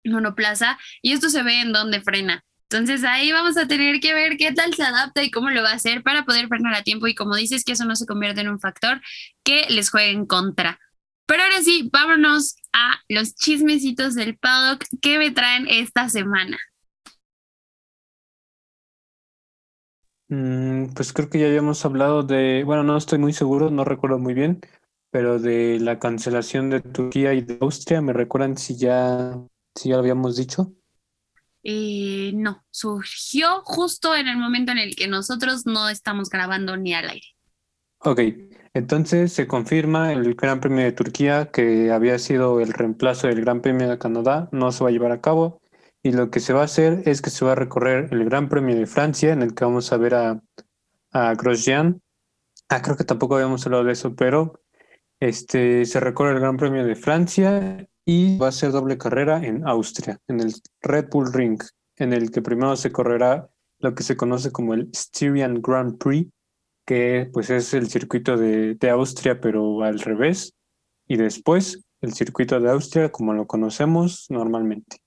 monoplaza 0.05 0.77
y 1.01 1.13
esto 1.13 1.29
se 1.29 1.43
ve 1.43 1.61
en 1.61 1.73
donde 1.73 2.01
frena. 2.01 2.43
Entonces 2.69 3.03
ahí 3.03 3.31
vamos 3.31 3.55
a 3.57 3.67
tener 3.67 3.99
que 3.99 4.13
ver 4.13 4.35
qué 4.37 4.51
tal 4.51 4.73
se 4.73 4.83
adapta 4.83 5.23
y 5.23 5.29
cómo 5.29 5.51
lo 5.51 5.61
va 5.61 5.71
a 5.71 5.75
hacer 5.75 6.01
para 6.01 6.25
poder 6.25 6.47
frenar 6.47 6.73
a 6.73 6.81
tiempo 6.83 7.07
y 7.07 7.13
como 7.13 7.35
dices 7.35 7.63
que 7.63 7.73
eso 7.73 7.85
no 7.85 7.95
se 7.95 8.07
convierte 8.07 8.41
en 8.41 8.49
un 8.49 8.59
factor 8.59 8.99
que 9.43 9.67
les 9.69 9.91
juegue 9.91 10.11
en 10.11 10.25
contra. 10.25 10.79
Pero 11.27 11.43
ahora 11.43 11.61
sí, 11.61 11.89
vámonos 11.93 12.55
a 12.73 12.99
los 13.07 13.35
chismecitos 13.35 14.15
del 14.15 14.37
paddock 14.37 14.85
que 15.01 15.19
me 15.19 15.31
traen 15.31 15.67
esta 15.69 16.09
semana. 16.09 16.57
Mm, 20.29 20.93
pues 20.95 21.13
creo 21.13 21.29
que 21.29 21.39
ya 21.39 21.45
habíamos 21.45 21.85
hablado 21.85 22.23
de, 22.23 22.63
bueno, 22.65 22.83
no 22.83 22.97
estoy 22.97 23.19
muy 23.19 23.33
seguro, 23.33 23.69
no 23.69 23.85
recuerdo 23.85 24.17
muy 24.17 24.33
bien, 24.33 24.61
pero 25.11 25.37
de 25.37 25.79
la 25.79 25.99
cancelación 25.99 26.71
de 26.71 26.81
Turquía 26.81 27.35
y 27.35 27.41
de 27.41 27.59
Austria, 27.61 28.01
¿me 28.01 28.13
recuerdan 28.13 28.57
si 28.57 28.75
ya 28.75 29.39
¿Sí 29.75 29.89
ya 29.89 29.95
lo 29.95 30.01
habíamos 30.01 30.35
dicho? 30.35 30.73
Eh, 31.63 32.31
no, 32.35 32.63
surgió 32.69 33.61
justo 33.63 34.15
en 34.15 34.27
el 34.27 34.37
momento 34.37 34.73
en 34.73 34.79
el 34.79 34.95
que 34.95 35.07
nosotros 35.07 35.65
no 35.65 35.87
estamos 35.87 36.29
grabando 36.29 36.75
ni 36.75 36.93
al 36.93 37.09
aire. 37.09 37.27
Ok, 37.99 38.19
entonces 38.73 39.31
se 39.31 39.47
confirma 39.47 40.11
el 40.11 40.35
Gran 40.35 40.59
Premio 40.59 40.83
de 40.83 40.91
Turquía, 40.91 41.51
que 41.51 41.89
había 41.89 42.19
sido 42.19 42.59
el 42.59 42.73
reemplazo 42.73 43.27
del 43.27 43.41
Gran 43.41 43.61
Premio 43.61 43.89
de 43.89 43.97
Canadá, 43.97 44.49
no 44.51 44.73
se 44.73 44.83
va 44.83 44.89
a 44.89 44.93
llevar 44.93 45.13
a 45.13 45.21
cabo. 45.21 45.61
Y 46.05 46.11
lo 46.11 46.29
que 46.29 46.41
se 46.41 46.51
va 46.51 46.61
a 46.61 46.65
hacer 46.65 47.03
es 47.05 47.21
que 47.21 47.29
se 47.29 47.45
va 47.45 47.53
a 47.53 47.55
recorrer 47.55 48.09
el 48.11 48.25
Gran 48.25 48.49
Premio 48.49 48.75
de 48.75 48.85
Francia, 48.85 49.31
en 49.31 49.41
el 49.41 49.55
que 49.55 49.63
vamos 49.63 49.93
a 49.93 49.97
ver 49.97 50.15
a, 50.15 50.43
a 51.13 51.33
Grosjean. 51.35 52.01
Ah, 52.67 52.81
creo 52.81 52.97
que 52.97 53.05
tampoco 53.05 53.35
habíamos 53.35 53.65
hablado 53.65 53.85
de 53.85 53.93
eso, 53.93 54.13
pero 54.15 54.59
este, 55.21 55.85
se 55.85 55.99
recorre 56.01 56.33
el 56.33 56.41
Gran 56.41 56.57
Premio 56.57 56.83
de 56.85 56.95
Francia 56.95 57.87
y 58.05 58.37
va 58.37 58.49
a 58.49 58.51
ser 58.51 58.71
doble 58.71 58.97
carrera 58.97 59.43
en 59.43 59.67
Austria, 59.67 60.19
en 60.27 60.41
el 60.41 60.53
Red 60.81 61.09
Bull 61.09 61.31
Ring, 61.31 61.59
en 61.97 62.13
el 62.13 62.31
que 62.31 62.41
primero 62.41 62.75
se 62.75 62.91
correrá 62.91 63.49
lo 63.79 63.95
que 63.95 64.03
se 64.03 64.17
conoce 64.17 64.51
como 64.51 64.73
el 64.73 64.89
Styrian 64.93 65.61
Grand 65.61 65.97
Prix, 65.97 66.31
que 66.85 67.29
pues 67.31 67.49
es 67.49 67.73
el 67.73 67.87
circuito 67.89 68.37
de, 68.37 68.75
de 68.75 68.89
Austria 68.89 69.39
pero 69.39 69.83
al 69.83 69.99
revés, 69.99 70.53
y 71.07 71.17
después 71.17 71.83
el 72.01 72.13
circuito 72.13 72.59
de 72.59 72.69
Austria 72.69 73.11
como 73.11 73.33
lo 73.33 73.47
conocemos 73.47 74.25
normalmente. 74.29 74.97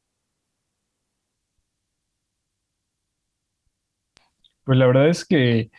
Pues 4.64 4.78
la 4.78 4.86
verdad 4.86 5.08
es 5.08 5.24
que 5.24 5.70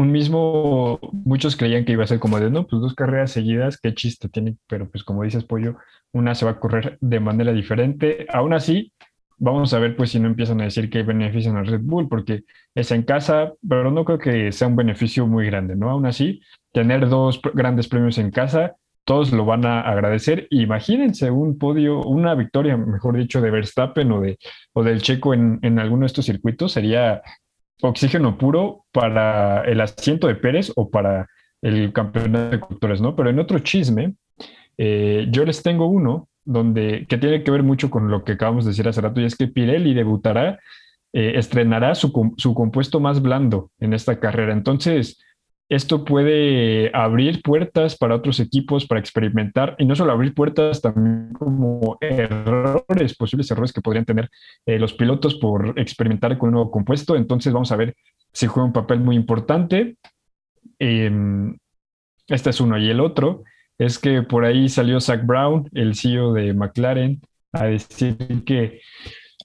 un 0.00 0.12
mismo, 0.12 0.98
muchos 1.12 1.56
creían 1.56 1.84
que 1.84 1.92
iba 1.92 2.04
a 2.04 2.06
ser 2.06 2.18
como 2.18 2.40
de, 2.40 2.50
no, 2.50 2.66
pues 2.66 2.80
dos 2.80 2.94
carreras 2.94 3.30
seguidas, 3.32 3.78
qué 3.80 3.94
chiste 3.94 4.28
tiene, 4.28 4.56
pero 4.66 4.88
pues 4.90 5.04
como 5.04 5.22
dices, 5.22 5.44
Pollo, 5.44 5.76
una 6.12 6.34
se 6.34 6.44
va 6.44 6.52
a 6.52 6.60
correr 6.60 6.98
de 7.00 7.20
manera 7.20 7.52
diferente. 7.52 8.26
Aún 8.30 8.52
así, 8.52 8.92
vamos 9.36 9.72
a 9.74 9.78
ver 9.78 9.96
pues 9.96 10.10
si 10.10 10.20
no 10.20 10.28
empiezan 10.28 10.60
a 10.60 10.64
decir 10.64 10.90
que 10.90 11.02
benefician 11.02 11.56
a 11.56 11.62
Red 11.62 11.82
Bull, 11.82 12.08
porque 12.08 12.44
es 12.74 12.90
en 12.90 13.02
casa, 13.02 13.52
pero 13.66 13.90
no 13.90 14.04
creo 14.04 14.18
que 14.18 14.52
sea 14.52 14.68
un 14.68 14.76
beneficio 14.76 15.26
muy 15.26 15.46
grande, 15.46 15.76
¿no? 15.76 15.90
Aún 15.90 16.06
así, 16.06 16.40
tener 16.72 17.08
dos 17.08 17.40
grandes 17.54 17.88
premios 17.88 18.18
en 18.18 18.30
casa, 18.30 18.76
todos 19.04 19.32
lo 19.32 19.44
van 19.44 19.66
a 19.66 19.80
agradecer. 19.80 20.46
Imagínense 20.50 21.30
un 21.30 21.58
podio, 21.58 22.00
una 22.02 22.34
victoria, 22.34 22.76
mejor 22.76 23.16
dicho, 23.16 23.40
de 23.40 23.50
Verstappen 23.50 24.12
o, 24.12 24.20
de, 24.20 24.38
o 24.72 24.82
del 24.82 25.02
Checo 25.02 25.34
en, 25.34 25.58
en 25.62 25.78
alguno 25.78 26.02
de 26.02 26.06
estos 26.06 26.26
circuitos, 26.26 26.72
sería 26.72 27.22
oxígeno 27.82 28.38
puro 28.38 28.84
para 28.92 29.62
el 29.62 29.80
asiento 29.80 30.26
de 30.26 30.34
Pérez 30.34 30.72
o 30.76 30.90
para 30.90 31.28
el 31.62 31.92
campeonato 31.92 32.50
de 32.50 32.60
cultores, 32.60 33.00
¿no? 33.00 33.14
Pero 33.14 33.30
en 33.30 33.38
otro 33.38 33.58
chisme, 33.58 34.14
eh, 34.78 35.26
yo 35.30 35.44
les 35.44 35.62
tengo 35.62 35.86
uno 35.86 36.28
donde, 36.44 37.06
que 37.08 37.18
tiene 37.18 37.42
que 37.42 37.50
ver 37.50 37.62
mucho 37.62 37.90
con 37.90 38.10
lo 38.10 38.24
que 38.24 38.32
acabamos 38.32 38.64
de 38.64 38.70
decir 38.70 38.88
hace 38.88 39.00
rato, 39.00 39.20
y 39.20 39.24
es 39.24 39.36
que 39.36 39.46
Pirelli 39.46 39.94
debutará, 39.94 40.58
eh, 41.12 41.32
estrenará 41.36 41.94
su, 41.94 42.34
su, 42.36 42.54
compuesto 42.54 43.00
más 43.00 43.20
blando 43.20 43.70
en 43.78 43.92
esta 43.92 44.18
carrera. 44.20 44.52
Entonces, 44.52 45.22
esto 45.70 46.04
puede 46.04 46.90
abrir 46.92 47.42
puertas 47.42 47.96
para 47.96 48.16
otros 48.16 48.40
equipos 48.40 48.86
para 48.86 48.98
experimentar, 48.98 49.76
y 49.78 49.84
no 49.84 49.94
solo 49.94 50.10
abrir 50.10 50.34
puertas, 50.34 50.82
también 50.82 51.32
como 51.32 51.96
errores, 52.00 53.14
posibles 53.16 53.48
errores 53.52 53.72
que 53.72 53.80
podrían 53.80 54.04
tener 54.04 54.28
eh, 54.66 54.80
los 54.80 54.92
pilotos 54.92 55.36
por 55.36 55.78
experimentar 55.78 56.36
con 56.38 56.48
un 56.48 56.54
nuevo 56.54 56.70
compuesto. 56.72 57.14
Entonces, 57.14 57.52
vamos 57.52 57.70
a 57.70 57.76
ver 57.76 57.94
si 58.32 58.48
juega 58.48 58.66
un 58.66 58.72
papel 58.72 58.98
muy 58.98 59.14
importante. 59.14 59.96
Em, 60.80 61.56
este 62.26 62.50
es 62.50 62.60
uno 62.60 62.76
y 62.76 62.90
el 62.90 62.98
otro 62.98 63.44
es 63.78 64.00
que 64.00 64.22
por 64.22 64.44
ahí 64.44 64.68
salió 64.68 65.00
Zach 65.00 65.24
Brown, 65.24 65.68
el 65.72 65.94
CEO 65.94 66.32
de 66.32 66.52
McLaren, 66.52 67.20
a 67.52 67.66
decir 67.66 68.16
que 68.44 68.80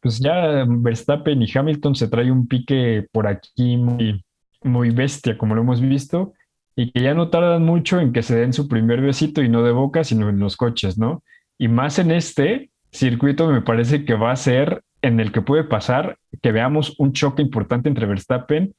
pues 0.01 0.19
ya 0.19 0.65
Verstappen 0.67 1.39
y 1.41 1.47
Hamilton 1.53 1.95
se 1.95 2.07
trae 2.07 2.32
un 2.32 2.47
pique 2.47 3.05
por 3.11 3.28
aquí 3.28 3.78
muy, 3.78 4.24
muy 4.66 4.89
bestia, 4.89 5.38
como 5.38 5.55
lo 5.55 5.61
hemos 5.61 5.82
visto, 5.82 6.34
y 6.76 6.91
que 6.91 7.01
ya 7.01 7.13
no 7.13 7.30
tardan 7.30 7.63
mucho 7.63 7.99
en 7.99 8.11
que 8.11 8.22
se 8.24 8.36
den 8.36 8.53
su 8.53 8.68
primer 8.68 9.01
besito 9.01 9.41
y 9.41 9.49
no 9.49 9.63
de 9.63 9.72
boca, 9.72 10.03
sino 10.03 10.30
en 10.30 10.39
los 10.39 10.57
coches, 10.57 10.97
¿no? 10.97 11.24
Y 11.57 11.68
más 11.68 11.99
en 11.99 12.11
este 12.11 12.70
circuito 12.91 13.47
me 13.47 13.61
parece 13.61 14.05
que 14.05 14.13
va 14.16 14.32
a 14.32 14.36
ser 14.36 14.84
en 15.01 15.20
el 15.20 15.32
que 15.32 15.41
puede 15.41 15.63
pasar 15.63 16.18
que 16.41 16.51
veamos 16.51 16.95
un 16.99 17.13
choque 17.13 17.41
importante 17.41 17.89
entre 17.89 18.07
Verstappen 18.07 18.74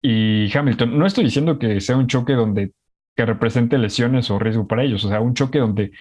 y 0.00 0.56
Hamilton. 0.56 0.98
No 0.98 1.06
estoy 1.06 1.24
diciendo 1.24 1.58
que 1.58 1.80
sea 1.80 1.96
un 1.96 2.06
choque 2.06 2.34
donde 2.34 2.72
que 3.16 3.26
represente 3.26 3.78
lesiones 3.78 4.30
o 4.30 4.38
riesgo 4.38 4.66
para 4.66 4.82
ellos. 4.82 5.04
O 5.04 5.08
sea, 5.08 5.20
un 5.20 5.34
choque 5.34 5.58
donde 5.58 5.92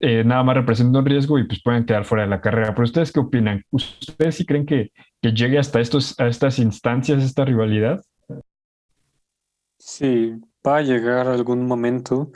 eh, 0.00 0.24
nada 0.24 0.42
más 0.42 0.56
representa 0.56 0.98
un 0.98 1.06
riesgo 1.06 1.38
y 1.38 1.44
pues 1.44 1.62
pueden 1.62 1.84
quedar 1.84 2.04
fuera 2.04 2.24
de 2.24 2.30
la 2.30 2.40
carrera. 2.40 2.74
Pero 2.74 2.84
ustedes 2.84 3.12
qué 3.12 3.20
opinan? 3.20 3.64
¿Ustedes 3.70 4.36
sí 4.36 4.46
creen 4.46 4.66
que, 4.66 4.92
que 5.20 5.32
llegue 5.32 5.58
hasta 5.58 5.80
estos, 5.80 6.18
a 6.18 6.28
estas 6.28 6.58
instancias 6.58 7.22
esta 7.22 7.44
rivalidad? 7.44 8.00
Sí, 9.92 10.34
va 10.66 10.76
a 10.78 10.82
llegar 10.82 11.26
algún 11.26 11.66
momento 11.66 12.30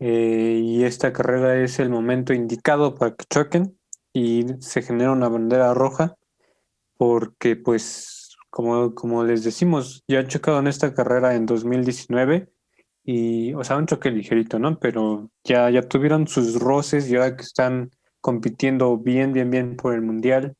eh, 0.00 0.60
y 0.62 0.84
esta 0.84 1.12
carrera 1.12 1.56
es 1.62 1.78
el 1.80 1.90
momento 1.90 2.34
indicado 2.34 2.94
para 2.94 3.16
que 3.16 3.24
choquen 3.30 3.78
y 4.12 4.46
se 4.60 4.82
genera 4.82 5.12
una 5.12 5.28
bandera 5.28 5.74
roja 5.74 6.16
porque 6.98 7.56
pues 7.56 8.36
como, 8.50 8.94
como 8.94 9.24
les 9.24 9.44
decimos, 9.44 10.04
ya 10.08 10.20
han 10.20 10.28
chocado 10.28 10.60
en 10.60 10.68
esta 10.68 10.94
carrera 10.94 11.34
en 11.36 11.46
2019 11.46 12.50
y, 13.04 13.54
o 13.54 13.64
sea, 13.64 13.78
un 13.78 13.86
choque 13.86 14.10
ligerito, 14.10 14.58
¿no? 14.58 14.78
Pero 14.78 15.30
ya, 15.44 15.70
ya 15.70 15.82
tuvieron 15.82 16.28
sus 16.28 16.60
roces 16.60 17.10
y 17.10 17.16
ahora 17.16 17.36
que 17.36 17.44
están 17.44 17.90
compitiendo 18.20 18.98
bien, 18.98 19.32
bien, 19.32 19.50
bien 19.50 19.76
por 19.76 19.94
el 19.94 20.02
Mundial, 20.02 20.56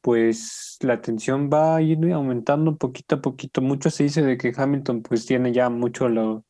pues 0.00 0.78
la 0.80 1.00
tensión 1.00 1.50
va 1.52 1.76
a 1.76 1.82
ir 1.82 1.98
aumentando 2.12 2.76
poquito 2.76 3.16
a 3.16 3.22
poquito. 3.22 3.60
Mucho 3.60 3.90
se 3.90 4.04
dice 4.04 4.22
de 4.22 4.38
que 4.38 4.52
Hamilton 4.56 5.02
pues 5.02 5.26
tiene 5.26 5.52
ya 5.52 5.68
mucho 5.68 6.08
lo, 6.08 6.44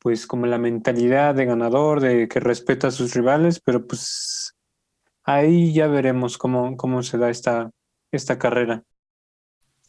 pues 0.00 0.26
como 0.26 0.46
la 0.46 0.58
mentalidad 0.58 1.34
de 1.34 1.44
ganador, 1.44 2.00
de 2.00 2.28
que 2.28 2.40
respeta 2.40 2.88
a 2.88 2.90
sus 2.90 3.14
rivales, 3.14 3.60
pero 3.60 3.86
pues 3.86 4.54
ahí 5.24 5.72
ya 5.72 5.86
veremos 5.86 6.38
cómo, 6.38 6.76
cómo 6.76 7.02
se 7.02 7.18
da 7.18 7.30
esta, 7.30 7.70
esta 8.10 8.38
carrera. 8.38 8.82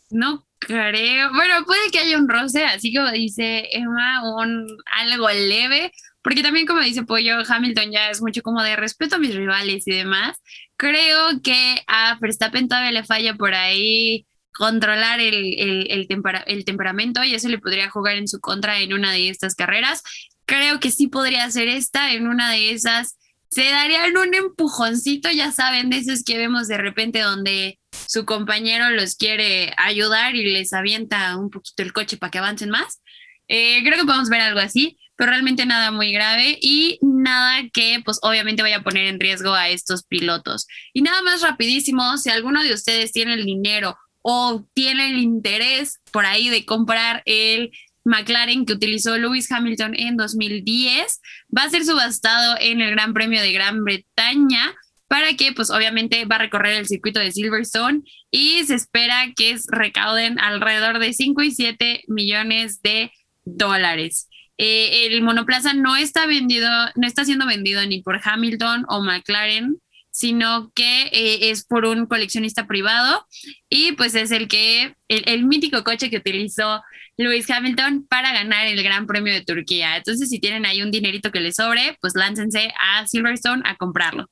No 0.10 0.46
creo. 0.60 1.30
Bueno, 1.34 1.66
puede 1.66 1.90
que 1.92 2.00
haya 2.00 2.18
un 2.18 2.28
roce, 2.28 2.66
así 2.66 2.94
como 2.94 3.10
dice 3.12 3.70
Emma, 3.72 4.22
un 4.36 4.68
algo 4.86 5.30
leve, 5.30 5.92
porque 6.24 6.44
también 6.44 6.68
como 6.68 6.82
dice 6.82 7.04
Pollo, 7.04 7.38
Hamilton 7.48 7.92
ya 7.92 8.10
es 8.10 8.22
mucho 8.22 8.42
como 8.42 8.62
de 8.64 8.76
respeto 8.76 9.16
a 9.16 9.20
mis 9.20 9.36
rivales 9.36 9.88
y 9.88 9.92
demás. 9.92 10.38
Creo 10.78 11.42
que 11.42 11.82
a 11.88 12.18
Verstappen 12.20 12.68
todavía 12.68 12.92
le 12.92 13.04
falla 13.04 13.36
por 13.36 13.54
ahí 13.54 14.26
controlar 14.54 15.20
el, 15.20 15.56
el, 15.58 15.88
el, 15.90 16.08
el 16.46 16.66
temperamento 16.66 17.24
y 17.24 17.34
eso 17.34 17.50
le 17.50 17.58
podría 17.58 17.90
jugar 17.90 18.18
en 18.18 18.28
su 18.28 18.40
contra 18.40 18.80
en 18.80 18.94
una 18.94 19.12
de 19.12 19.30
estas 19.30 19.56
carreras. 19.56 20.04
Creo 20.46 20.80
que 20.80 20.92
sí 20.92 21.08
podría 21.08 21.50
ser 21.50 21.68
esta 21.68 22.14
en 22.14 22.28
una 22.28 22.52
de 22.52 22.72
esas. 22.72 23.18
Se 23.50 23.70
darían 23.70 24.16
un 24.18 24.34
empujoncito, 24.34 25.30
ya 25.30 25.52
saben, 25.52 25.90
de 25.90 25.98
esos 25.98 26.24
que 26.24 26.38
vemos 26.38 26.68
de 26.68 26.78
repente 26.78 27.20
donde 27.20 27.80
su 28.08 28.26
compañero 28.26 28.90
los 28.92 29.16
quiere 29.16 29.74
ayudar 29.78 30.36
y 30.36 30.52
les 30.52 30.74
avienta 30.74 31.36
un 31.38 31.50
poquito 31.50 31.84
el 31.84 31.94
coche 31.94 32.18
para 32.18 32.32
que 32.32 32.38
avancen 32.38 32.70
más. 32.70 33.02
Eh, 33.48 33.82
creo 33.84 33.98
que 33.98 34.06
podemos 34.06 34.30
ver 34.30 34.42
algo 34.42 34.60
así, 34.60 34.98
pero 35.22 35.34
realmente 35.34 35.68
nada 35.68 35.92
muy 35.92 36.12
grave 36.12 36.58
y 36.60 36.98
nada 37.04 37.62
que 37.72 38.02
pues 38.04 38.18
obviamente 38.24 38.64
vaya 38.64 38.78
a 38.78 38.84
poner 38.84 39.06
en 39.06 39.20
riesgo 39.20 39.54
a 39.54 39.70
estos 39.70 40.04
pilotos. 40.04 40.66
Y 40.94 41.04
nada 41.04 41.22
más 41.22 41.44
rapidísimo, 41.44 42.18
si 42.18 42.32
alguno 42.32 42.64
de 42.64 42.74
ustedes 42.74 43.12
tiene 43.12 43.36
el 43.36 43.46
dinero 43.46 43.96
o 44.24 44.66
tiene 44.74 45.12
el 45.12 45.20
interés 45.20 46.00
por 46.12 46.26
ahí 46.26 46.50
de 46.50 46.66
comprar 46.66 47.22
el 47.28 47.70
McLaren 48.04 48.66
que 48.66 48.74
utilizó 48.74 49.16
Lewis 49.16 49.52
Hamilton 49.52 49.94
en 49.96 50.18
2010, 50.18 51.22
va 51.56 51.66
a 51.66 51.70
ser 51.70 51.86
subastado 51.86 52.56
en 52.60 52.82
el 52.82 52.90
Gran 52.90 53.14
Premio 53.14 53.44
de 53.44 53.54
Gran 53.54 53.84
Bretaña 53.84 54.74
para 55.08 55.36
que 55.36 55.52
pues 55.52 55.70
obviamente 55.70 56.26
va 56.26 56.38
a 56.38 56.40
recorrer 56.40 56.74
el 56.80 56.88
circuito 56.88 57.20
de 57.20 57.32
Silverstone 57.32 58.02
y 58.32 58.64
se 58.64 58.74
espera 58.74 59.32
que 59.36 59.56
recauden 59.68 60.40
alrededor 60.40 60.98
de 60.98 61.14
5 61.14 61.44
y 61.44 61.52
7 61.52 62.06
millones 62.08 62.82
de 62.82 63.12
dólares. 63.46 64.28
Eh, 64.64 65.08
el 65.08 65.24
monoplaza 65.24 65.74
no 65.74 65.96
está 65.96 66.28
vendido, 66.28 66.70
no 66.96 67.08
está 67.08 67.26
siendo 67.26 67.48
vendido 67.48 67.84
ni 67.88 68.04
por 68.04 68.22
Hamilton 68.24 68.86
o 68.90 69.02
McLaren, 69.02 69.82
sino 70.12 70.72
que 70.76 71.06
eh, 71.06 71.50
es 71.50 71.66
por 71.66 71.86
un 71.86 72.06
coleccionista 72.06 72.68
privado 72.68 73.26
y 73.72 73.94
pues 73.94 74.14
es 74.14 74.30
el 74.30 74.48
que, 74.48 74.94
el, 75.08 75.46
mítico 75.46 75.84
coche 75.84 76.12
que 76.12 76.18
utilizó 76.18 76.84
Lewis 77.18 77.50
Hamilton 77.50 78.06
para 78.08 78.34
ganar 78.34 78.68
el 78.68 78.84
Gran 78.84 79.08
Premio 79.08 79.34
de 79.34 79.44
Turquía. 79.44 79.98
Entonces, 79.98 80.30
si 80.30 80.40
tienen 80.40 80.68
ahí 80.68 80.84
un 80.84 80.92
dinerito 80.92 81.32
que 81.32 81.40
les 81.40 81.56
sobre, 81.56 81.98
pues 82.00 82.14
láncense 82.14 82.72
a 82.80 83.08
Silverstone 83.08 83.64
a 83.66 83.78
comprarlo. 83.78 84.28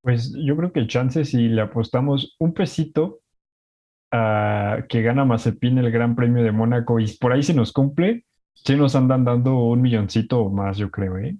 Pues 0.00 0.32
yo 0.34 0.56
creo 0.56 0.72
que 0.72 0.80
el 0.80 0.88
chance 0.88 1.26
si 1.26 1.48
le 1.48 1.60
apostamos 1.60 2.34
un 2.38 2.54
pesito 2.54 3.20
a 4.10 4.86
que 4.88 5.02
gana 5.02 5.26
Mazepin 5.26 5.76
el 5.76 5.90
Gran 5.90 6.16
Premio 6.16 6.42
de 6.42 6.52
Mónaco 6.52 6.98
y 6.98 7.14
por 7.18 7.32
ahí 7.32 7.42
se 7.42 7.52
nos 7.52 7.74
cumple, 7.74 8.24
sí 8.64 8.74
nos 8.76 8.94
andan 8.94 9.24
dando 9.24 9.56
un 9.56 9.82
milloncito 9.82 10.40
o 10.40 10.50
más, 10.50 10.76
yo 10.76 10.90
creo, 10.90 11.18
¿eh? 11.18 11.36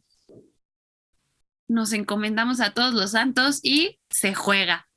Nos 1.69 1.93
encomendamos 1.93 2.61
a 2.61 2.73
todos 2.73 2.95
los 2.95 3.11
santos 3.11 3.61
y 3.63 3.99
se 4.09 4.35
juega. 4.35 4.89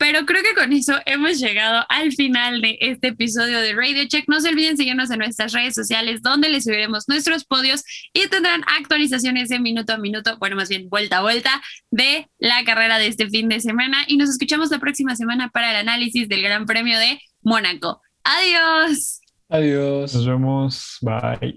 Pero 0.00 0.24
creo 0.24 0.42
que 0.42 0.54
con 0.54 0.72
eso 0.72 0.98
hemos 1.04 1.38
llegado 1.38 1.84
al 1.90 2.12
final 2.12 2.62
de 2.62 2.78
este 2.80 3.08
episodio 3.08 3.60
de 3.60 3.74
Radio 3.74 4.08
Check. 4.08 4.24
No 4.28 4.40
se 4.40 4.48
olviden 4.48 4.78
seguirnos 4.78 5.10
en 5.10 5.18
nuestras 5.18 5.52
redes 5.52 5.74
sociales 5.74 6.22
donde 6.22 6.48
les 6.48 6.64
subiremos 6.64 7.06
nuestros 7.06 7.44
podios 7.44 7.84
y 8.14 8.26
tendrán 8.28 8.62
actualizaciones 8.78 9.50
de 9.50 9.60
minuto 9.60 9.92
a 9.92 9.98
minuto, 9.98 10.38
bueno, 10.38 10.56
más 10.56 10.70
bien 10.70 10.88
vuelta 10.88 11.18
a 11.18 11.20
vuelta 11.20 11.62
de 11.90 12.30
la 12.38 12.64
carrera 12.64 12.98
de 12.98 13.08
este 13.08 13.28
fin 13.28 13.50
de 13.50 13.60
semana. 13.60 13.98
Y 14.06 14.16
nos 14.16 14.30
escuchamos 14.30 14.70
la 14.70 14.78
próxima 14.78 15.16
semana 15.16 15.50
para 15.50 15.70
el 15.70 15.76
análisis 15.76 16.30
del 16.30 16.44
Gran 16.44 16.64
Premio 16.64 16.98
de 16.98 17.20
Mónaco. 17.42 18.00
Adiós. 18.24 19.19
Adiós. 19.50 20.14
Nos 20.14 20.24
vemos. 20.24 20.98
Bye. 21.02 21.56